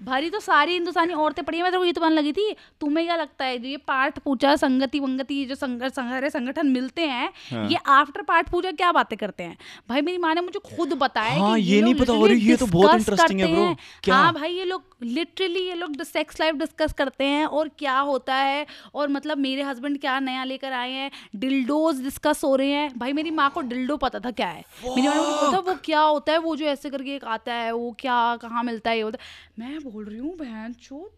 भरी 0.03 0.31
तो 0.31 0.41
सारी 0.41 0.73
हिंदुस्तानी 0.73 1.13
औरतें 1.13 1.45
पड़ी 1.45 1.59
हैं 1.59 1.63
मैं 1.63 1.73
तेरे 1.73 1.79
को 1.79 1.85
ये 1.85 1.93
तो 1.93 2.01
बनने 2.01 2.15
लगी 2.15 2.33
थी 2.33 2.57
तुम्हें 2.81 3.07
क्या 3.07 3.17
लगता 3.17 3.45
है 3.45 3.59
जो 3.59 3.69
ये 3.69 3.77
पाठ 3.77 4.19
पूजा 4.19 4.57
संगति 4.57 5.01
वंगति 5.01 5.35
ये 5.35 5.45
जो 5.45 5.55
सारे 5.55 6.31
संगठन 6.31 6.67
मिलते 6.67 7.03
हैं 7.03 7.33
हाँ। 7.53 7.69
ये 7.69 7.77
आफ्टर 7.87 8.23
पाठ 8.23 8.51
पूजा 8.51 8.71
क्या 8.71 8.93
बातें 8.93 9.19
करते 9.19 9.43
हैं 9.43 9.59
भाई 9.89 10.01
मेरी 10.01 10.19
माँ 10.19 10.35
ने 10.35 10.41
मुझे 10.41 10.77
खुद 10.77 10.93
बताया 10.93 11.41
हाँ, 11.41 11.57
कि 11.57 11.63
ये 11.63 11.83
नहीं 11.83 11.95
लोग 11.95 12.03
पता, 12.03 12.35
ये 12.35 12.57
तो 12.57 12.67
बहुत 12.67 12.91
interesting 12.91 13.41
है। 13.41 13.47
हैं। 13.47 13.77
क्या? 14.05 14.15
हाँ 14.15 14.33
भाई 14.33 14.53
ये 14.53 14.65
लोग 14.65 14.83
लिटरली 15.03 15.61
ये 15.61 15.75
लोग 15.75 16.03
सेक्स 16.03 16.41
लाइफ 16.41 16.55
डिस्कस 16.55 16.93
करते 16.93 17.25
हैं 17.25 17.47
और 17.47 17.69
क्या 17.69 17.99
होता 17.99 18.35
है 18.35 18.67
और 18.95 19.09
मतलब 19.09 19.39
मेरे 19.39 19.63
हस्बैंड 19.63 20.01
क्या 20.01 20.21
नया 20.21 20.45
लेकर 20.45 20.73
आए 20.73 20.91
हैं 20.91 21.11
डिल्डोज 21.37 22.03
डिस्कस 22.03 22.41
हो 22.45 22.57
रहे 22.57 22.71
हैं 22.71 22.99
भाई 22.99 23.13
मेरी 23.13 23.31
माँ 23.31 23.51
को 23.51 23.61
डिल्डो 23.61 23.97
पता 23.97 24.19
था 24.19 24.31
क्या 24.31 24.49
है 24.49 24.65
मेरी 24.85 25.09
माँ 25.09 25.17
ने 25.17 25.23
पता 25.23 25.59
वो 25.59 25.79
क्या 25.85 26.01
होता 26.01 26.33
है 26.33 26.39
वो 26.39 26.57
जो 26.57 26.67
ऐसे 26.67 26.91
करके 26.91 27.15
एक 27.15 27.25
आता 27.25 27.55
है 27.55 27.73
वो 27.73 27.97
क्या 28.01 28.37
कहाँ 28.37 28.63
मिलता 28.63 28.91
है 28.91 28.97
ये 28.97 29.03
होता 29.03 29.19
है 29.23 29.59
मैं 29.59 29.88
बोल 29.91 30.05
रही 30.05 30.19
हूँ 30.19 30.37
बहन 30.37 30.73
चो 30.83 31.11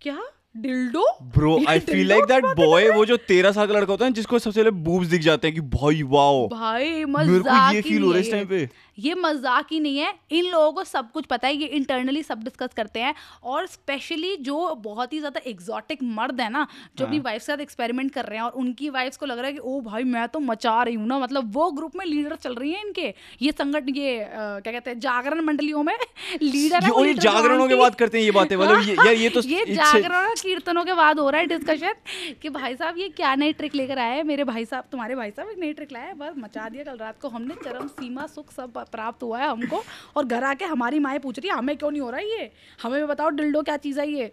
क्या? 0.00 0.18
Dildo 0.56 1.04
bro 1.32 1.58
I 1.68 1.78
feel 1.80 2.06
like 2.08 2.24
that 2.24 2.44
boy 2.56 2.88
वो 2.90 3.04
जो 3.06 3.16
तेरह 3.28 3.52
साल 3.52 3.66
का 3.66 3.74
लड़का 3.74 3.92
होता 3.92 4.04
है 4.04 4.12
जिसको 4.12 4.38
सबसे 4.38 4.60
पहले 4.60 4.70
बूब्स 4.84 5.06
दिख 5.06 5.20
जाते 5.22 5.48
हैं 5.48 5.54
कि 5.54 5.60
भाई 5.76 6.02
वाओ 6.12 6.46
भाई 6.48 7.04
मेरे 7.04 7.26
को 7.26 7.38
मज़ाक 7.38 7.74
ये 7.74 7.82
फील 7.82 8.02
हो 8.02 8.10
रहा 8.10 8.18
है 8.18 8.24
इस 8.26 8.30
टाइम 8.32 8.46
पे। 8.46 8.68
ये 8.98 9.14
मज़ाक 9.16 9.72
ही 9.72 9.80
नहीं 9.80 9.98
है। 9.98 10.12
इन 10.30 10.44
लोगों 10.44 10.72
को 10.72 10.84
सब 10.84 11.10
कुछ 11.12 11.26
पता 11.26 11.48
है 11.48 11.56
ये 11.56 11.66
इंटरनली 11.68 12.22
सब 12.22 12.42
डिस्कस 12.44 12.74
करते 12.76 13.00
हैं 13.00 13.14
और 13.44 13.66
स्पेशली 13.66 14.36
जो 14.42 14.74
बहुत 14.84 15.12
ही 15.12 15.18
ज़्यादा 15.18 15.40
एग्जॉटिक 15.46 16.02
मर्द 16.02 16.40
है 16.40 16.48
ना 16.50 16.66
जो 16.98 17.04
अपनी 17.04 17.18
वाइफ 17.20 17.40
के 17.40 17.46
साथ 17.46 17.60
एक्सपेरिमेंट 17.60 18.12
कर 18.12 18.24
रहे 18.24 18.38
हैं 18.38 18.44
और 18.44 18.52
उनकी 18.56 18.88
वाइफ्स 18.90 19.16
को 19.16 19.26
लग 19.26 19.38
रहा 19.38 19.46
है 19.46 19.52
कि 19.52 19.58
ओ 19.58 19.80
भाई 19.82 20.04
मैं 20.06 20.26
तो 20.28 20.40
मचा 20.40 20.82
रही 20.82 20.94
हूँ 20.94 21.06
ना। 21.06 21.18
मतलब 21.18 21.52
वो 21.54 21.70
ग्रुप 21.72 21.96
में 21.96 22.04
लीडर 22.06 22.34
चल 22.36 22.54
रही 22.54 22.72
है 22.72 22.80
इनके। 22.80 23.12
ये 23.42 23.52
संगठन 23.52 23.94
ये 23.96 24.18
क्या 24.26 24.72
कहते 24.72 24.90
हैं 24.90 24.98
जागरण 25.00 25.40
मंडलियों 25.44 25.82
में 25.82 25.94
लीडर 26.42 26.84
ये 26.84 26.90
और 26.90 27.06
ये 27.06 27.14
जागरणों 27.16 27.68
के 27.68 27.74
बाद 27.74 27.94
करते 27.94 28.18
हैं 28.18 28.24
ये 28.24 28.30
बातें 28.32 28.56
मतलब 28.56 28.88
ये 28.88 28.94
यार 28.96 29.14
ये 29.14 29.28
तो 29.28 29.40
ये 29.46 29.64
जागरण 29.66 30.16
और 30.16 30.34
कीर्तनों 30.36 30.84
के 30.84 30.94
बाद 30.94 31.18
हो 31.18 31.28
रहा 31.30 31.40
है 31.40 31.46
डिस्कशन 31.48 31.94
कि 32.42 32.48
भाई 32.50 32.76
साहब 32.76 32.98
ये 32.98 33.08
क्या 33.16 33.34
नई 33.36 33.52
ट्रिक 33.52 33.74
लेकर 33.74 33.98
आए 33.98 34.16
हैं? 34.16 34.24
मेरे 34.24 34.44
भाई 34.44 34.64
साहब 34.64 34.84
तुम्हारे 34.92 35.14
भाई 35.14 35.30
साहब 35.30 35.50
एक 35.50 35.58
नई 35.58 35.72
ट्रिक 35.72 35.92
लाया 35.92 36.06
हैं, 36.06 36.18
बस 36.18 36.34
मचा 36.38 36.68
दिया 36.68 36.84
कल 36.84 36.98
रात 36.98 37.20
को 37.22 37.28
हमने 37.28 37.54
चरम 37.64 37.86
सीमा 37.90 38.26
सुख 38.28 38.52
सब 38.52 38.72
प्राप्त 38.92 39.22
हुआ 39.22 39.38
है 39.38 39.48
हमको 39.48 39.82
और 40.16 40.24
घर 40.24 40.44
आके 40.44 40.64
हमारी 40.64 40.98
माए 40.98 41.18
पूछ 41.18 41.38
रही 41.38 41.48
है 41.48 41.56
हमें 41.56 41.76
क्यों 41.76 41.90
नहीं 41.90 42.00
हो 42.00 42.10
रहा 42.10 42.20
है 42.20 42.40
ये? 42.40 42.50
हमें 42.82 43.00
भी 43.00 43.06
बताओ 43.06 43.28
डिल्डो 43.30 43.62
क्या 43.62 43.76
चीज़ 43.76 44.00
है 44.00 44.08
ये? 44.10 44.32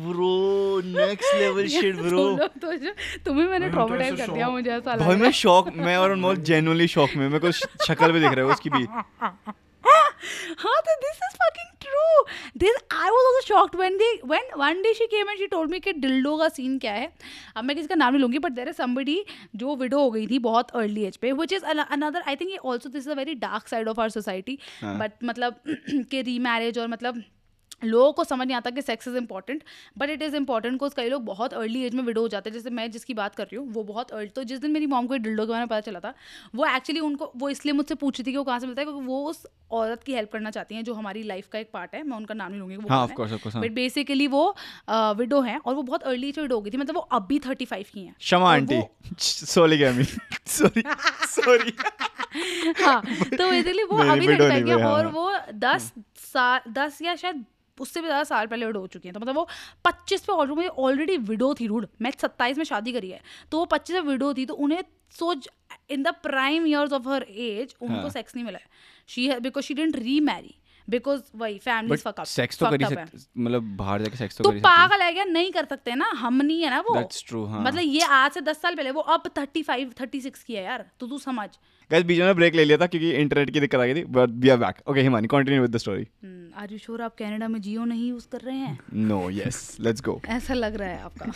ब्रो 0.00 0.80
नेक्स्ट 0.84 1.34
लेवल 1.34 1.66
शिट 1.68 1.96
लोग 1.96 2.40
तो 2.40 2.72
तुम्हें 3.24 3.46
मैंने 3.46 3.68
ट्रॉमेटाइज 3.70 4.20
कर 4.20 4.32
दिया 4.32 4.48
मुझे 4.48 4.70
ऐसा 4.70 4.94
लगा 4.94 5.06
भाई 5.06 5.16
मैं 5.16 5.30
शॉक 5.32 5.68
मैं 5.76 5.96
और 5.96 6.10
अनमोल 6.10 6.36
जेन्युइनली 6.36 6.86
शॉक 6.88 7.16
में 7.16 7.28
मेरे 7.28 7.38
को 7.38 7.52
शक्ल 7.86 8.12
भी 8.12 8.20
दिख 8.20 8.32
रहा 8.32 8.46
है 8.46 8.52
उसकी 8.52 8.70
भी। 8.70 8.86
हाँ 10.58 10.80
तो 10.86 10.94
this 11.00 11.20
is 11.24 11.36
fucking 11.42 11.70
true 11.80 12.24
this 12.58 12.76
I 12.92 13.10
was 13.10 13.26
also 13.26 13.40
shocked 13.46 13.76
when 13.78 13.96
they 13.98 14.10
when 14.24 14.50
one 14.58 14.82
day 14.82 14.92
she 14.94 15.06
came 15.06 15.30
and 15.30 15.38
she 15.38 15.46
told 15.46 15.70
me 15.70 15.80
कि 15.80 15.92
डिल्डो 15.94 16.36
का 16.38 16.48
सीन 16.48 16.78
क्या 16.78 16.92
है। 16.92 17.08
अब 17.56 17.64
मैं 17.64 17.76
किसी 17.76 17.88
का 17.88 17.94
नाम 17.94 18.12
नहीं 18.12 18.20
लूँगी 18.20 18.38
बट 18.38 18.52
देयर 18.52 18.68
इज़ 18.68 18.76
समबडी 18.76 19.24
जो 19.56 19.76
विडो 19.76 20.00
हो 20.00 20.10
गई 20.10 20.26
थी 20.26 20.38
बहुत 20.48 20.70
अर्ली 20.72 21.04
एज 21.04 21.16
पे 21.16 21.32
which 21.32 21.52
is 21.52 21.64
another 21.64 22.22
I 22.26 22.36
think 22.36 22.50
ये 22.50 22.58
also 22.66 22.88
this 22.88 23.02
is 23.02 23.10
a 23.10 23.14
very 23.14 23.34
dark 23.46 23.68
side 23.68 23.88
of 23.88 24.00
our 24.00 24.10
society 24.10 24.58
but 24.84 25.24
मतलब 25.24 25.60
कि 26.10 26.22
रीमैरिज 26.22 26.78
और 26.78 26.88
मतलब 26.88 27.22
लोगों 27.84 28.12
को 28.12 28.24
समझ 28.24 28.46
नहीं 28.46 28.56
आता 28.56 28.70
कि 28.70 28.82
sex 28.82 29.08
is 29.08 29.16
important 29.16 29.62
but 29.98 30.10
it 30.10 30.22
is 30.22 30.34
important 30.36 30.78
cause 30.80 30.94
कई 30.94 31.08
लोग 31.08 31.24
बहुत 31.24 31.52
अर्ली 31.54 31.82
एज 31.86 31.94
में 31.94 32.02
विडो 32.04 32.20
हो 32.20 32.28
जाते 32.28 32.50
हैं। 32.50 32.54
जैसे 32.54 32.70
मैं 32.70 32.90
जिसकी 32.90 33.14
बात 33.14 33.34
कर 33.34 33.44
रही 33.44 33.56
हूँ 33.56 33.72
वो 33.72 33.82
बहुत 33.84 34.10
अर्ली 34.10 34.28
तो 34.36 34.44
जिस 34.44 34.60
दिन 34.60 34.70
मेरी 34.70 34.86
मॉम 34.86 35.06
को 35.06 35.16
डिल्डो 35.16 35.44
के 35.46 35.52
बारे 35.52 35.60
में 35.60 35.68
पता 35.68 35.80
चला 35.80 36.00
था 36.00 36.14
वो 36.54 36.66
एक्चुअली 36.66 37.00
उनको 37.00 37.32
वो 37.36 37.48
इसलिए 37.50 37.74
मुझसे 37.74 37.94
पूछ 37.94 38.18
रही 38.18 38.26
थी 38.26 38.30
कि 38.32 38.36
वो 38.36 38.44
कहाँ 38.44 38.58
से 38.58 38.66
मिलता 38.66 38.82
है 38.82 38.86
क्योंकि 38.86 39.06
वो 39.06 39.24
उस 39.26 39.46
औरत 39.70 40.02
की 40.02 40.12
हेल्प 40.12 40.30
करना 40.32 40.50
चाहती 40.50 40.74
हैं 40.74 40.84
जो 40.84 40.94
हमारी 40.94 41.22
लाइफ 41.22 41.48
का 41.48 41.58
एक 41.58 41.70
पार्ट 41.72 41.94
है 41.94 42.02
मैं 42.02 42.16
उनका 42.16 42.34
नाम 42.34 42.50
नहीं 42.50 42.60
लूँगी 42.60 42.76
वो 42.76 42.88
हाँ, 42.88 43.08
course, 43.08 43.52
हाँ। 43.54 43.62
बट 43.62 43.72
बेसिकली 43.72 44.26
वो 44.26 44.44
विडो 44.90 45.40
हैं 45.40 45.58
और 45.58 45.74
वो 45.74 45.82
बहुत 45.82 46.02
अर्ली 46.02 46.30
विडो 46.38 46.54
हो 46.54 46.60
गई 46.60 46.70
थी 46.70 46.76
मतलब 46.76 46.94
वो 46.94 47.00
अभी 47.00 47.38
थर्टी 47.38 47.64
फाइव 47.64 47.84
की 47.94 48.04
हैं। 48.04 48.14
शमा 48.20 48.52
आंटी। 48.52 48.76
वो- 48.76 49.18
सॉरी 49.20 49.78
सॉरी 50.48 50.82
सॉरी 51.28 51.72
हाँ 52.84 53.00
तो 53.02 53.50
बेसिकली 53.50 53.82
वो 53.82 53.98
अभी 53.98 54.26
थर्टी 54.28 54.48
फाइव 54.48 54.64
की 54.64 54.70
हुए, 54.70 54.82
और 54.82 55.04
हाँ। 55.04 55.12
वो 55.12 55.32
दस 55.54 55.92
साल 56.32 56.72
दस 56.72 56.98
या 57.02 57.14
शायद 57.16 57.44
उससे 57.78 58.00
भी 58.00 58.06
ज़्यादा 58.06 58.24
साल 58.24 58.46
पहले 58.46 58.66
विडो 58.66 58.80
हो 58.80 58.86
चुकी 58.86 59.08
हैं। 59.08 59.12
तो 59.14 59.20
मतलब 59.20 59.34
वो 59.36 59.46
पच्चीस 59.84 60.20
पे 60.20 60.32
ऑलरेडी 60.32 60.66
ऑलरेडी 60.68 61.16
विडो 61.16 61.52
थी 61.54 61.66
रूड। 61.66 61.86
मैं 62.02 62.10
सत्ताईस 62.20 62.58
में 62.58 62.64
शादी 62.64 62.92
करी 62.92 63.10
है 63.10 63.20
तो 63.52 63.58
वो 63.58 63.64
पच्चीस 63.64 63.96
में 63.96 64.02
विडो 64.02 64.32
थी 64.34 64.46
तो 64.46 64.54
उन्हें 64.54 64.82
सोच 65.18 65.48
in 65.90 66.02
the 66.02 66.08
prime 66.22 66.66
years 66.66 66.92
of 66.92 67.08
her 67.08 67.22
age 67.22 67.74
उनको 67.80 68.00
हाँ। 68.00 68.10
सेक्स 68.10 68.34
नहीं 68.36 68.44
मिला 68.44 68.58
है। 68.58 68.66
Because 69.16 69.64
she 69.64 69.74
didn't 69.74 69.96
remarry 70.20 70.54
because 70.90 71.20
वही 71.36 71.58
फैमिली 71.58 71.96
सेक्स 72.24 72.58
तो 72.58 72.66
कर 72.66 72.84
सकते 72.84 73.18
मतलब 73.42 73.62
बाहर 73.62 74.02
जाके 74.02 74.16
सेक्स 74.16 74.38
तो 74.38 74.44
तो 74.44 74.50
कर 74.50 74.58
पागल 74.58 75.02
है 75.02 75.12
क्या? 75.12 75.24
नहीं 75.24 75.52
कर 75.52 75.64
सकते 75.64 75.94
ना? 75.94 76.10
हम 76.14 76.34
नहीं 76.34 76.62
है 76.62 76.70
ना 76.70 76.80
वो। 76.80 76.94
That's 76.94 77.24
true, 77.28 77.48
हाँ। 77.48 77.64
मतलब 77.64 77.80
ये 77.80 78.00
आज 78.00 78.32
से 78.32 78.40
दस 78.40 78.62
साल 78.62 78.74
पहले 78.74 78.90
वो 78.90 79.00
अब 79.00 79.22
थर्टी 79.38 79.62
फाइव 79.62 79.94
थर्टी 80.00 80.20
सिक्स 80.20 80.42
की 80.42 80.54
है 80.54 80.64
यार। 80.64 80.90
तो 81.00 81.06
तू 81.06 81.18
समझ। 81.18 81.48
गाइस 81.90 82.04
बीच 82.04 82.18
में 82.20 82.34
ब्रेक 82.36 82.54
ले 82.54 82.64
लिया 82.64 82.76
था 82.78 82.86
क्योंकि 82.86 83.10
इंटरनेट 83.12 83.50
की 83.50 83.60
दिक्कत 83.60 83.80
आ 83.80 83.84
गई 83.86 83.94
थी 83.94 84.04
but 84.14 84.30
we 84.40 84.48
are 84.48 84.56
back 84.58 84.80
okay 84.88 85.00
Himani 85.02 85.28
continue 85.28 85.62
with 85.62 85.70
the 85.70 85.78
story 85.78 86.06
are 86.56 86.72
you 86.72 86.78
sure 86.78 87.02
आप 87.02 87.14
कनाडा 87.18 87.48
में 87.48 87.60
जियो 87.62 87.84
नहीं 87.84 88.08
यूज़ 88.08 88.26
कर 88.32 88.40
रहे 88.40 88.56
हैं? 88.56 88.78
नो 88.94 89.28
यस 89.30 89.76
लेट्स 89.80 90.02
गो 90.04 90.20
ऐसा 90.28 90.54
लग 90.54 90.76
रहा 90.76 90.88
है 90.88 91.02
आपका। 91.02 91.26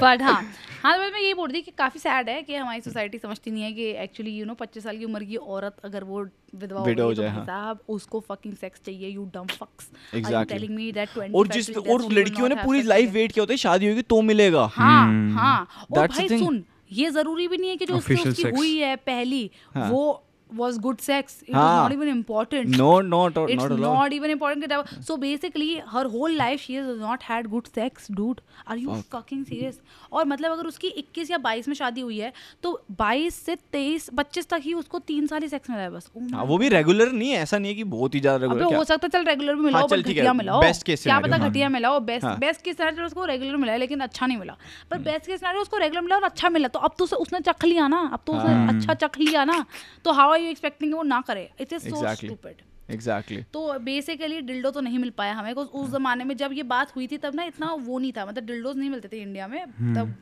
बट 0.00 0.22
हाँ 0.22 0.42
हाँ 0.82 0.96
तो 0.96 1.12
मैं 1.12 1.20
यही 1.20 1.34
बोल 1.34 1.50
रही 1.50 1.62
कि 1.62 1.72
काफ़ी 1.78 2.00
सैड 2.00 2.28
है 2.28 2.40
कि 2.42 2.54
हमारी 2.54 2.80
सोसाइटी 2.80 3.18
समझती 3.18 3.50
नहीं 3.50 3.62
है 3.62 3.72
कि 3.72 3.90
एक्चुअली 4.04 4.36
यू 4.38 4.46
नो 4.46 4.54
पच्चीस 4.54 4.84
साल 4.84 4.98
की 4.98 5.04
उम्र 5.04 5.24
की 5.24 5.36
औरत 5.36 5.76
अगर 5.84 6.04
वो 6.04 6.22
विधवा 6.54 6.80
हो 6.80 6.94
तो 6.94 7.12
जाए, 7.14 7.28
हाँ। 7.28 7.44
साहब 7.44 7.80
उसको 7.88 8.20
फकिंग 8.28 8.54
सेक्स 8.54 8.80
चाहिए 8.86 9.08
यू 9.08 9.30
डम 9.34 9.46
फक्स. 9.46 9.90
टेलिंग 10.14 10.74
मी 10.76 10.90
दैट 10.92 11.08
20 11.18 11.34
और 11.34 11.48
जिस 11.48 11.70
और 11.76 12.10
लड़कियों 12.12 12.48
ने 12.48 12.54
पूरी 12.64 12.82
लाइफ 12.82 13.12
वेट 13.12 13.32
किया 13.32 13.42
होता 13.42 13.52
है 13.52 13.58
शादी 13.58 13.88
होगी 13.88 14.02
तो 14.10 14.20
मिलेगा। 14.22 14.64
हाँ 14.74 15.32
हाँ 15.32 15.86
और 15.92 16.06
भाई 16.08 16.28
सुन 16.28 16.64
ये 16.92 17.10
ज़रूरी 17.10 17.48
भी 17.48 17.56
नहीं 17.56 17.70
है 17.70 17.76
कि 17.76 17.86
जो 17.86 17.96
उसकी. 17.96 18.42
हुई 18.48 18.76
है 18.76 18.96
पहली 18.96 19.50
हाँ. 19.74 19.90
वो 19.90 20.26
was 20.56 20.78
good 20.78 21.00
sex. 21.00 21.42
It 21.42 21.50
was 21.50 21.56
हाँ. 21.56 21.82
not 21.82 21.92
even 21.92 22.08
important. 22.08 22.76
No, 22.76 22.90
not 23.00 23.36
it's 23.46 23.62
not 23.62 23.78
not 23.78 24.12
even 24.12 24.30
important 24.30 24.72
so 25.08 25.16
basically 25.16 25.68
her 25.92 26.04
whole 26.08 26.36
life 26.40 26.60
she 26.60 26.74
has 26.74 26.98
not 26.98 27.22
had 27.22 27.50
good 27.50 27.68
sex 27.78 28.08
dude. 28.08 28.40
Are 28.66 28.76
you 28.76 28.96
fucking 29.12 29.44
serious? 29.50 29.76
और 30.12 30.24
मतलब 30.26 30.52
अगर 30.52 30.66
उसकी 30.66 30.92
21 30.98 31.30
या 31.30 31.38
22 31.44 31.68
में 31.68 31.74
शादी 31.74 32.00
हुई 32.00 32.18
है 32.18 32.32
तो 32.62 32.72
22 33.00 33.38
से 33.46 33.56
23 33.74 34.08
25 34.20 34.48
तक 34.50 34.60
ही 34.64 34.74
उसको 34.74 34.98
तीन 35.10 35.26
साल 35.26 35.42
ही 35.42 35.48
सेक्स 35.48 35.70
मिला 35.70 35.82
है 35.82 35.90
बस। 35.90 36.10
Oh 36.16 36.32
हाँ 36.34 36.44
वो 36.44 36.58
भी 36.58 36.68
रेगुलर 36.68 37.12
नहीं 37.12 37.30
है 37.30 37.42
ऐसा 37.42 37.58
नहीं 37.58 37.70
है 37.70 37.76
कि 37.76 37.84
बहुत 37.94 38.14
ही 38.14 38.20
ज़्यादा 38.20 38.44
रेगुलर 38.46 38.74
हो 38.76 38.84
सकता 38.84 39.06
है 39.06 39.10
चल 39.10 39.24
रेगुलर 39.30 39.54
भी 39.54 39.62
मिलाओ 39.62 39.86
हाँ, 39.86 39.88
ठीक 39.88 40.06
है, 40.06 40.12
घटिया 40.12 40.32
मिलाओ। 40.32 40.62
best 40.62 40.86
case 40.90 41.02
क्या 41.02 41.18
पता 41.20 41.36
हाँ। 41.36 41.50
घटिया 41.50 41.68
मिलाओ 41.68 42.00
बेस्ट। 42.10 42.26
बेस्ट 42.40 42.62
केस 42.64 42.76
सिनेरियो 42.76 43.06
उसको 43.06 43.24
रेगुलर 43.24 43.56
मिला 43.56 43.76
लेकिन 43.76 44.00
अच्छा 44.00 44.26
नहीं 44.26 44.38
मिला। 44.38 44.56
पर 44.90 44.98
बेस्ट 44.98 45.26
केस 45.26 45.40
सिनेरियो 45.40 45.62
उसको 45.62 45.76
रेगुलर 45.78 46.02
मिला 46.02 46.16
और 46.16 46.24
अच्छा 46.24 46.48
मिला 46.48 46.68
तो 46.68 46.78
अब 46.78 46.94
तो 46.98 47.04
उसने 47.16 47.40
चख 47.48 47.64
लिया 47.64 47.88
ना 47.88 48.00
अब 48.12 48.20
तो 48.26 48.32
उसने। 48.32 48.54
अच्छा 48.76 48.94
चख 49.06 49.18
लिया 49.18 49.44
ना 49.44 49.64
तो 50.04 50.12
हाउ 50.12 50.34
आर 50.40 50.44
यू 50.46 50.50
एक्सपेक्टिंग 50.50 50.94
वो 50.94 51.02
ना 51.14 51.20
करे 51.28 51.48
it 51.60 51.72
is 51.72 51.88
so. 51.88 51.96
Stupid 52.26 52.62
exactly 52.90 53.42
तो 53.52 53.78
बेसिकली 53.84 54.40
डिल्डो 54.42 54.70
तो 54.70 54.80
नहीं 54.80 54.98
मिल 54.98 55.10
पाया 55.18 55.32
हमें 55.34 55.52
उस 55.52 55.90
जमाने 55.90 56.24
में 56.24 56.36
जब 56.36 56.52
ये 56.52 56.62
बात 56.70 56.94
हुई 56.96 57.06
थी 57.06 57.16
तब 57.18 57.34
ना 57.34 57.44
इतना 57.44 57.72
वो 57.80 57.98
नहीं 57.98 58.12
था 58.16 58.24
मतलब 58.26 58.46
डिल्डोज 58.46 58.76
नहीं 58.76 58.90
मिलते 58.90 59.08
थे 59.12 59.20
इंडिया 59.22 59.46
में। 59.48 59.60
तब 59.94 60.14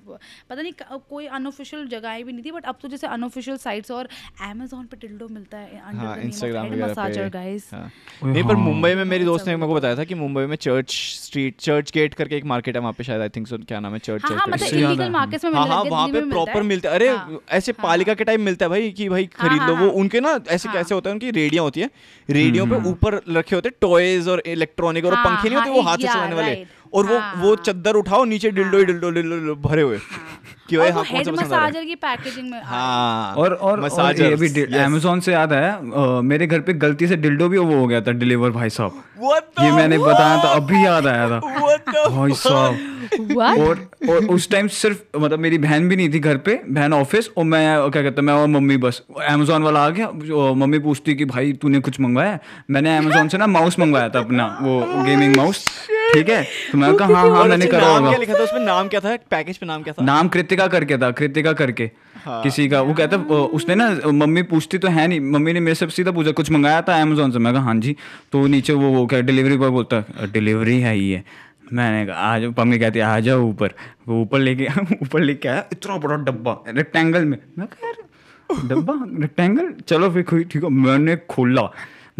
पता 0.50 0.60
नहीं 0.62 0.72
कोई 1.08 1.26
अनऑफिशियल 1.38 1.86
जगहें 1.88 2.24
भी 2.24 2.32
नहीं 2.32 2.44
थी 2.44 2.50
बट 2.52 2.64
अब 2.64 2.78
तो 2.82 2.88
जैसे 2.88 3.06
अनऑफिशियल 3.06 3.56
साइट्स 3.56 3.90
और 3.90 4.08
अमेजोन 4.50 4.84
पे 4.86 4.96
डिल्डो 5.06 5.28
मिलता 5.28 5.58
है 5.58 5.80
हाँ 5.96 6.16
इंस्टाग्राम 6.18 6.66
वगैरह 6.66 6.90
मसाजर 6.90 7.28
गाइस 7.30 7.68
हाँ। 7.74 7.90
नहीं 8.24 8.44
पर 8.44 8.56
मुंबई 8.58 8.94
में 8.94 9.04
मेरी 9.04 9.24
दोस्त 9.24 9.46
ने 9.46 9.56
मेरे 9.56 9.68
को 9.68 9.74
बताया 9.74 9.96
था 9.96 10.04
कि 10.04 10.14
मुंबई 10.14 10.44
में 10.46 10.56
चर्च 10.58 10.92
स्ट्रीट 11.22 11.56
चर्च 11.60 11.90
गेट 11.94 12.14
करके 12.14 12.36
एक 12.36 12.44
मार्केट 12.52 12.76
है 12.76 12.80
वहाँ 12.80 12.92
पे 12.98 13.04
शायद 13.04 13.20
आई 13.20 13.28
थिंक 13.36 13.46
सो 13.48 13.58
क्या 13.58 13.80
नाम 13.80 13.92
है 13.92 13.98
चर्च 14.00 14.24
हाँ 14.24 14.36
हाँ 14.36 14.46
मतलब 14.48 14.74
इलीगल 14.74 15.10
मार्केट्स 15.10 15.44
में 15.44 15.52
हाँ 15.52 15.62
मिलता 15.62 15.74
हाँ 15.76 15.84
है 15.84 15.90
वहाँ 15.90 16.08
पे 16.08 16.20
प्रॉपर 16.30 16.56
है। 16.56 16.62
मिलता 16.62 16.88
है। 16.88 16.94
अरे 16.94 17.08
हाँ, 17.08 17.38
ऐसे 17.50 17.72
हाँ। 17.72 17.82
पालिका 17.82 18.14
के 18.14 18.24
टाइम 18.24 18.42
मिलता 18.42 18.64
है 18.66 18.70
भाई 18.70 18.90
कि 18.92 19.08
भाई 19.08 19.28
हाँ, 19.36 19.48
खरीद 19.48 19.62
लो 19.62 19.74
हाँ, 19.74 19.82
वो 19.82 19.88
हाँ। 19.88 19.96
उनके 20.00 20.20
ना 20.20 20.38
ऐसे 20.48 20.68
हाँ। 20.68 20.76
कैसे 20.76 20.94
होता 20.94 21.10
है 21.10 21.14
उनकी 21.14 21.30
रेडियाँ 21.30 21.64
होती 21.64 21.80
है। 21.80 21.90
रेडियो 22.28 22.57
पे 22.66 22.88
ऊपर 22.88 23.20
रखे 23.28 23.56
होते 23.56 23.70
टॉयज 23.70 24.28
और 24.28 24.42
इलेक्ट्रॉनिक 24.46 25.04
और 25.04 25.14
हाँ, 25.14 25.24
पंखे 25.24 25.48
नहीं 25.48 25.58
होते 25.58 25.68
हाँ, 25.70 25.76
वो 25.76 25.82
हाथ 25.82 25.96
से 25.96 26.02
चलाने 26.02 26.34
वाले। 26.34 26.66
और 26.94 27.06
वो 27.06 27.18
हाँ, 27.18 27.34
वो। 27.42 27.56
चद्दर 27.56 27.94
उठाओ 27.94 28.24
नीचे 28.24 28.50
डिल्डो 28.50 28.82
डिल्डो 28.84 29.10
डिल्डो 29.10 29.54
भरे 29.54 29.82
हुए 29.82 29.98
कि 30.68 30.76
भाई 30.76 30.86
और 30.86 30.92
वो 30.92 31.00
हाँ 31.00 31.06
हेड 31.10 31.26
है? 31.26 31.32
मसाजर 31.34 31.84
की 31.84 31.94
पैकेजिंग 31.94 32.50
में 32.50 32.60
हाँ। 32.64 33.34
और 33.34 33.52
और, 33.54 33.80
और 33.80 34.20
ये 34.20 34.34
भी. 34.36 34.48
अमेजोन 34.78 35.20
से 35.20 35.32
याद 35.32 35.52
आया 35.52 36.20
मेरे 36.24 36.46
घर 36.46 36.60
पे 36.60 36.72
गलती 36.84 37.06
से 37.06 37.16
डिल्डो 37.16 37.48
भी 37.48 37.58
वो 37.58 37.78
हो 37.78 37.86
गया 37.86 38.00
था 38.00 38.12
डिलीवर 38.12 38.50
भाई 38.50 38.70
साहब। 38.70 39.02
ये 39.60 39.70
मैंने 39.72 39.98
बताया 39.98 40.36
था 40.44 40.48
अभी 40.52 40.84
याद 40.84 41.06
आया 41.06 41.28
था। 41.30 41.40
भाई 42.08 42.32
साहब। 42.44 42.94
What? 43.08 43.58
और 43.58 43.78
और 44.10 44.24
उस 44.30 44.48
टाइम 44.50 44.66
सिर्फ़ 44.68 45.18
मतलब 45.18 45.38
मेरी 45.38 45.58
बहन 45.58 45.88
भी 45.88 45.96
नहीं 45.96 46.12
थी 46.12 46.18
घर 46.20 46.36
पे 46.46 46.60
बहन 46.68 46.92
ऑफ़िस 46.92 47.28
और 47.38 47.44
मैं 47.44 47.90
क्या 47.90 48.02
कहता 48.02 48.22
मैं 48.22 48.34
और 48.34 48.46
मम्मी 48.48 48.76
बस 48.76 49.02
अमेजोन 49.28 49.62
वाला 49.62 49.80
आ 49.80 49.90
गया 49.90 50.08
मम्मी 50.54 50.78
पूछती 50.78 51.14
कि 51.14 51.24
भाई 51.24 51.52
तूने 51.62 51.80
कुछ 51.80 52.00
मंगवाया? 52.00 52.38
मैंने 52.70 52.96
अमेजोन 52.98 53.28
से 53.28 53.38
ना 53.38 53.46
माउस 53.46 53.78
मंगवाया 53.78 54.08
था 54.08 54.18
अपना 54.18 54.46
वो 54.62 54.80
गेमिंग 55.04 55.36
माउस 55.36 55.64
ठीक 56.12 56.28
है? 56.28 56.42
तो 56.72 56.78
मैं 56.78 56.94
कहा 56.96 57.14
हाँ 57.14 57.30
हाँ 57.30 57.44
मैंने 57.44 57.66
करा 57.66 57.80
नाम 57.80 58.04
होगा। 58.04 58.16
लिखा 58.16 58.34
था? 58.34 58.42
उसमें 58.42 58.60
नाम 58.60 58.88
क्या 58.88 59.00
था? 59.00 59.16
पैकेज 59.30 59.56
पे 59.58 59.66
नाम 59.66 59.82
क्या 59.82 59.92
था? 59.92 60.04
नाम 60.04 60.28
कृतिका 60.38 60.66
करके 60.68 60.96
था 60.98 61.10
कृतिका 61.18 61.52
करके। 61.52 61.90
हाँ। 62.24 62.42
किसी 62.42 62.68
का 62.68 62.80
वो 62.82 62.94
कहता 62.94 63.16
उसने 63.56 63.74
ना 63.74 63.88
मम्मी 64.06 64.42
पूछती 64.50 64.78
तो 64.78 64.88
है 64.88 65.06
नहीं। 65.08 65.20
मम्मी 65.32 65.52
ने 65.52 65.60
मेरे 65.60 65.74
से 65.74 65.88
सीधा 65.90 66.12
पूछा 66.12 66.32
कुछ 66.32 66.50
मंगाया 66.50 66.80
था 66.82 67.00
अमेजोन 67.02 67.30
से? 67.32 67.38
मैं 67.38 67.52
कहा 67.54 67.62
हाँ 67.62 67.74
जी। 67.76 67.96
तो 68.32 68.46
नीचे 68.46 68.72
वो 68.72 68.90
वो 68.92 69.06
क्या 69.06 69.20
डिलीवरी 69.20 69.56
बॉय 69.56 69.70
बोलता 69.70 70.02
डिलीवरी 70.32 70.80
है 70.80 70.98
ये। 70.98 71.22
मैंने 71.72 72.04
कहा 72.06 72.16
आ 72.16 72.38
जाओ। 72.38 72.50
मम्मी 72.58 72.78
कहती 72.78 72.98
है 72.98 73.04
आ 73.04 73.18
जाओ 73.20 73.40
ऊपर। 73.48 73.74
वो 74.08 74.20
ऊपर 74.22 74.38
लेके 74.38 74.66
ऊपर 75.02 75.20
लेके 75.20 75.48
आया 75.48 75.64
इतना 75.72 75.96
बड़ा 75.98 76.16
डब्बा 76.24 76.56
रेक्टेंगल 76.68 77.24
में। 77.24 77.38
मैं 77.58 77.66
कहा 77.66 77.88
यार 77.88 78.66
डब्बा 78.68 78.94
रेक्टेंगल 79.20 79.72
चलो 79.88 80.10
फिर 80.12 80.44
ठीक 80.44 80.64
है। 80.64 80.70
मैंने 80.70 81.16
खोला 81.30 81.68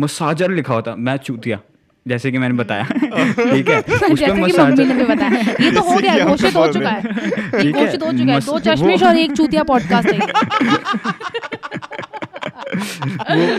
मसाजर 0.00 0.50
लिखा 0.50 0.74
होता 0.74 0.94
मैं 0.96 1.16
चूतिया। 1.18 1.60
जैसे 2.08 2.30
कि 2.32 2.38
मैंने 2.38 2.54
बताया। 2.54 2.84
ठीक 3.52 3.68
है। 3.68 3.80
जैसे 3.88 4.14
कि 4.14 4.32
मम्मी 4.32 4.84
ने 4.84 4.94
भी 4.94 5.04
बताया। 5.04 5.54
ये 5.60 5.70
तो 5.72 5.80
हो 5.80 5.96
गया 5.98 6.24
घोषित 6.24 6.56
हो 6.56 6.66
चुका 6.72 6.90
है। 6.90 7.02
ये 7.66 7.72
घोषित 7.72 8.02
हो 8.02 8.12
चुका 8.12 8.32
है। 8.32 8.40
दो 8.40 8.58
चश्मिश 8.58 9.02
और 9.02 9.16
एक 9.16 9.32
चूतिया 9.32 9.62
पॉडकास्ट 9.62 10.08
है। 10.08 10.18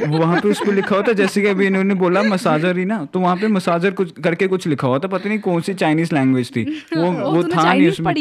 वो 0.07 0.17
वहाँ 0.17 0.39
पे 0.41 0.49
उसको 0.49 0.71
लिखा 0.71 0.95
होता 0.95 1.13
जैसे 1.13 1.41
कि 1.41 1.47
अभी 1.47 1.65
इन्होंने 1.67 1.93
बोला 1.93 2.21
मसाजर 2.23 2.77
ही 2.77 2.85
ना। 2.85 2.97
तो 3.13 3.19
वहाँ 3.19 3.35
पे 3.35 3.47
मसाजर 3.47 3.91
कुछ 3.91 4.11
करके 4.23 4.47
कुछ 4.47 4.67
लिखा 4.67 4.87
हुआ 4.87 4.99
था 4.99 5.07
पता 5.07 5.29
नहीं 5.29 5.39
कौन 5.39 5.61
सी 5.61 5.73
चाइनीज़ 5.73 6.13
लैंग्वेज 6.15 6.51
थी। 6.55 6.63
वो 6.97 7.11
वो 7.31 7.43
था 7.43 7.73
नहीं 7.73 7.89
उसमें। 7.89 8.13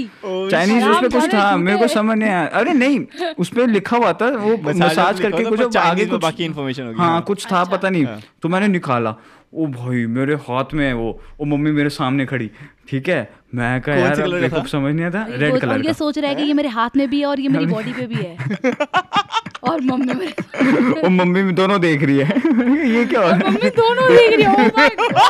चाइनीज़ 0.51 0.85
उसमें 0.85 1.11
कुछ 1.11 1.35
था 1.35 1.57
मेरे 1.57 1.79
को 1.79 1.89
समझ 1.89 2.19
नहीं 2.19 2.31
आया। 2.31 2.45
अरे 2.45 2.73
नहीं 2.73 3.01
उस 3.39 3.49
पे 3.49 3.67
लिखा 3.67 3.97
हुआ 3.97 4.13
था 4.13 4.29
वो 4.37 4.57
मसाज 4.67 5.21
करके 5.21 5.45
कुछ 5.45 5.61
आगे 5.61 5.79
आगे 5.79 6.07
कुछ 6.07 6.23
बाकी 6.23 6.45
इन्फॉर्मेशन 6.45 6.95
हाँ 6.99 7.21
कुछ 7.23 7.47
था। 7.53 7.65
पता 7.65 7.91
नहीं। 7.91 8.07
तो 8.43 8.49
मैंने 8.49 8.69
निकाला। 8.69 9.15
ओ 9.55 9.67
भाई 9.67 10.05
मेरे 10.07 10.35
हाथ 10.49 10.75
में 10.75 10.87
है 10.87 10.93
वो 10.95 11.21
वो 11.41 11.45
मम्मी 11.47 11.71
मेरे 11.73 11.91
सामने 11.91 12.27
खड़ी। 12.27 12.51
ठीक 12.89 13.09
है? 13.09 13.21
मैं 13.55 13.81
कहा 13.81 13.95
यार 13.95 14.13
अब 14.13 14.19
कलर 14.21 14.49
का 14.49 14.63
समझ 14.63 14.95
नहीं 14.95 15.07
आता? 15.07 15.25
रेड 15.31 15.59
कलर 15.61 15.73
और 15.73 15.79
ये 15.79 15.87
का। 15.87 15.93
सोच 15.93 16.19
रहा 16.19 16.31
है 16.31 16.37
कि 16.37 16.43
ये 16.43 16.53
मेरे 16.53 16.69
हाथ 16.69 16.91
में 16.97 17.09
भी 17.11 17.21
है 17.21 17.27
और 17.27 17.41
ये 17.41 17.49
मेरी 17.49 17.67
बॉडी 17.67 17.93
पे 17.93 18.07
भी 18.07 18.15
है। 18.15 18.37
और 19.71 19.81
मम्मी 19.81 20.15
मेरे 20.15 21.01
वो 21.03 21.09
मम्मी 21.09 21.43
भी 21.43 21.53
दोनों 21.53 21.81
देख 21.81 22.03
रही 22.03 22.19
है। 22.19 22.27
ये 22.95 23.05
क्या 23.05 23.21
हो 23.21 23.29
रहा 23.29 23.37
है? 23.37 23.51
मम्मी 23.51 23.71
दोनों 23.81 24.09
देख 24.17 24.37
रही 24.37 24.45
है। 24.45 24.49
Oh 24.51 24.73
my 24.79 24.89
god! 24.99 25.29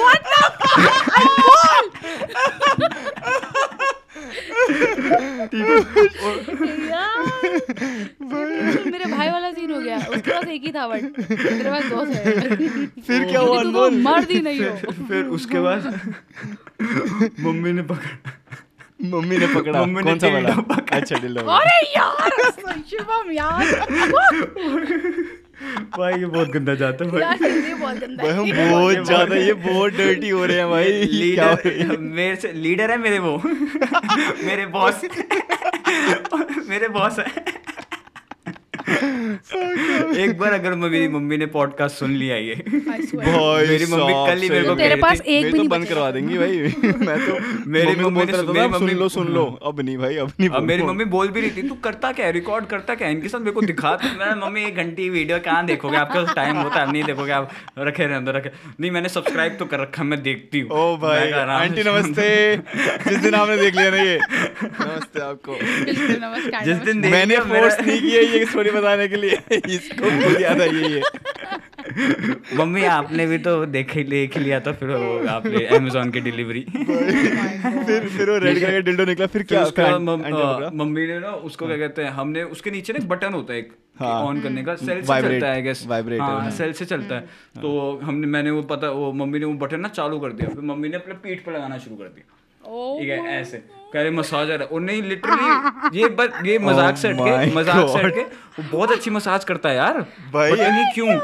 What 0.00 0.20
the 2.82 3.59
fuck 5.10 5.54
यार 6.90 7.18
मेरे 8.90 9.04
भाई 9.10 9.28
वाला 9.30 9.50
सीन 9.50 9.70
हो 9.70 9.80
गया। 9.80 9.96
उसके 9.98 10.30
पास 10.30 10.44
एक 10.44 10.62
ही 10.62 10.72
था 10.72 10.86
बट 10.88 11.02
तेरे 11.20 11.70
पास 11.70 11.84
दो 11.84 12.04
थे। 12.06 12.20
फिर 13.00 13.24
क्या 13.30 13.40
हुआ 13.40 13.62
तो 13.62 13.68
अनमोल 13.68 13.94
मर्द 14.02 14.30
ही 14.30 14.40
नहीं 14.40 14.60
हो। 14.60 14.92
फिर 15.08 15.24
उसके 15.38 15.60
बाद 15.60 15.80
मम्मी 17.40 17.72
ने 17.72 17.82
पकड़ा। 17.82 18.14
मम्मी 19.16 19.36
ने 19.38 19.46
पकड़ा। 19.54 19.84
मम्मी 19.84 20.02
कौन 20.02 20.18
सा 20.18 20.28
वाला? 20.28 20.54
अच्छा 20.92 21.16
अरे 21.16 21.78
यार 21.90 22.30
शिवम 22.90 23.30
यार। 23.32 23.64
भाई 25.98 26.18
ये 26.20 26.26
बहुत 26.26 26.48
गंदा 26.48 26.74
जाता 26.74 27.04
है 27.04 27.10
भाई। 27.10 27.20
बहुत 27.74 27.96
गंदा 27.98 28.22
भाई 28.22 28.32
हम 28.32 28.50
बहुत 28.70 29.04
ज़्यादा 29.06 29.36
ये 29.36 29.52
बहुत 29.52 29.92
डर्टी 29.92 30.28
हो 30.28 30.44
रहे 30.46 30.56
हैं 30.56 30.68
भाई? 30.70 30.92
लीडर 31.12 31.96
मेरे 31.98 32.36
से 32.36 32.52
लीडर 32.52 32.90
है 32.90 32.96
मेरे 32.98 33.18
वो। 33.18 33.36
मेरे 34.44 34.66
बॉस 34.66 35.00
मेरे 36.68 36.88
बॉस 36.88 37.18
है। 37.18 37.26
एक 40.20 40.36
बार 40.38 40.52
अगर 40.52 40.74
मेरी 40.74 41.08
मम्मी 41.08 41.36
ने 41.36 41.46
पॉडकास्ट 41.46 41.96
सुन 41.96 42.10
लिया 42.10 42.36
ये। 42.36 42.54
भाई 42.68 43.66
मेरी 43.68 43.86
मम्मी 43.86 44.12
कल 44.26 44.40
ही 44.42 44.50
मेरे 44.50 44.64
को 44.64 44.74
तेरे 44.74 44.94
पास 44.96 45.20
एक 45.20 45.44
भी 45.44 45.50
तो 45.50 45.56
नहीं 45.56 45.68
बंद 45.68 45.86
करवा 45.86 46.10
देंगी 46.10 46.38
भाई। 46.38 46.58
मैं 47.06 47.16
तो 47.26 47.38
मेरी 47.70 47.86
मम्मी 47.86 48.10
ने 48.10 48.24
मेरी 48.24 48.32
था, 48.32 48.36
सुन 48.36 48.58
मम्मी- 48.74 48.96
लो 48.98 49.08
सुन 49.08 49.28
लो 49.28 49.44
अब 49.62 49.80
नहीं 49.80 49.96
भाई 49.98 50.16
अब 50.16 50.32
नहीं 50.40 50.48
अब 50.50 50.62
मेरी 50.62 50.82
मम्मी 50.82 51.04
बोल 51.14 51.28
भी 51.28 51.40
रही 51.40 51.50
थी 51.50 51.68
तू 51.68 51.74
करता 51.74 52.12
क्या 52.12 52.26
है? 52.26 52.32
रिकॉर्ड 52.32 52.66
करता 52.66 52.94
क्या 52.94 53.08
है? 53.08 53.14
इनके 53.14 53.28
साथ 53.28 53.38
मेरे 53.38 53.50
को 53.50 53.62
दिखा 53.62 53.94
तो 53.96 54.08
मैं 54.18 54.34
मम्मी 54.46 54.64
एक 54.64 54.76
घंटी 54.76 55.08
वीडियो 55.10 55.38
कहाँ 55.38 55.64
देखोगे? 55.66 55.96
आपके 55.96 56.24
पास 56.24 56.34
टाइम 56.36 56.56
होता 56.56 56.80
है 56.80 56.92
नहीं 56.92 57.04
देखोगे 57.04 57.32
आप 57.32 57.50
रखे 57.78 58.06
रहे 58.06 58.16
अंदर 58.16 58.34
रखे 58.34 58.50
नहीं 58.80 58.90
मैंने 58.90 59.08
सब्सक्राइब 59.08 59.56
तो 59.58 59.64
कर 59.66 59.80
रखा 59.80 60.04
मैं 60.04 60.22
देखती 60.22 60.60
हूँ। 60.60 60.70
ओ 60.70 60.96
भाई 60.96 61.30
आंटी 61.30 61.82
नमस्ते। 61.82 62.28
जिस 63.08 63.18
दिन 63.18 63.34
आपने 63.34 63.56
देख 63.56 63.76
लिया 63.76 63.90
ना 63.90 64.02
ये। 64.02 64.18
नमस्ते 64.64 65.20
आपको। 65.20 65.52
बिल्कुल 65.52 66.16
नमस्कार 66.22 66.64
जिस 66.64 66.76
दिन 66.84 66.98
मैंने 67.10 67.36
फोर्स 67.50 67.80
नहीं 67.80 68.00
किया 68.00 68.20
ये 68.22 68.44
स्टोरी 68.44 68.69
बताने 68.70 69.08
के 69.08 69.16
लिए 69.16 69.30
इसको 69.56 70.10
भूल 70.10 70.44
आई 70.44 70.70
ये 70.70 71.02
मम्मी 72.56 72.84
आपने 72.84 73.26
भी 73.26 73.38
तो 73.38 73.66
देख 73.66 73.96
ही 73.96 74.04
देख 74.04 74.38
लिया 74.38 74.60
था 74.60 74.72
फिर 74.72 74.88
वो 74.88 75.26
आपने 75.28 75.66
अमेजोन 75.66 76.10
की 76.10 76.20
डिलीवरी 76.20 76.60
फिर 77.84 78.08
फिर 78.08 78.30
वो 78.30 78.38
रेड 78.38 78.60
कलर 78.60 78.70
का 78.70 78.78
डिल्डो 78.78 79.04
निकला 79.04 79.26
फिर 79.26 79.42
क्या 79.42 79.62
उसका 79.62 79.84
पकड़ा? 79.84 80.70
मम्मी 80.74 81.06
ने 81.06 81.20
ना 81.20 81.28
उसको 81.28 81.66
क्या 81.66 81.76
कहते 81.76 82.02
हैं 82.02 82.10
हमने 82.10 82.42
उसके 82.42 82.70
नीचे 82.70 82.92
ना 82.92 83.02
एक 83.02 83.08
बटन 83.08 83.32
होता 83.32 83.52
है 83.52 83.58
एक 83.58 83.72
हाँ। 84.00 84.22
ऑन 84.22 84.40
करने 84.40 84.62
का 84.62 84.74
सेल 84.74 85.02
से 85.02 85.22
चलता 85.22 85.48
है 85.48 85.62
गेस 85.62 85.86
vibrator, 85.86 86.20
हाँ 86.20 86.40
हाँ। 86.40 86.50
सेल 86.50 86.72
से 86.72 86.84
चलता 86.84 87.14
है। 87.14 87.20
तो 87.62 88.00
हमने 88.02 88.26
मैंने 88.26 88.50
वो 88.50 88.62
पता 88.62 88.90
वो 88.90 89.12
मम्मी 89.12 89.38
ने 89.38 89.44
वो 89.44 89.52
बटन 89.52 89.80
ना 89.80 89.88
चालू 89.88 90.20
कर 90.20 90.32
दिया 90.32 90.48
फिर 90.48 90.60
मम्मी 90.60 90.88
ने 90.88 90.96
अपने 90.96 91.14
पीठ 91.14 91.44
पर 91.44 91.52
लगाना 91.52 91.78
शुरू 91.78 91.96
कर 91.96 92.04
दिया। 92.04 92.39
ठीक 92.64 93.08
है 93.10 93.40
ऐसे। 93.40 93.62
कह 93.92 94.00
रहे 94.00 94.10
मसाजर 94.10 94.60
है। 94.60 94.66
और 94.66 94.80
नहीं 94.80 95.02
लिटरली 95.02 95.98
ये 95.98 96.08
बस 96.08 96.28
ये 96.46 96.58
मज़ाक 96.58 96.96
से 96.96 97.08
हट 97.08 97.16
Oh 97.16 97.24
my 97.26 97.44
के 97.44 97.54
मज़ाक 97.54 97.88
से 97.88 97.94
God. 97.94 98.04
हट 98.04 98.14
के 98.14 98.20
वो 98.20 98.64
बहुत 98.72 98.90
अच्छी 98.92 99.10
मसाज 99.10 99.44
करता 99.44 99.68
है 99.68 99.76
यार। 99.76 99.98
भाई। 100.32 100.52
नहीं 100.52 100.84
क्यों। 100.94 101.16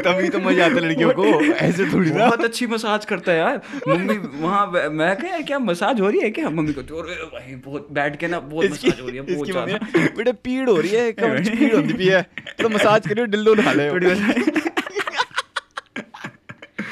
तभी 0.00 0.28
तो 0.28 0.38
मज़ा 0.38 0.64
आता 0.64 0.74
है 0.74 0.80
लड़कियों 0.80 1.10
को। 1.12 1.24
ऐसे 1.66 1.84
थोड़ी 1.92 2.10
ना। 2.10 2.26
बहुत 2.26 2.44
अच्छी 2.44 2.66
मसाज 2.66 3.04
करता 3.04 3.32
है 3.32 3.38
यार। 3.38 3.60
मम्मी 3.88 4.16
वहाँ 4.40 4.66
मैं 4.90 5.14
कह 5.16 5.28
यार 5.28 5.42
क्या 5.42 5.58
मसाज 5.58 6.00
हो 6.00 6.08
रही 6.08 6.20
है 6.20 6.30
क्या? 6.30 6.50
मम्मी 6.50 6.72
को 6.72 7.02
अरे 7.02 7.14
भाई 7.26 7.54
बहुत 7.66 7.88
बैठ 7.92 8.16
के 8.20 8.28
ना 8.28 8.40
बहुत 8.40 8.70
मसाज 8.70 9.00
हो 9.00 9.06
रही 9.06 9.16
है 9.16 9.22
बहुत 9.34 9.50
ज़्यादा। 9.50 9.78
बेटे 10.16 10.32
पीड़ 10.44 10.68
हो 10.68 10.76
रही 10.76 10.90
है 10.90 11.12
पीड़ 11.12 11.74
होती 11.74 12.06
है। 12.06 12.22
तो 12.62 12.68
मसाज 12.68 13.06
करियो 13.08 13.26
डिल्डो 13.26 13.52
उठा 13.52 13.72
ले 13.72 13.88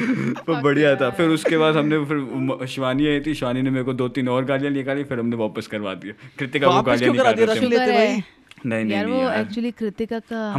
मसाज 0.02 0.34
तो 0.46 0.54
बढ़िया 0.54 0.96
था। 0.96 1.10
फिर 1.10 1.28
उसके 1.28 1.58
बाद 1.58 1.76
हमने 1.76 2.04
फिर 2.04 2.66
शिवानी 2.66 3.06
आई 3.06 3.20
थी 3.20 3.34
शिवानी 3.34 3.62
ने 3.62 3.70
मेरे 3.70 3.84
को 3.84 3.92
दो 3.92 4.08
तीन 4.08 4.28
और 4.28 4.44
गालियाँ 4.44 4.72
निकाली 4.72 5.04
फिर 5.04 5.18
हमने 5.18 5.36
वापस 5.36 5.66
करवा 5.66 5.94
दिया। 5.94 6.14
कृतिका 6.38 6.68
वापस 6.68 7.00
गालियाँ 7.02 7.12
निकाल 7.12 8.22
नहीं 8.66 8.84
नहीं 8.84 8.94
यार 8.94 9.06
नहीं 9.06 9.14
वो 9.14 9.30
एक्चुअली 9.30 9.70
कृतिका 9.70 10.18
का 10.18 10.56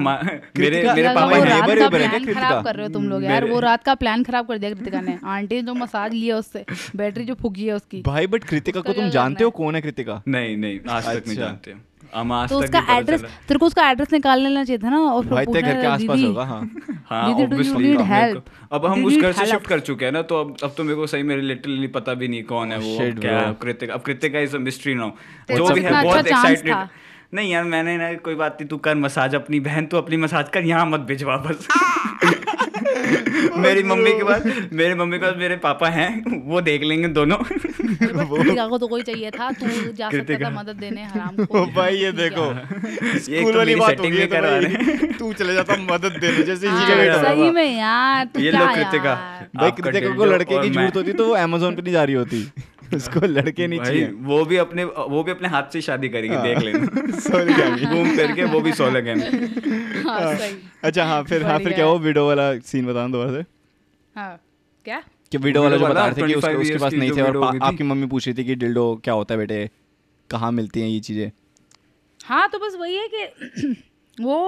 मेरे 0.60 0.94
मेरे 0.94 1.14
पापा 1.16 1.38
वो 1.38 1.44
ने 1.44 1.50
रात 1.50 1.70
neighbor 1.70 1.82
है 1.82 1.90
प्लान 1.90 2.34
खराब 2.34 2.64
कर 2.64 2.76
रहे 2.76 2.86
हो 2.86 2.94
तुम 2.94 3.10
लोग 3.10 3.24
यार। 3.24 3.46
वो 3.46 3.60
रात 3.60 3.84
का 3.84 3.96
प्लान 3.96 4.24
खराब 4.24 4.48
कर 4.48 4.58
दिया 4.58 4.74
कृतिका 4.74 5.02
ने। 5.02 5.18
आंटी 5.26 5.56
ने 5.56 5.62
जो 5.62 5.74
मसाज 5.74 6.14
लिया 6.14 6.38
उससे 6.38 6.66
बैटरी 6.96 7.26
जो 7.26 7.34
फूकी 7.34 7.66
है 7.68 7.74
उसकी। 7.74 8.02
भाई 8.02 8.28
बट 8.28 8.44
कृतिका 8.44 8.82
को 8.82 8.94
तुम 8.94 9.10
जानते 9.10 9.44
हो 9.44 9.50
कौन 9.50 9.76
है 9.76 9.82
कृतिका? 9.82 10.22
नहीं 10.28 10.58
नहीं 10.58 10.80
आज 10.90 11.04
तक 11.04 11.10
नहीं 11.10 11.20
अच्छा। 11.20 11.34
जानते 11.34 11.72
तो 12.14 12.60
उसका 12.60 12.86
एड्रेस 12.90 13.22
तेरे 13.22 13.58
को 13.58 13.66
उसका 13.66 13.90
एड्रेस 13.92 14.14
निकाल 14.14 14.42
लेना 14.42 14.64
चाहिए 14.64 14.80
था 14.84 14.90
ना 14.90 15.00
और 15.00 15.26
भाई 15.26 15.46
तेरे 15.46 15.62
घर 15.62 15.82
के 15.82 15.88
आसपास 15.88 16.20
होगा 16.20 16.44
हाँ। 16.44 16.62
हाँ 17.06 17.36
need 17.36 18.42
अब 18.72 18.86
हम 18.86 19.06
उस 19.06 19.18
घर 19.18 19.32
से 19.32 19.46
शिफ्ट 19.46 19.68
कर 19.68 19.80
चुके 19.80 20.06
हैं 20.06 20.12
ना 20.12 20.22
तो 20.22 20.40
अब 20.42 20.56
अब 20.64 20.74
तो 20.78 20.84
मेरे 20.84 20.96
को 20.96 21.08
सही 21.08 21.24
मेरे 21.24 21.42
लिटरली 21.42 21.88
पता 21.88 22.14
भी 22.14 22.28
नहीं 22.28 22.44
कौन 22.44 22.72
है 22.72 22.80
वो 22.80 23.22
क्या 23.22 23.42
कृतिका 23.62 23.94
अब 23.94 24.02
Kritika 24.02 24.40
is 24.40 24.56
a 24.56 24.60
mystery 24.60 24.96
now 24.96 25.56
जो 25.56 25.70
भी 25.70 25.82
है 25.82 26.04
बहुत 26.04 26.18
अच्छा 26.18 26.50
एक्साइटेड 26.50 26.88
नहीं 27.34 27.52
यार 27.52 27.64
मैंने 27.64 27.98
ना 27.98 28.14
कोई 28.14 28.36
बात 28.36 28.58
नहीं 28.62 28.68
तू 28.70 28.78
कर 28.78 28.96
मसाज 28.96 29.36
अपनी 29.36 29.60
बहन 29.60 29.86
तू 29.86 29.98
अपनी 29.98 30.18
मसाज 30.18 30.50
कर 30.50 30.64
यहाँ 30.66 30.86
मत 30.86 31.00
भिजवा 31.00 31.38
बस। 31.38 31.68
मेरी 33.64 33.84
मम्मी 33.84 34.12
के 34.14 34.24
पास 34.24 34.44
मेरे 34.74 34.96
मम्मी 34.96 35.18
के 35.20 35.26
पास 35.26 35.36
मेरे 35.38 35.56
पापा 35.64 35.90
हैं 35.90 36.10
वो 36.48 36.62
देख 36.62 36.84
लेंगे 36.84 37.08
दोनों। 37.18 37.38
कृतिका 37.38 38.68
को 38.68 38.78
तो 38.78 38.88
कोई 38.88 39.02
चाहिए 39.02 39.32
था 39.32 39.50
तू 39.60 39.68
जा 39.94 40.10
सकता 40.10 40.38
था 40.40 40.50
मदद 40.50 40.76
देने 40.80 41.04
हराम 41.06 41.46
को। 41.46 41.66
भाई 41.76 41.96
ये 41.98 42.12
देखो 42.20 42.46
स्कूल 43.20 43.52
तो 43.52 43.58
वाली 43.58 43.76
बात 43.76 44.00
हो 44.00 44.04
गई 44.06 44.18
है 44.18 44.26
तो 44.26 44.32
करवा 44.36 44.58
रहे 44.58 45.12
तू 45.20 45.32
चले 45.34 45.54
जाता 45.54 45.78
मदद 45.92 46.18
देने 46.22 46.44
जैसे 46.44 46.68
हाँ, 46.68 46.98
बेटा 46.98 47.22
सही 47.24 47.50
में 47.52 47.78
यार 47.78 48.26
तू 48.34 48.42
ये 48.42 48.52
क्या 48.52 48.60
लो 48.60 48.74
कृतिका 48.76 49.10
यार। 49.10 49.48
भाई 49.56 49.72
कृतिका 49.82 50.16
को 50.16 50.26
लड़के 50.26 50.62
की 50.62 50.70
ज़रूरत 50.70 50.96
होती 50.96 51.14
तो 51.14 51.28
वो 51.28 51.34
अमेजोन 51.46 51.76
पे 51.76 51.82
नहीं 51.82 51.94
जा 51.94 52.04
रही 52.04 52.16
होती। 52.16 52.44
उसको 52.96 53.26
लड़के 53.28 53.68
नहीं 53.68 53.80
चाहिए। 53.80 54.06
वो 54.30 54.44
भी 54.46 54.58
अपने 54.58 54.84
वो 54.84 55.24
भी 55.24 55.32
अपने 55.32 55.48
हाथ 55.48 55.74
से 55.74 55.82
शादी 55.82 56.10
करेगी 56.10 56.34
हाँ। 56.36 56.44
देख 56.44 56.58
लेना। 56.60 57.18
सॉरी 57.20 57.54
घूम 57.86 58.16
करके 58.18 58.44
वो 58.54 58.62
भी 58.62 58.74
सोलह 58.74 59.00
गेम 59.08 59.22
हाँ 60.10 60.34
अच्छा 60.84 61.06
हाँ 61.06 61.22
फिर 61.24 61.44
हाँ 61.46 61.58
फिर 61.60 61.74
क्या 61.74 61.86
वो 61.86 61.98
वीडियो 62.00 62.28
वाला 62.28 62.54
सीन 62.72 62.86
बताना 62.86 63.08
दोबारा 63.14 63.32
से। 63.32 63.46
हाँ 64.16 64.40
क्या? 64.86 65.02
कि 65.32 65.38
वीडियो 65.38 65.64
वाला 65.64 65.78
जो 65.78 65.86
बता 65.88 66.06
रहे 66.08 66.22
थे 66.22 66.28
कि 66.28 66.34
उसके 66.34 66.54
उसके 66.56 66.78
पास 66.78 66.94
नहीं 66.94 67.12
थे 67.18 67.22
और। 67.22 67.38
आपकी 67.64 67.84
मम्मी 67.84 68.08
पूछ 68.08 68.28
रही 68.28 68.38
थी 68.38 68.46
कि 68.46 68.56
डिल्डो 68.56 68.86
क्या 69.04 69.14
होता 69.14 69.34
है 69.34 69.40
बेटे? 69.40 69.70
कहाँ 70.30 70.52
मिलती 70.52 70.82
हैं 70.82 70.88
ये 70.88 71.00
चीज़ें? 71.00 71.32
हाँ 72.20 72.48
तो 72.50 72.60
बस 72.60 72.76
वही 72.80 72.96
है 72.96 73.08
कि 73.14 73.76
वो 74.24 74.40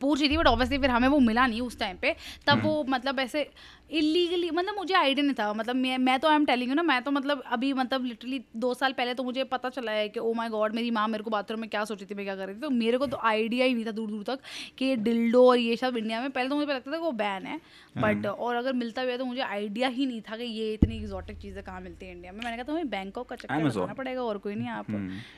पूछ 0.00 0.20
रही 0.20 0.28
थी 0.30 0.36
बट 0.36 0.46
ऑब्वियसली 0.46 0.78
फिर 0.78 0.90
हमें 0.90 1.06
वो 1.08 1.18
मिला 1.20 1.46
नहीं 1.46 1.60
उस 1.60 1.78
टाइम 1.78 1.96
पे। 2.02 2.14
तब 2.46 2.62
वो 2.64 2.84
मतलब 2.88 3.20
ऐसे 3.20 3.48
इलीगली 3.90 4.50
मतलब 4.50 4.74
मुझे 4.74 4.94
आइडिया 4.94 5.24
नहीं 5.24 5.34
था। 5.34 5.52
मतलब 5.52 5.76
मैं 5.76 5.98
मैं 5.98 6.18
तो 6.20 6.28
आई 6.28 6.34
एम 6.34 6.44
टेलिंग 6.46 6.70
यू 6.70 6.74
ना 6.74 6.82
मैं 6.82 7.00
तो 7.02 7.10
मतलब 7.10 7.42
अभी 7.46 7.72
मतलब 7.72 8.04
लिटरली 8.04 8.40
दो 8.56 8.72
साल 8.74 8.92
पहले 8.92 9.14
तो 9.14 9.22
मुझे 9.22 9.44
पता 9.46 9.68
चला 9.68 9.92
है 9.92 10.08
कि 10.08 10.20
ओ 10.20 10.32
माय 10.34 10.48
गॉड 10.48 10.74
मेरी 10.74 10.90
माँ 10.90 11.06
मेरे 11.08 11.24
को 11.24 11.30
बाथरूम 11.30 11.60
में 11.60 11.68
क्या 11.70 11.84
सोची 11.84 12.04
थी 12.04 12.14
मैं 12.14 12.24
क्या 12.24 12.36
कर 12.36 12.46
रही 12.46 12.54
थी? 12.56 12.60
तो 12.60 12.70
मेरे 12.70 12.98
को 12.98 13.06
तो 13.06 13.16
आइडिया 13.24 13.66
ही 13.66 13.74
नहीं 13.74 13.84
था 13.86 13.90
दूर 13.90 14.10
दूर 14.10 14.22
तक 14.24 14.40
कि 14.78 14.94
डिल्डो 14.98 15.44
और 15.48 15.58
ये 15.58 15.76
सब 15.76 15.96
इंडिया 15.96 16.20
में। 16.20 16.30
पहले 16.30 16.48
तो 16.48 16.56
मुझे 16.56 16.72
लगता 16.72 16.90
था 16.90 16.96
कि 16.96 17.02
वो 17.02 17.12
बैन 17.14 17.46
है 17.46 17.60
बट 17.96 18.26
और 18.26 18.56
अगर 18.56 18.72
मिलता 18.74 19.04
भी 19.04 19.12
है 19.12 19.18
तो 19.18 19.24
मुझे 19.24 19.40
आइडिया 19.40 19.88
ही 19.88 20.06
नहीं 20.06 20.20
था 20.20 20.36
कि 20.36 20.44
ये 20.44 20.72
इतनी 20.74 20.96
एग्जॉटिक 20.96 21.38
चीज़ें 21.38 21.62
कहाँ 21.64 21.80
मिलती 21.80 22.06
है 22.06 22.12
इंडिया 22.12 22.32
में। 22.32 22.40
मैंने 22.40 22.56
कहा 22.56 22.64
तुम्हें 22.64 22.88
बैंकॉक 22.90 23.28
का 23.28 23.36
चक्कर. 23.36 23.54
लगाना 23.56 23.94
पड़ेगा 23.94 24.22
और 24.22 24.38
कोई 24.38 24.54
नहीं 24.54 24.68
आप 24.70 24.86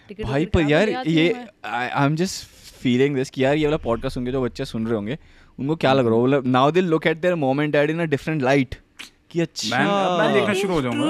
टिकट 0.09 0.25
भाई 0.25 0.47
पर 0.47 0.71
यार 0.71 0.89
ये 1.09 1.35
I 1.67 2.05
am 2.05 2.17
just 2.17 2.47
feeling 2.79 3.15
this 3.17 3.31
कि 3.31 3.45
यार 3.45 3.57
ये 3.57 3.65
वाला 3.65 3.77
पॉडकास्ट 3.85 4.15
सुन 4.15 4.25
के 4.25 4.33
जो 4.33 4.43
बच्चे 4.43 4.65
सुन 4.65 4.87
रहे 4.87 4.95
होंगे 4.95 5.19
उनको 5.59 5.77
क्या 5.77 5.93
लग 5.93 6.07
रहा 6.07 6.15
हो? 6.15 6.27
मतलब 6.27 6.47
now 6.47 6.71
they 6.71 6.81
look 6.81 7.07
at 7.07 7.21
their 7.21 7.35
mom 7.35 7.61
and 7.63 7.77
in 7.77 8.01
a 8.01 8.05
different 8.07 8.43
light 8.43 8.75
कि 9.31 9.41
अच्छा 9.41 9.79
मैं- 9.79 10.33
देखना 10.35 10.55
शुरू 10.55 10.75
हो 10.75 10.83
जाऊँगा। 10.83 11.07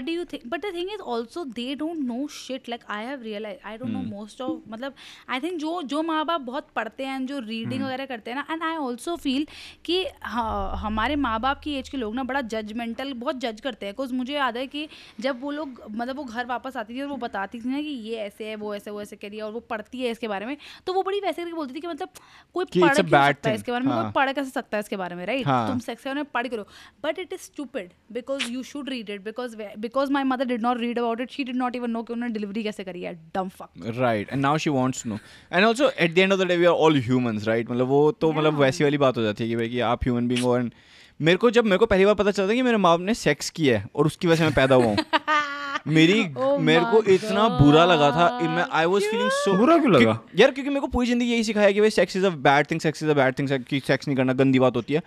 Do 0.00 0.12
you 0.12 0.24
think? 0.30 0.42
But 0.52 0.62
the 0.62 0.70
thing 0.72 0.88
is 0.94 1.02
also 1.12 1.42
they 1.58 1.74
don't 1.74 2.00
know 2.06 2.24
shit. 2.28 2.66
Like 2.68 2.82
I 2.88 2.98
have 3.02 3.22
realized, 3.26 3.60
I 3.64 3.74
don't 3.82 3.92
know 3.96 4.00
Hmm. 4.00 4.14
most 4.14 4.40
of 4.46 4.56
मतलब 4.68 4.94
I 5.28 5.38
think 5.44 5.58
जो 5.60 5.70
जो 5.92 6.02
माँ 6.02 6.24
बाप 6.26 6.40
बहुत 6.40 6.66
पढ़ते 6.76 7.04
हैं 7.04 7.18
जो 7.26 7.36
Hmm. 7.36 7.48
रीडिंग 7.48 7.82
वगैरह 7.82 8.06
करते 8.06 8.30
हैं 8.30 8.36
ना 8.38 8.46
एंड 8.50 8.62
आई 8.62 8.76
ऑल्सो 8.86 9.14
फील 9.16 9.46
कि 9.84 9.96
हाँ, 10.22 10.76
हमारे 10.76 11.16
माँ 11.16 11.38
बाप 11.40 11.60
की 11.60 11.74
एज 11.74 11.88
के 11.88 11.96
लोग 11.96 12.14
ना 12.14 12.22
बड़ा 12.22 12.40
जजमेंटल 12.54 13.12
बहुत 13.22 13.36
जज 13.40 13.60
करते 13.60 13.86
हैं 13.86 13.94
बिकॉज़ 13.94 14.12
मुझे 14.14 14.34
याद 14.34 14.56
है 14.56 14.66
कि 14.66 14.86
जब 15.20 15.40
वो 15.42 15.50
लोग 15.50 15.80
मतलब 15.90 16.16
वो 16.16 16.24
घर 16.24 16.46
वापस 16.46 16.76
आती 16.76 16.94
थी 16.94 17.00
और 17.02 17.08
वो 17.08 17.16
बताती 17.24 17.60
थी 17.60 17.68
ना 17.68 17.80
कि 17.80 17.94
ये 18.08 18.16
ऐसे 18.26 18.48
है 18.48 18.56
वो 18.56 18.74
ऐसे 18.74 18.90
वो 18.90 19.02
ऐसे 19.02 19.16
करिए 19.16 19.40
और 19.40 19.52
वो 19.52 19.60
पढ़ती 19.70 20.02
है 20.02 20.10
इसके 20.10 20.28
बारे 20.28 20.46
में 20.46 20.56
तो 20.86 20.94
वो 20.94 21.02
बड़ी 21.02 21.20
वैसे 21.20 21.42
करके 21.42 21.54
बोलती 21.54 21.74
थी 21.74 21.80
कि 21.80 21.86
मतलब 21.86 22.08
कोई 22.54 22.64
पढ़ 22.76 22.94
सकता 22.94 23.48
है 23.48 23.54
इसके 23.54 23.72
बारे 23.72 23.84
में 23.84 23.92
हाँ. 23.92 24.02
कोई 24.02 24.12
पढ़ 24.12 24.32
कैसे 24.32 24.50
सकता 24.50 24.76
है 24.76 24.80
इसके 24.80 24.96
बारे 24.96 25.16
में 25.16 25.24
राइट 25.26 25.46
हाँ. 25.46 25.66
तुम 25.68 25.78
सेक्स 25.88 26.06
में 26.06 26.24
पढ़ 26.24 26.46
करो 26.48 26.66
but 27.04 27.18
it 27.20 27.32
is 27.32 27.40
stupid 27.42 27.90
because 28.12 28.50
you 28.50 28.62
should 28.62 28.88
read 28.88 29.10
it 29.10 29.24
because 29.24 29.56
because 29.78 30.10
my 30.12 30.24
mother 30.24 30.44
did 30.46 30.62
not 30.62 30.80
read 30.80 30.98
about 30.98 31.20
it 31.20 31.30
she 31.30 31.44
did 31.44 31.56
not 31.56 31.76
even 31.76 31.90
know 31.90 32.02
कि 32.02 32.12
उन्होंने 32.12 32.32
डिलीवरी 32.34 32.62
कैसे 32.62 32.84
करी 32.84 33.02
है. 33.02 33.14
Dumb 33.34 33.48
fuck 33.48 33.92
right 33.98 34.32
and 34.32 34.42
now 34.42 34.58
she 34.58 34.70
wants 34.70 35.02
to 35.04 35.10
know 35.10 35.18
and 35.52 35.64
also 35.64 35.90
at 35.90 36.14
the 36.14 36.18
end 36.18 36.32
of 36.32 36.40
the 36.40 36.46
day 36.48 36.56
we 36.56 36.64
are 36.64 36.74
all 36.86 37.00
humans 37.00 37.48
right 37.48 37.70
मतलब 37.70 37.86
वो 37.88 38.10
तो 38.12 38.32
मतलब 38.32 38.60
वैसी 38.60 38.84
वाली 38.84 38.98
बात 38.98 39.16
हो 39.16 39.22
जाती 39.22 39.44
है 39.44 39.50
कि 39.50 39.56
भाई 39.56 39.68
कि 39.68 39.80
आप 39.90 40.04
ह्यूमन 40.04 40.28
बीइंग 40.28 40.44
हो 40.44 40.56
एंड 40.58 40.72
मेरे 41.20 41.36
को 41.38 41.50
जब 41.50 41.64
मेरे 41.64 41.78
को 41.78 41.86
पहली 41.86 42.04
बार 42.04 42.14
पता 42.14 42.30
चलता 42.30 42.54
कि 42.54 42.62
मेरे 42.62 42.76
माँ 42.78 42.96
ने 42.98 43.14
सेक्स 43.14 43.50
किया 43.50 43.78
है 43.78 43.88
और 43.94 44.06
उसकी 44.06 44.28
वजह 44.28 44.36
से 44.36 44.44
मैं 44.44 44.54
पैदा 44.54 44.74
हुआ 44.74 44.86
हूँ। 44.86 44.96
मेरी 45.86 46.22
Oh 46.36 46.58
मेरे 46.60 46.84
को 46.84 47.00
my 47.00 47.08
इतना 47.08 47.48
बुरा 47.58 47.84
लगा 47.84 48.10
था। 48.10 48.28
मैं 48.48 48.64
आई 48.78 48.86
वाज 48.86 49.02
फीलिंग 49.02 49.30
सो 49.32 49.52
बुरा 49.58 49.76
क्यों 49.78 49.92
लगा? 49.92 50.18
यार 50.38 50.50
क्योंकि 50.50 50.70
मेरे 50.70 50.80
को 50.80 50.86
पूरी 50.86 51.06
ज़िंदगी 51.06 51.30
यही 51.30 51.44
सिखाया 51.44 51.70
कि 51.70 51.80
भाई 51.80 51.90
sex 51.90 52.16
is 52.16 52.26
a 52.26 52.30
bad 52.46 52.70
thing 52.70 52.80
sex 52.80 53.02
is 53.02 53.10
a 53.10 53.14
bad 53.14 53.38
thing 53.38 53.48
कि 53.68 53.80
सेक्स 53.86 54.08
नहीं 54.08 54.16
करना 54.16 54.32
गंदी 54.32 54.58
बात 54.58 54.76
होती 54.76 54.94
है। 54.94 55.02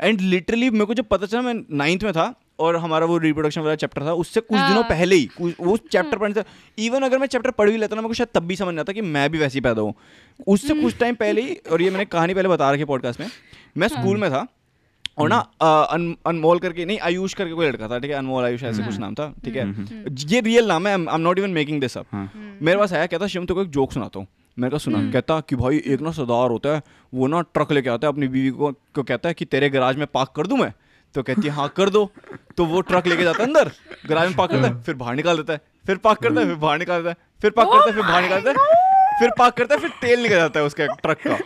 एंड 0.00 0.20
लिटरली 0.20 0.70
मेरे 0.70 0.84
को 0.84 0.94
जब 0.94 1.04
पता 1.04 1.26
चला 1.26 1.42
मैं 1.42 1.54
नाइन्थ 1.76 2.04
में 2.04 2.12
था 2.12 2.34
और 2.60 2.76
हमारा 2.76 3.06
वो 3.06 3.16
रिप्रोडक्शन 3.18 3.60
वाला 3.60 3.74
चैप्टर 3.74 4.04
था 4.06 4.12
उससे 4.14 4.40
कुछ 4.40 4.58
दिनों 4.58 4.82
हाँ। 4.82 4.88
पहले 4.90 5.16
ही 5.16 5.28
वो 5.60 5.76
चैप्टर 5.92 6.18
पढ़ने 6.18 6.34
से 6.34 6.84
इवन 6.86 7.02
अगर 7.02 7.18
मैं 7.18 7.26
चैप्टर 7.26 7.50
पढ़ 7.50 7.70
भी 7.70 7.76
लेता 7.76 7.96
ना 7.96 8.02
मेरे 8.02 8.08
को 8.08 8.14
शायद 8.14 8.28
तब 8.34 8.42
भी 8.42 8.56
समझ 8.56 8.78
आता 8.78 8.92
कि 8.92 9.00
मैं 9.00 9.30
भी 9.30 9.38
वैसे 9.38 9.54
ही 9.54 9.60
पैदा 9.60 9.82
हूँ। 9.82 9.94
उससे 10.46 10.74
कुछ 10.74 10.98
टाइम 10.98 11.14
पहले 11.14 11.42
ही 11.42 11.54
और 11.72 11.82
ये 11.82 11.90
मैंने 11.90 12.04
कहानी 12.04 12.34
पहले 12.34 12.48
बता 12.48 12.70
रखी 12.70 12.84
पॉडकास्ट 12.84 13.20
में 13.20 13.26
मैं 13.76 13.88
स्कूल 13.88 14.16
में 14.16 14.30
था 14.30 14.46
और 15.18 15.28
ना 15.28 15.36
अन, 15.62 16.16
अनमोल 16.26 16.58
करके 16.58 16.84
नहीं 16.84 16.98
आयुष 17.00 17.34
करके 17.34 17.52
कोई 17.52 17.66
लड़का 17.68 17.88
था 17.88 17.98
ठीक 17.98 18.10
है 18.10 18.16
अनमोल 18.16 18.44
आयुष 18.44 18.62
ऐसे 18.62 18.82
कुछ 18.82 18.98
नाम 18.98 19.14
था 19.14 19.32
ठीक 19.44 19.56
है। 19.56 19.64
ये 20.28 20.40
रियल 20.40 20.66
नाम 20.68 20.86
है 20.86 20.92
I 20.92 21.14
am 21.14 21.20
not 21.20 21.38
even 21.38 21.50
making 21.50 21.80
this 21.80 21.96
up 21.98 22.06
मेरे 22.62 22.78
पास 22.78 22.92
आया 22.92 23.06
कहता 23.06 23.26
शिवम 23.26 23.46
तो 23.46 23.62
एक 23.62 23.68
जोक 23.68 23.92
सुनाता 23.92 24.18
हूँ। 24.18 24.26
मैंने 24.56 24.70
कहा 24.70 24.78
सुना। 24.78 25.10
कहता 25.12 25.38
कि 25.40 25.56
भाई 25.56 25.82
एक 25.86 26.00
ना 26.00 26.10
सरदार 26.12 26.50
होता 26.50 26.74
है 26.74 26.82
वो 27.12 27.26
ना 27.26 27.40
ट्रक 27.44 27.72
लेके 27.72 27.90
आता 27.90 28.06
है 28.06 28.12
अपनी 28.12 28.28
बीवी 28.28 28.50
को, 28.50 28.72
को 28.72 29.02
कहता 29.02 29.28
है 29.28 29.34
कि 29.34 29.44
तेरे 29.44 29.70
गराज 29.70 29.96
में 29.96 30.06
पार्क 30.06 30.32
कर 30.36 30.46
दूँ 30.46 30.58
मैं? 30.58 30.72
तो 31.14 31.22
कहती 31.22 31.42
है 31.42 31.52
हाँ 31.54 31.68
कर 31.76 31.90
दो। 31.90 32.10
तो 32.56 32.64
वो 32.66 32.80
ट्रक 32.82 33.06
लेके 33.06 33.24
जाता 33.24 33.42
है 33.42 33.48
अंदर 33.48 33.70
गराज 34.08 34.28
में 34.28 34.36
पार्क 34.36 34.50
करता 34.50 34.66
है 34.66 34.82
फिर 34.82 34.94
बाहर 34.94 35.14
निकाल 35.16 35.36
देता 35.36 35.52
है 35.52 35.60
फिर 35.86 35.96
पार्क 35.98 36.18
करता 36.22 36.40
है 36.40 36.46
फिर 36.46 36.56
बाहर 36.56 36.78
निकाल 36.78 37.02
देता 37.02 37.10
है 37.10 37.16
फिर 37.42 37.50
पार्क 37.50 37.70
करता 37.70 37.86
है 37.86 37.94
फिर 37.94 38.02
बाहर 38.02 38.22
निकाल 38.22 38.40
देता 38.40 38.50
है 38.50 38.84
फिर 39.20 39.30
पार्क 39.38 39.54
करता 39.54 39.74
है 39.74 39.80
फिर 39.80 39.90
तेल 40.00 40.22
निकल 40.22 40.36
जाता 40.36 40.60
है 40.60 40.66
उसके 40.66 40.86
ट्रक 40.96 41.18
का। 41.26 41.36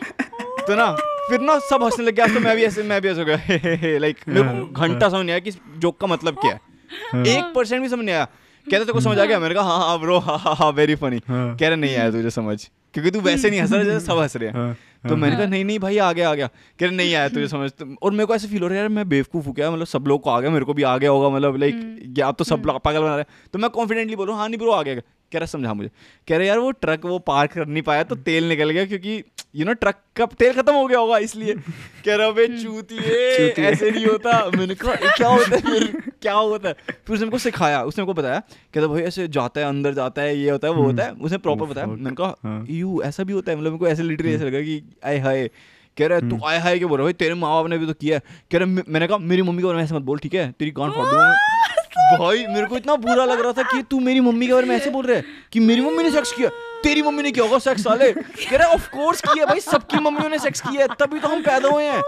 तो 0.67 0.75
ना 0.77 0.91
फिर 1.29 1.41
ना 1.41 1.59
सब 1.69 1.83
हंसने 1.85 2.05
लग 2.05 2.15
गया 2.15 2.27
तो 2.27 2.41
मैं 2.41 2.57
भी 2.57 2.65
ऐसे 2.65 2.83
मैं 2.83 3.01
भी 3.03 3.09
ऐसे 3.09 3.21
हो 3.21 3.27
गया 3.27 3.99
लाइक 3.99 4.17
मेरे 4.29 4.43
को 4.43 4.67
घंटा 4.67 5.09
समझ 5.09 5.21
नहीं 5.21 5.31
आया 5.31 5.39
कि 5.41 5.51
जोक 5.79 6.01
का 6.01 6.07
मतलब 6.07 6.39
क्या 6.41 6.53
है। 6.53 7.27
एक 7.29 7.53
परसेंट 7.55 7.83
भी 7.83 7.89
समझ 7.89 8.05
नहीं 8.05 8.15
आया। 8.15 8.25
कहते 8.67 8.93
को 8.93 9.01
समझ 9.01 9.19
आ 9.19 9.25
गया? 9.25 9.39
मैंने 9.39 9.55
कहा 9.55 9.65
हाँ 9.65 9.87
हाँ 9.87 9.99
ब्रो 10.01 10.19
हाँ 10.19 10.39
हाँ 10.39 10.55
हाँ 10.57 10.71
वेरी 10.73 10.95
फनी 10.97 11.21
हाँ। 11.29 11.57
कह 11.57 11.69
रहे 11.69 11.77
नहीं 11.77 11.97
आया 11.97 12.11
तुझे 12.11 12.31
समझ। 12.31 12.59
क्योंकि 12.95 13.11
तू 13.11 13.21
वैसे 13.21 13.51
नहीं 13.51 13.61
हंस 13.61 13.73
रहा 13.73 13.83
जैसे 13.83 14.07
सब 14.07 14.19
हंस 14.19 14.37
रहे 14.37 14.49
हैं। 14.49 14.57
हाँ, 14.57 14.77
तो 15.09 15.17
मैंने 15.17 15.37
कहा 15.37 15.47
नहीं 15.47 15.65
नहीं 15.65 15.79
भाई 15.79 15.99
आ 15.99 16.13
गया 16.13 16.31
आ 16.31 16.35
गया। 16.35 16.47
कह 16.47 16.87
रहे 16.87 16.97
नहीं 16.97 17.15
आया 17.15 17.29
तुझे 17.29 17.49
समझ 17.49 17.71
तो- 17.71 17.97
और 18.03 18.11
मेरे 18.11 18.25
को 18.25 18.35
ऐसे 18.35 18.49
फील 18.49 18.63
हो 18.63 18.67
रहा 18.67 18.75
है 18.75 18.81
यार 18.81 18.89
मैं 18.89 19.09
बेवकूफ़ 19.09 19.47
हो 19.47 19.53
गया 19.53 19.71
मतलब 19.71 19.87
सब 19.87 20.05
लोग 20.07 20.23
को 20.23 20.31
आ 20.31 20.41
गया 20.41 20.51
मेरे 20.51 20.65
को 20.65 20.75
भी 20.75 20.83
आ 20.83 20.99
गया 20.99 21.11
होगा 21.11 21.37
मतलब 21.37 21.57
लाइक 21.57 22.03
या 22.19 22.27
आप 22.27 22.37
तो 22.39 22.45
सब 22.45 22.63
लोग 22.67 22.81
पागल 22.81 23.01
बना 23.01 23.09
रहे 23.09 23.19
हैं। 23.19 23.27
तो 23.53 23.59
मैं 23.59 23.71
कॉन्फिडेंटली 23.71 24.17
बोलूँ 24.17 24.37
हाँ 24.37 24.49
नहीं 24.49 24.59
ब्रो 24.59 24.71
आ 24.71 24.83
गया। 24.83 24.95
कह 24.95 25.39
रहा 25.39 25.47
समझा 25.47 25.75
मुझे। 25.75 25.91
कह 26.29 26.37
रहे 26.37 26.47
यार 26.47 26.59
वो 26.59 26.71
ट्रक 26.71 27.05
वो 27.05 27.19
पार्क 27.19 27.53
कर 27.53 27.67
नहीं 27.67 27.83
पाया 27.83 28.03
तो 28.03 28.15
तेल 28.17 28.49
निकल 28.49 28.71
गया 28.71 28.85
क्योंकि 28.85 29.25
यू 29.55 29.65
नो 29.65 29.73
ट्रक 29.73 29.95
का 30.17 30.27
तेल 30.27 30.53
खत्म 30.53 30.73
हो 30.73 30.87
गया 30.87 30.99
होगा 30.99 31.19
इसलिए। 31.19 31.55
कह 32.05 32.15
रहा 32.17 32.31
बे 32.31 32.47
चूतिए। 32.63 33.49
ऐसे 33.59 33.91
नहीं 33.91 34.07
होता। 34.07 34.51
मैंने 34.57 34.75
कहा 34.75 34.95
क्या 34.95 35.29
होता 35.29 35.57
है 35.57 35.61
फिर? 35.63 36.03
क्या 36.23 36.33
होता 36.33 36.69
है? 36.69 36.75
फिर 37.07 37.17
उसने 37.17 37.39
सिखाया 37.39 37.83
उसने 37.83 38.05
को 38.05 38.15
बताया 38.15 38.39
कहता 38.75 38.87
भाई 38.87 39.03
ऐसे 39.03 39.29
जाता 39.29 39.61
है 39.61 39.67
अंदर 39.67 39.95
जाता 39.95 40.23
है 40.23 40.37
ये 40.39 40.51
होता 40.51 40.69
है 40.69 40.75
वो 40.75 40.83
होता 40.83 41.05
है। 41.05 41.13
उसने 41.13 41.39
प्रॉपर 41.39 41.67
बताया। 41.67 41.87
मैंने 41.87 42.15
कहा 42.15 42.35
हाँ। 42.45 42.67
यू 42.71 43.03
ऐसा 43.05 43.25
भी 43.25 43.33
होता 43.33 43.53
है? 43.53 43.59
मतलब 43.59 43.71
मेरे 43.71 43.79
को 43.79 43.89
ऐसे 43.89 44.03
लिटरली 44.03 44.35
ऐसा 44.35 44.45
लगा 44.45 44.61
कि 44.61 44.83
आय 45.05 45.19
हाय। 45.19 45.51
कह 45.97 46.07
रहा 46.07 46.19
है 46.19 46.29
तू 46.31 46.39
आय 46.47 46.59
हाय 46.59 46.79
क्यों 46.79 46.89
बोल 46.91 46.99
रहा 46.99 47.05
भाई 47.05 47.13
तेरे 47.13 47.35
माँ 47.35 47.51
बाप 47.53 47.67
ने 47.67 47.79
भी 47.79 47.87
तो 47.87 47.93
किया 47.93 48.17
है। 48.17 48.23
कह 48.53 48.59
रहा 48.59 48.67
मैंने 48.89 49.07
कहा 49.07 49.19
मेरी 49.19 49.43
मम्मी 49.43 49.59
के 49.59 49.67
बारे 49.67 49.77
में 49.77 49.85
ऐसे 49.85 49.95
मत 49.95 50.03
बोल 50.03 50.19
ठीक 50.19 50.35
है? 50.35 50.51
तेरी 50.53 50.71
गांड 50.71 50.93
फाड़ 50.93 51.07
दूँगा 51.07 52.17
भाई 52.19 52.47
मेरे 52.47 52.67
को 52.67 52.77
इतना 52.77 52.97
बुरा 52.97 53.25
लग 53.25 53.41
रहा 53.41 53.53
था 53.53 53.63
कि 53.63 53.83
तू 53.83 54.01
मेरी 54.01 54.21
मम्मी 54.21 54.47
के 54.47 54.53
बारे 54.53 54.67
में 54.67 54.77
ऐसे 54.77 54.91
बोल 54.91 55.07
रहा 55.07 55.17
है 55.17 55.25
कि 55.53 55.61
मेरी 55.61 55.81
मम्मी 55.81 56.03
ने 56.03 56.11
सेक्स 56.11 56.33
किया। 56.33 56.51
तेरी 56.83 57.03
मम्मी 57.03 57.23
ने 57.23 57.31
किया 57.33 57.45
होगा 57.45 57.59
सेक्स 57.61 57.83
साले। 57.85 58.13
कह 58.13 58.57
रहा 58.57 58.69
ऑफ़ 58.69 58.89
कोर्स 58.91 59.21
किया 59.23 59.47
भाई 59.47 59.61
सबकी 59.61 59.99
मम्मियों 60.01 60.29
ने 60.31 60.39
सेक्स 60.39 60.61
किया 60.61 60.83
है 60.83 60.89
तभी 61.01 61.21
तो 61.21 61.29
हम 61.29 61.43
पैदा 61.43 61.69
हुए 61.69 61.85
हैं। 61.85 62.03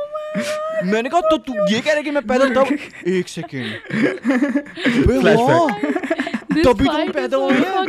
मैंने 0.85 1.09
कहा 1.09 1.21
तो 1.21 1.37
तू 1.39 1.55
ये 1.73 1.81
कह 1.81 1.93
रहा 1.93 2.03
कि 2.03 2.11
मैं 2.11 2.27
पैदा 2.27 2.47
तब 2.55 2.77
एक 3.09 3.29
सेकेंड 3.29 3.69
तभी 6.55 6.85
तो 6.85 6.93
हम 6.93 7.09
पैदा 7.13 7.37
हुए 7.37 7.55
हैं। 7.55 7.85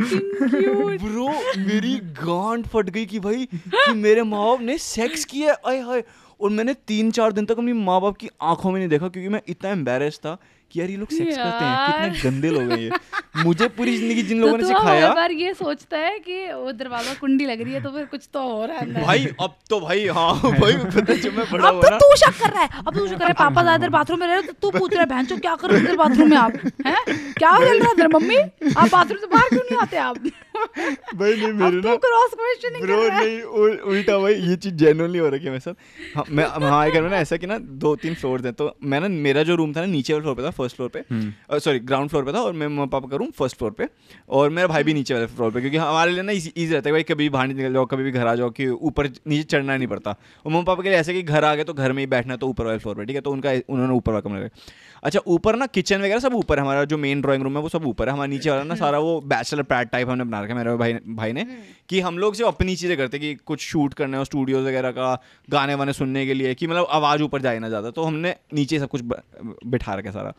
ब्रो 0.98 1.28
मेरी 1.60 1.96
गांड 2.20 2.66
फट 2.68 2.90
गई 2.90 3.06
कि 3.06 3.20
भाई 3.20 3.48
कि 3.56 3.94
मेरे 3.94 4.24
माँ 4.24 4.46
बाप 4.46 4.62
ने 4.62 4.78
सेक्स 4.80 5.26
किया 5.26 5.56
आय 5.68 5.80
हाय। 5.82 6.04
और 6.40 6.50
मैंने 6.50 6.74
तीन 6.88 7.12
चार 7.12 7.32
दिन 7.32 7.46
तक 7.46 7.58
अपनी 7.58 7.74
माँ 7.74 8.00
बाप 8.02 8.18
की 8.18 8.30
आँखों 8.42 8.72
में 8.72 8.80
नहीं 8.80 8.90
देखा 8.90 9.08
क्योंकि 9.08 9.30
मैं 9.30 9.42
इतना 9.48 9.70
एम्बेरस 9.70 10.18
था 10.18 10.38
कि 10.74 10.80
यार 10.80 10.89
ये 10.89 10.97
लोग 10.97 11.09
सेक्स 11.09 11.38
करते 11.38 11.65
हैं? 11.65 12.11
कितने 12.11 12.30
गंदे 12.30 12.49
लोग 12.49 12.71
हैं 12.71 12.78
ये। 12.80 12.89
मुझे 13.38 13.67
पूरी 13.69 13.95
ज़िंदगी 13.97 14.21
जिन 14.24 14.39
तो 14.39 14.45
लोगों 14.45 14.57
ने 14.57 14.63
तू 14.63 14.69
सिखाया 14.69 15.07
हर 15.07 15.13
बार 15.15 15.32
ये 15.34 15.53
सोचता 15.53 15.97
है 15.97 16.17
कि 16.19 16.38
वो 16.53 16.71
दरवाज़ा 16.74 17.13
कुंडी 17.13 17.45
लग 17.45 17.61
रही 17.61 17.74
है 17.74 17.82
तो 17.84 17.89
फिर 17.91 18.05
कुछ 18.05 18.28
तो 18.34 18.41
हो 18.43 18.65
रहा 18.65 18.78
है। 18.78 19.03
भाई 19.03 19.28
अब 19.41 19.55
तो 19.69 19.80
भाई 19.80 20.07
हाँ 20.17 20.34
भाई 20.43 20.74
पता 20.95 21.13
जब 21.15 21.38
मैं 21.38 21.45
बड़ा 21.51 21.67
अब 21.67 21.82
तो 21.84 21.97
तू 21.97 22.15
शक 22.17 22.39
कर 22.39 22.49
रहा 22.49 22.63
है 22.63 22.69
अब 22.88 22.93
तू 22.95 23.07
शक 23.07 23.13
कर 23.13 23.19
रहा 23.19 23.28
है 23.28 23.34
पापा 23.34 23.61
ज़्यादा 23.61 23.78
देर 23.78 23.89
बाथरूम 23.89 24.19
में 24.19 24.28
रह 24.28 24.34
रहे 24.34 24.41
हो, 24.41 24.51
तो 24.51 24.53
तू 24.61 24.80
पूछ 24.80 24.93
रहा 24.93 25.01
है 25.01 25.09
बहन 25.09 25.39
क्या 25.39 25.55
कर 25.55 25.69
रहे 25.69 25.82
हो 25.82 25.95
बाथरूम 25.97 26.30
में 26.30 26.38
आप? 26.38 26.53
हैं? 26.88 27.03
क्या 27.34 27.57
चल 27.59 27.80
रहा 27.80 27.93
है 27.99 28.07
मम्मी 28.13 28.38
आप 28.38 28.89
बाथरूम 28.91 29.19
से 29.19 29.28
बाहर 29.28 29.49
क्यों 29.49 29.63
नहीं 29.63 29.78
आते 29.82 29.97
आप? 29.97 30.17
भाई 30.54 31.36
नहीं 31.36 31.51
मेरे 31.54 31.78
ना 31.78 31.95
क्रॉस 31.97 32.34
क्वेश्चनिंग 32.34 32.82
ब्रो 32.82 32.97
कर 32.97 33.08
रहा 33.08 33.18
है। 33.18 33.26
नहीं 33.26 33.41
उल, 33.41 33.72
उल्टा 33.72 34.18
भाई 34.20 34.34
ये 34.34 34.56
चीज़ 34.56 34.74
जेन्युइनली 34.76 35.20
हो 35.20 35.30
रखी 35.30 35.45
है 35.45 35.51
मेरे 35.51 35.60
साथ। 35.60 36.16
हाँ 36.16 36.26
मैं 36.30 37.01
में 37.01 37.10
ना 37.10 37.18
ऐसा 37.18 37.38
कि 37.38 37.47
ना 37.47 37.58
दो 37.58 37.95
तीन 37.95 38.14
फ्लोर 38.16 38.41
थे 38.41 38.51
तो 38.51 38.76
मैं 38.84 38.99
ना 38.99 39.08
मेरा 39.08 39.43
जो 39.43 39.56
रूम 39.56 39.74
था 39.74 39.82
ना 39.82 39.88
नीचे 39.88 40.14
वाले 40.14 40.24
फ्लोर 40.24 40.36
पे 40.36 40.43
था 40.43 40.49
फ़र्स्ट 40.51 40.76
फ्लोर 40.76 40.89
पे। 40.89 41.60
सॉरी 41.60 41.80
ग्राउंड 41.82 42.10
फ्लोर 42.10 42.24
पे 42.26 42.34
था 42.34 42.41
और 42.41 42.54
मैं 42.54 42.68
मम्मा 42.68 42.86
पापा 42.88 43.08
का 43.10 43.18
रूम 43.18 43.32
फ़र्स्ट 43.32 43.58
फ्लोर 43.58 43.72
पे। 43.72 43.88
और 44.30 44.49
मेरा 44.49 44.68
भाई 44.68 44.84
भी 44.84 44.93
नीचे 44.93 45.14
वाले 45.14 45.26
फ्लोर 45.28 45.51
पे 45.51 45.62
क्योंकि 45.62 45.78
हमारे 45.78 46.12
लिए 46.12 46.24
ना 46.24 46.32
इजी 46.32 46.66
रहता 46.66 46.89
है 46.89 46.91
भाई 46.91 47.04
कभी 47.04 47.24
भी 47.24 47.30
बाहर 47.30 47.47
निकल 47.47 47.74
जाओ 47.74 47.86
कभी 47.86 48.04
भी 48.04 48.12
घर 48.12 48.28
आ 48.28 48.36
जाओ 48.36 48.49
कि 48.51 48.68
ऊपर 48.68 49.08
नीचे 49.28 49.43
चढ़ना 49.43 49.78
नहीं 49.78 49.88
पड़ता। 49.88 50.12
और 50.12 50.51
मम्मी 50.51 50.64
पापा 50.64 50.84
के 50.84 50.89
लिए 50.89 50.97
ऐसे 50.99 51.14
कि 51.14 51.22
घर 51.24 51.43
आ 51.43 51.54
गए 51.56 51.64
तो 51.64 51.74
घर 51.74 51.91
में 51.91 52.01
ही 52.04 52.08
बैठना 52.08 52.36
तो 52.36 52.47
ऊपर 52.47 52.66
वाले 52.66 52.80
फ्लोर 52.80 52.95
पे 52.95 53.06
ठीक 53.06 53.16
है? 53.16 53.22
तो 53.22 53.32
उनका 53.32 53.51
उन्होंने 53.70 53.93
ऊपर 53.93 54.12
वाला 54.12 54.22
कमरा 54.22 54.45
रखा 54.45 54.93
अच्छा 55.04 55.20
ऊपर 55.28 55.56
ना 55.56 55.66
किचन 55.68 56.01
वगैरह 56.01 56.20
सब 56.20 56.34
ऊपर 56.36 56.58
है 56.58 56.62
हमारा 56.62 56.84
जो 56.86 56.97
मेन 56.97 57.22
ड्राइंग 57.22 57.43
रूम 57.43 57.58
है 57.58 57.62
वो 57.64 57.70
सब 57.70 57.86
ऊपर 57.88 58.08
है। 58.08 58.14
हमारा 58.14 58.28
नीचे 58.28 58.49
वाला 58.49 58.64
ना 58.64 58.76
सारा 58.84 58.99
वो 58.99 59.20
बैचलर 59.24 59.64
पैड 59.64 59.89
टाइप 59.89 60.10
हमने 60.10 60.24
बना 60.24 60.41
रखा 60.41 60.54
है 60.54 60.58
मेरे 60.58 60.76
भाई 60.78 60.93
भाई 61.16 61.34
ने 61.34 61.45
कि 61.89 61.99
हम 61.99 62.18
लोग 62.18 62.36
सिर्फ़ 62.36 62.51
अपनी 62.51 62.76
चीज़ें 62.76 62.95
करते 62.97 63.20
कि 63.20 63.34
कुछ 63.45 63.62
शूट 63.62 63.93
करना 63.93 64.18
हो 64.18 64.26
स्टूडियोज 64.26 64.66
वगैरह 64.66 64.91
का 64.91 65.14
गाने 65.47 65.76
वाने 65.76 65.93
सुनने 65.93 66.26
के 66.26 66.34
लिए 66.34 66.54
कि 66.56 66.68
मतलब 66.68 66.88
आवाज़ 66.91 67.22
ऊपर 67.24 67.41
जाए 67.41 67.60
ना 67.60 67.70
ज़्यादा। 67.70 67.91
तो 67.91 68.04
हमने 68.04 68.36
नीचे 68.54 68.80
सब 68.80 68.89
कुछ 68.89 69.01
बिठा 69.04 69.93
रखा 69.93 70.10
है 70.10 70.14
सारा। 70.14 70.34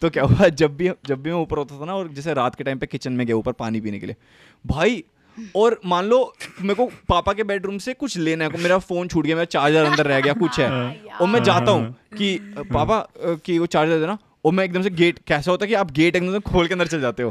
तो 0.00 0.10
क्या 0.10 0.24
हुआ 0.24 0.48
जब 0.48 0.76
भी 0.76 0.90
जब 1.06 1.22
भी 1.22 1.30
मैं 1.30 1.38
ऊपर 1.38 1.58
होता 1.58 1.80
था 1.80 1.84
ना 1.84 1.94
और 1.94 2.08
जैसे 2.14 2.34
रात 2.34 2.54
के 2.54 2.64
टाइम 2.64 2.78
पे 2.78 2.86
किचन 2.86 3.12
में 3.12 3.26
गया 3.26 3.36
ऊपर 3.36 3.52
पानी 3.60 3.80
पीने 3.80 3.98
के 3.98 4.06
लिए 4.06 4.16
भाई 4.64 5.02
और 5.56 5.78
मान 5.86 6.04
लो 6.04 6.20
मेरे 6.60 6.74
को 6.74 6.86
पापा 7.08 7.32
के 7.32 7.44
बेडरूम 7.44 7.78
से 7.78 7.94
कुछ 7.94 8.16
लेना 8.18 8.44
है 8.44 8.62
मेरा 8.62 8.78
फ़ोन 8.78 9.08
छूट 9.08 9.24
गया 9.26 9.36
मेरा 9.36 9.44
चार्जर 9.46 9.84
अंदर 9.84 10.06
रह 10.06 10.20
गया 10.20 10.32
कुछ 10.34 10.58
है। 10.60 10.70
और 11.20 11.28
मैं 11.28 11.42
जाता 11.42 11.70
हूँ 11.70 11.94
कि 12.18 12.38
पापा 12.72 12.98
कि 13.44 13.58
वो 13.58 13.66
चार्जर 13.66 14.00
देना 14.00 14.18
और 14.44 14.52
मैं 14.52 14.64
एकदम 14.64 14.82
से 14.82 14.90
गेट 14.92 15.18
कैसा 15.26 15.50
होता 15.50 15.64
है 15.64 15.68
कि 15.68 15.74
आप 15.74 15.90
गेट 15.92 16.16
एकदम 16.16 16.32
से 16.32 16.40
खोल 16.52 16.66
के 16.66 16.74
अंदर 16.74 16.86
चल 16.86 17.00
जाते 17.00 17.22
हो। 17.22 17.30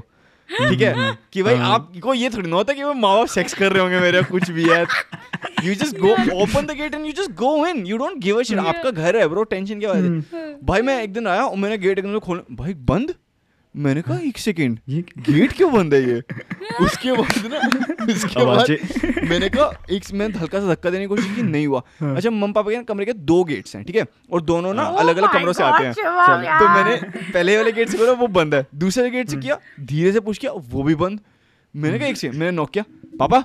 ठीक 0.49 0.81
है? 0.81 1.17
कि 1.33 1.43
भाई 1.43 1.55
आपको 1.55 2.13
ये 2.13 2.29
थोड़ी 2.29 2.49
ना 2.49 2.55
होता 2.55 2.73
कि 2.73 2.83
वो 2.83 2.93
माँ 2.93 3.15
बाप 3.15 3.27
सेक्स 3.27 3.53
कर 3.53 3.71
रहे 3.71 3.81
होंगे 3.81 3.99
मेरे 3.99 4.23
कुछ 4.23 4.49
भी 4.51 4.69
है। 4.69 4.85
You 5.63 5.73
just 5.75 5.97
go 6.01 6.11
open 6.35 6.67
the 6.67 6.75
gate 6.77 6.95
and 6.95 7.07
you 7.07 7.13
just 7.17 7.33
go 7.39 7.49
in. 7.65 7.79
You 7.85 7.97
don't 8.01 8.19
give 8.23 8.39
a 8.39 8.43
shit. 8.47 8.59
आपका 8.59 8.91
घर 8.91 9.17
है 9.17 9.27
bro 9.29 9.49
टेंशन 9.49 9.79
क्या 9.79 9.93
है? 9.93 10.57
भाई 10.63 10.81
मैं 10.81 11.01
एक 11.03 11.13
दिन 11.13 11.27
आया 11.27 11.45
और 11.45 11.57
मैंने 11.57 11.77
गेट 11.77 11.99
एकदम 11.99 12.13
से 12.13 12.19
खोल 12.19 12.43
भाई 12.51 12.73
बंद? 12.89 13.13
मैंने 13.75 14.01
कहा 14.01 14.17
एक 14.19 14.37
सेकेंड 14.37 14.79
ये 14.89 15.01
गेट 15.19 15.53
क्यों 15.53 15.73
बंद 15.73 15.93
है 15.93 16.09
ये? 16.09 16.17
उसके 16.81 17.11
बाद 17.11 17.45
ना 17.45 18.13
उसके 18.13 18.45
बाद 18.45 18.69
मैंने 19.29 19.49
कहा 19.49 19.85
एक 19.91 20.03
मैंने 20.13 20.39
हल्का 20.39 20.59
सा 20.59 20.67
धक्का 20.67 20.89
देने 20.89 21.03
की 21.03 21.07
कोशिश 21.07 21.35
की 21.35 21.41
नहीं 21.41 21.67
हुआ। 21.67 21.79
अच्छा 22.01 22.29
मम्मी 22.29 22.53
पापा 22.53 22.71
के 22.71 22.77
ना 22.77 22.83
कमरे 22.83 23.05
के 23.05 23.13
दो 23.13 23.43
गेट्स 23.43 23.75
हैं 23.75 23.85
ठीक 23.85 23.95
है? 23.95 24.05
और 24.31 24.41
दोनों 24.41 24.73
ना 24.73 24.91
Oh 24.91 24.99
अलग 24.99 25.17
अलग 25.17 25.33
कमरों 25.33 25.53
से 25.53 25.63
आते 25.63 25.85
हैं। 25.85 25.93
तो 25.93 26.69
मैंने 26.69 26.95
पहले 27.33 27.57
वाले 27.57 27.71
गेट 27.71 27.89
से 27.89 27.97
बोला 27.97 28.11
वो 28.11 28.27
बंद 28.27 28.55
है 28.55 28.65
दूसरे 28.75 29.09
गेट 29.09 29.29
से 29.29 29.37
किया 29.37 29.59
धीरे 29.79 30.11
से 30.11 30.19
पूछ 30.19 30.37
किया 30.37 30.51
वो 30.51 30.83
भी 30.83 30.95
बंद। 30.95 31.19
मैंने 31.75 31.99
कहा 31.99 32.07
एक 32.07 32.17
से 32.17 32.29
मैंने 32.29 32.51
नॉक 32.51 32.69
किया 32.69 32.83
पापा 33.19 33.43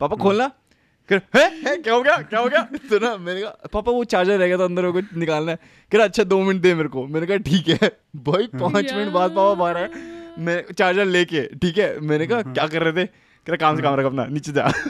पापा 0.00 0.16
खोलना। 0.16 0.48
कर 0.48 0.63
है 1.12 1.20
है 1.34 1.76
क्या 1.76 1.94
हो 1.94 2.02
गया? 2.02 2.16
क्या 2.16 2.40
हो 2.40 2.48
गया? 2.48 2.62
तो 2.90 2.98
ना 2.98 3.16
मैंने 3.16 3.40
कहा 3.42 3.50
पापा 3.72 3.92
वो 3.92 4.04
चार्जर 4.04 4.38
रह 4.38 4.46
गया 4.46 4.58
था 4.58 4.64
अंदर 4.64 4.90
कुछ 4.90 5.04
निकालना 5.16 5.52
है। 5.52 5.58
कह 5.92 5.98
रहा 5.98 6.06
अच्छा 6.06 6.24
दो 6.24 6.42
मिनट 6.42 6.62
दे 6.62 6.74
मेरे 6.74 6.88
को। 6.88 7.06
मैंने 7.06 7.26
कहा 7.26 7.36
ठीक 7.36 7.68
है। 7.68 7.98
भाई 8.16 8.46
पाँच 8.46 8.92
मिनट 8.92 9.12
बाद 9.12 9.30
पापा 9.30 9.54
बाहर 9.54 9.76
आए। 9.76 9.90
मैं 10.38 10.72
चार्जर 10.72 11.04
लेके 11.04 11.46
ठीक 11.46 11.78
है? 11.78 12.00
मैंने 12.00 12.26
कहा 12.26 12.42
क्या 12.42 12.66
कर 12.66 12.82
रहे 12.82 12.92
थे? 12.92 13.06
कह 13.06 13.52
रहा 13.52 13.56
काम 13.56 13.76
से 13.76 13.82
काम 13.82 13.94
रख 13.94 14.06
अपना 14.06 14.26
नीचे 14.26 14.52
जा 14.52 14.72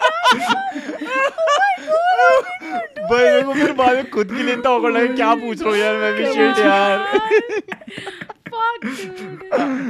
यार। 1.04 2.53
भाई 2.64 3.24
मेरे 3.24 3.42
को 3.42 3.52
फिर 3.54 3.72
बाद 3.78 3.96
में 3.96 4.10
खुद 4.10 4.28
के 4.36 4.42
लिए 4.42 4.52
इतना 4.54 4.70
awkward 4.70 4.96
लगा 4.96 5.14
क्या 5.14 5.34
पूछ 5.44 5.62
रहा 5.62 5.70
हूँ 5.70 5.78
यार 5.78 5.96
मैं 5.96 6.12
भी 6.16 6.24
shit 6.34 6.58
यार। 6.58 6.98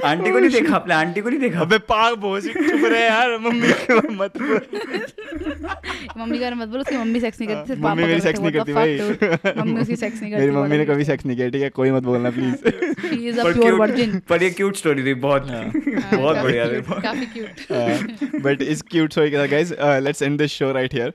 आंटी 0.04 0.30
को 0.30 0.38
नहीं 0.38 0.50
देखा 0.50 0.74
आपने? 0.76 0.94
आंटी 0.94 1.20
को 1.20 1.28
नहीं 1.28 1.38
देखा? 1.40 1.60
अबे 1.60 1.78
पाग 1.90 2.14
भोसी 2.20 2.48
चुप 2.48 2.84
रहे 2.84 3.02
यार 3.04 3.36
मम्मी 3.38 3.68
के 3.72 3.94
मत 4.14 4.36
बोल। 4.38 4.60
मम्मी 6.18 6.38
का 6.38 6.50
मत 6.50 6.68
बोलो 6.68 6.80
उसकी 6.80 6.96
मम्मी 6.96 7.20
सेक्स 7.20 7.40
नहीं 7.40 7.48
करती 7.50 7.66
सिर्फ़ 7.68 7.80
मम्मी 7.82 8.04
मेरी 8.04 8.20
सेक्स 8.20 8.40
नहीं 8.40 8.52
करती 8.52 8.72
भाई? 8.72 8.98
मम्मी 9.58 9.80
उसकी 9.80 9.96
सेक्स 9.96 10.22
नहीं 10.22 10.32
करती 10.32 10.44
मेरी 10.44 10.56
मम्मी 10.56 10.76
ने 10.78 10.84
कभी 10.86 11.04
सेक्स 11.04 11.26
नहीं 11.26 11.36
किया 11.36 11.48
ठीक 11.48 11.62
है? 11.62 11.68
कोई 11.70 11.90
मत 11.90 12.02
बोलना 12.02 12.30
प्लीज़ 12.30 12.54
a 13.40 13.44
पर 13.44 13.52
pure 13.52 13.64
cute- 13.64 13.80
virgin. 13.80 14.18
पर 14.28 14.42
ये 14.42 14.50
क्यूट 14.50 14.76
स्टोरी 14.76 15.04
थी 15.04 15.14
बहुत 15.26 15.50
हाँ, 15.50 15.64
बहुत 16.14 16.36
बढ़िया 16.38 16.68
थी 16.68 16.80
काफ़ी. 17.02 17.26
Uh, 17.46 18.42
बट 18.42 18.62
इस 18.62 18.82
क्यूट 18.82 19.12
स्टोरी 19.12 19.30
के 19.30 19.36
साथ 19.36 19.48
guys 19.48 19.72
let's 20.04 20.22
end 20.22 20.38
this 20.38 20.50
show 20.52 20.72
right 20.72 20.94
here 20.94 21.12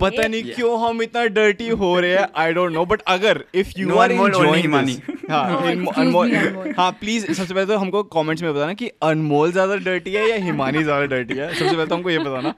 पता 0.00 0.26
नहीं 0.26 0.42
क्यों 0.44 0.80
हम 0.80 1.02
इतना 1.02 1.24
डर्टी 1.28 1.68
हो 1.70 1.98
रहे 2.00 2.10
हैं 2.10 2.26
आई 2.36 2.52
डोंट 2.52 2.72
नो 2.72 2.84
बट 2.86 3.02
अगर 3.08 3.44
इफ़ 3.54 3.72
यू 3.78 3.96
आर 3.96 4.12
एंजॉयिंग. 4.12 4.74
हाँ 5.30 5.72
अनमोल। 5.94 6.32
हाँ 6.78 6.90
प्लीज़ 7.00 7.26
सबसे 7.26 7.54
पहले 7.54 7.66
तो 7.66 7.76
हमको 7.78 8.02
कमेंट्स 8.14 8.42
में 8.42 8.52
बताना 8.52 8.74
कि 8.74 8.90
अनमोल 9.04 9.52
ज़्यादा 9.52 9.76
डर्टी 9.78 10.12
है 10.12 10.28
या 10.28 10.36
हिमानी 10.44 10.82
ज़्यादा 10.82 11.06
डर्टी 11.06 11.34
है? 11.34 11.48
सबसे 11.48 11.64
पहले 11.66 11.86
तो 11.86 11.94
हमको 11.94 12.10
ये 12.10 12.18
बताना। 12.20 12.54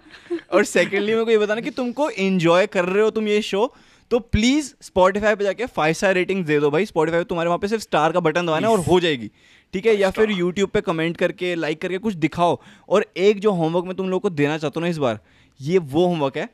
और 0.53 0.64
सेकेंडली 0.64 1.12
मेरे 1.12 1.24
को 1.24 1.30
ये 1.30 1.38
बताना 1.38 1.61
कि 1.61 1.70
तुमको 1.72 2.09
एंजॉय 2.11 2.66
कर 2.68 2.84
रहे 2.84 3.03
हो 3.03 3.11
तुम 3.11 3.28
ये 3.28 3.40
शो 3.43 3.72
तो 4.11 4.18
प्लीज़ 4.18 4.72
स्पॉटिफाई 4.82 5.34
पे 5.34 5.45
जाके 5.45 5.66
फाइव 5.68 5.93
स्टार 5.95 6.14
रेटिंग 6.14 6.45
दे 6.45 6.59
दो 6.61 6.70
भाई। 6.70 6.86
स्पॉटिफाई 6.86 7.24
तुम्हारे 7.24 7.49
वहाँ 7.49 7.59
पे 7.59 7.68
सिर्फ़ 7.68 7.82
स्टार 7.82 8.12
का 8.12 8.20
बटन 8.20 8.47
दबाना 8.47 8.68
है 8.68 8.72
और 8.72 8.80
हो 8.80 8.99
जाएगी। 9.01 9.30
ठीक 9.74 9.86
है? 9.86 9.95
या 9.97 10.11
फिर 10.11 10.30
यूट्यूब 10.30 10.70
पे 10.70 10.80
कमेंट 10.80 11.16
करके 11.16 11.55
लाइक 11.55 11.80
करके 11.82 11.99
कुछ 11.99 12.14
दिखाओ। 12.16 12.59
और 12.88 13.07
एक 13.18 13.40
जो 13.40 13.53
होमवर्क 13.53 13.84
मैं 13.84 13.95
तुम 13.97 14.09
लोगों 14.09 14.20
को 14.20 14.30
देना 14.32 14.59
चाहता 14.59 14.80
हूँ 14.80 14.86
ना 14.86 14.90
इस 14.90 14.99
बार 14.99 15.20
ये 15.61 15.78
वो 15.78 16.07
होमवर्क 16.07 16.36
है। 16.36 16.49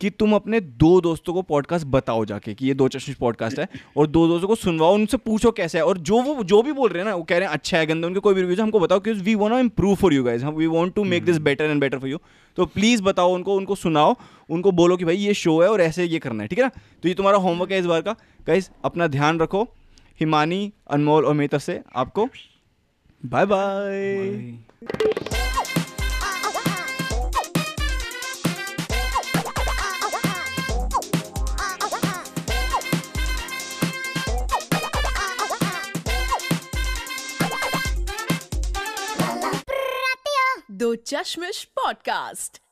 कि 0.00 0.10
तुम 0.10 0.34
अपने 0.34 0.60
दो 0.60 1.00
दोस्तों 1.00 1.34
को 1.34 1.42
पॉडकास्ट 1.42 1.86
बताओ 1.86 2.24
जाके 2.24 2.54
कि 2.54 2.66
ये 2.66 2.74
दो 2.74 2.88
चश्मिश 2.88 3.16
पॉडकास्ट 3.16 3.58
है 3.58 3.68
और 3.96 4.06
दो 4.06 4.28
दोस्तों 4.28 4.48
को 4.48 4.54
सुनवाओ 4.54 4.94
उनसे 4.94 5.16
पूछो 5.16 5.50
कैसा 5.50 5.78
है। 5.78 5.84
और 5.84 5.98
जो 5.98 6.22
वो 6.22 6.44
जो 6.44 6.62
भी 6.62 6.72
बोल 6.72 6.90
रहे 6.90 7.02
हैं 7.02 7.10
ना 7.10 7.16
वो 7.16 7.22
कह 7.22 7.38
रहे 7.38 7.46
हैं 7.46 7.54
अच्छा 7.54 7.78
है 7.78 7.86
गंदा 7.86 8.08
उनके 8.08 8.20
कोई 8.20 8.34
भी 8.34 8.40
रिव्यूज़ 8.40 8.60
हमको 8.60 8.80
बताओ 8.80 9.00
कि 9.00 9.12
we 9.12 9.34
want 9.34 9.52
to 9.52 9.58
improve 9.58 9.94
for 9.94 10.14
you 10.14 10.24
guys 10.24 10.44
we 10.44 10.66
want 10.66 10.94
to 10.94 11.04
make 11.04 11.24
this 11.24 11.38
better 11.38 11.64
and 11.64 11.80
better 11.80 11.98
for 11.98 12.08
you 12.08 12.18
तो 12.56 12.66
प्लीज़ 12.66 13.02
बताओ 13.02 13.34
उनको 13.34 13.54
उनको 13.54 13.74
सुनाओ 13.74 14.16
उनको 14.50 14.72
बोलो 14.72 14.96
कि 14.96 15.04
भाई 15.04 15.16
ये 15.16 15.34
शो 15.34 15.62
है 15.62 15.68
और 15.68 15.80
ऐसे 15.80 16.04
ये 16.04 16.18
करना 16.18 16.42
है 16.42 16.48
ठीक 16.48 16.58
है 16.58 16.64
ना? 16.64 16.70
तो 17.02 17.08
ये 17.08 17.14
तुम्हारा 17.14 17.38
होमवर्क 17.38 17.72
है 17.72 17.78
इस 17.78 17.86
बार 17.86 18.00
का। 18.00 18.16
गाइज़ 18.46 18.70
अपना 18.84 19.06
ध्यान 19.06 19.40
रखो 19.40 19.68
हिमानी 20.20 20.72
अनमोल 20.90 21.24
और 21.24 21.34
मेरी 21.34 21.48
तरफ़ 21.48 21.62
से 21.62 21.80
आपको 21.96 22.28
बाय 23.26 23.46
बाय 23.46 25.53
चश्मिश 40.96 41.64
पॉडकास्ट 41.64 42.63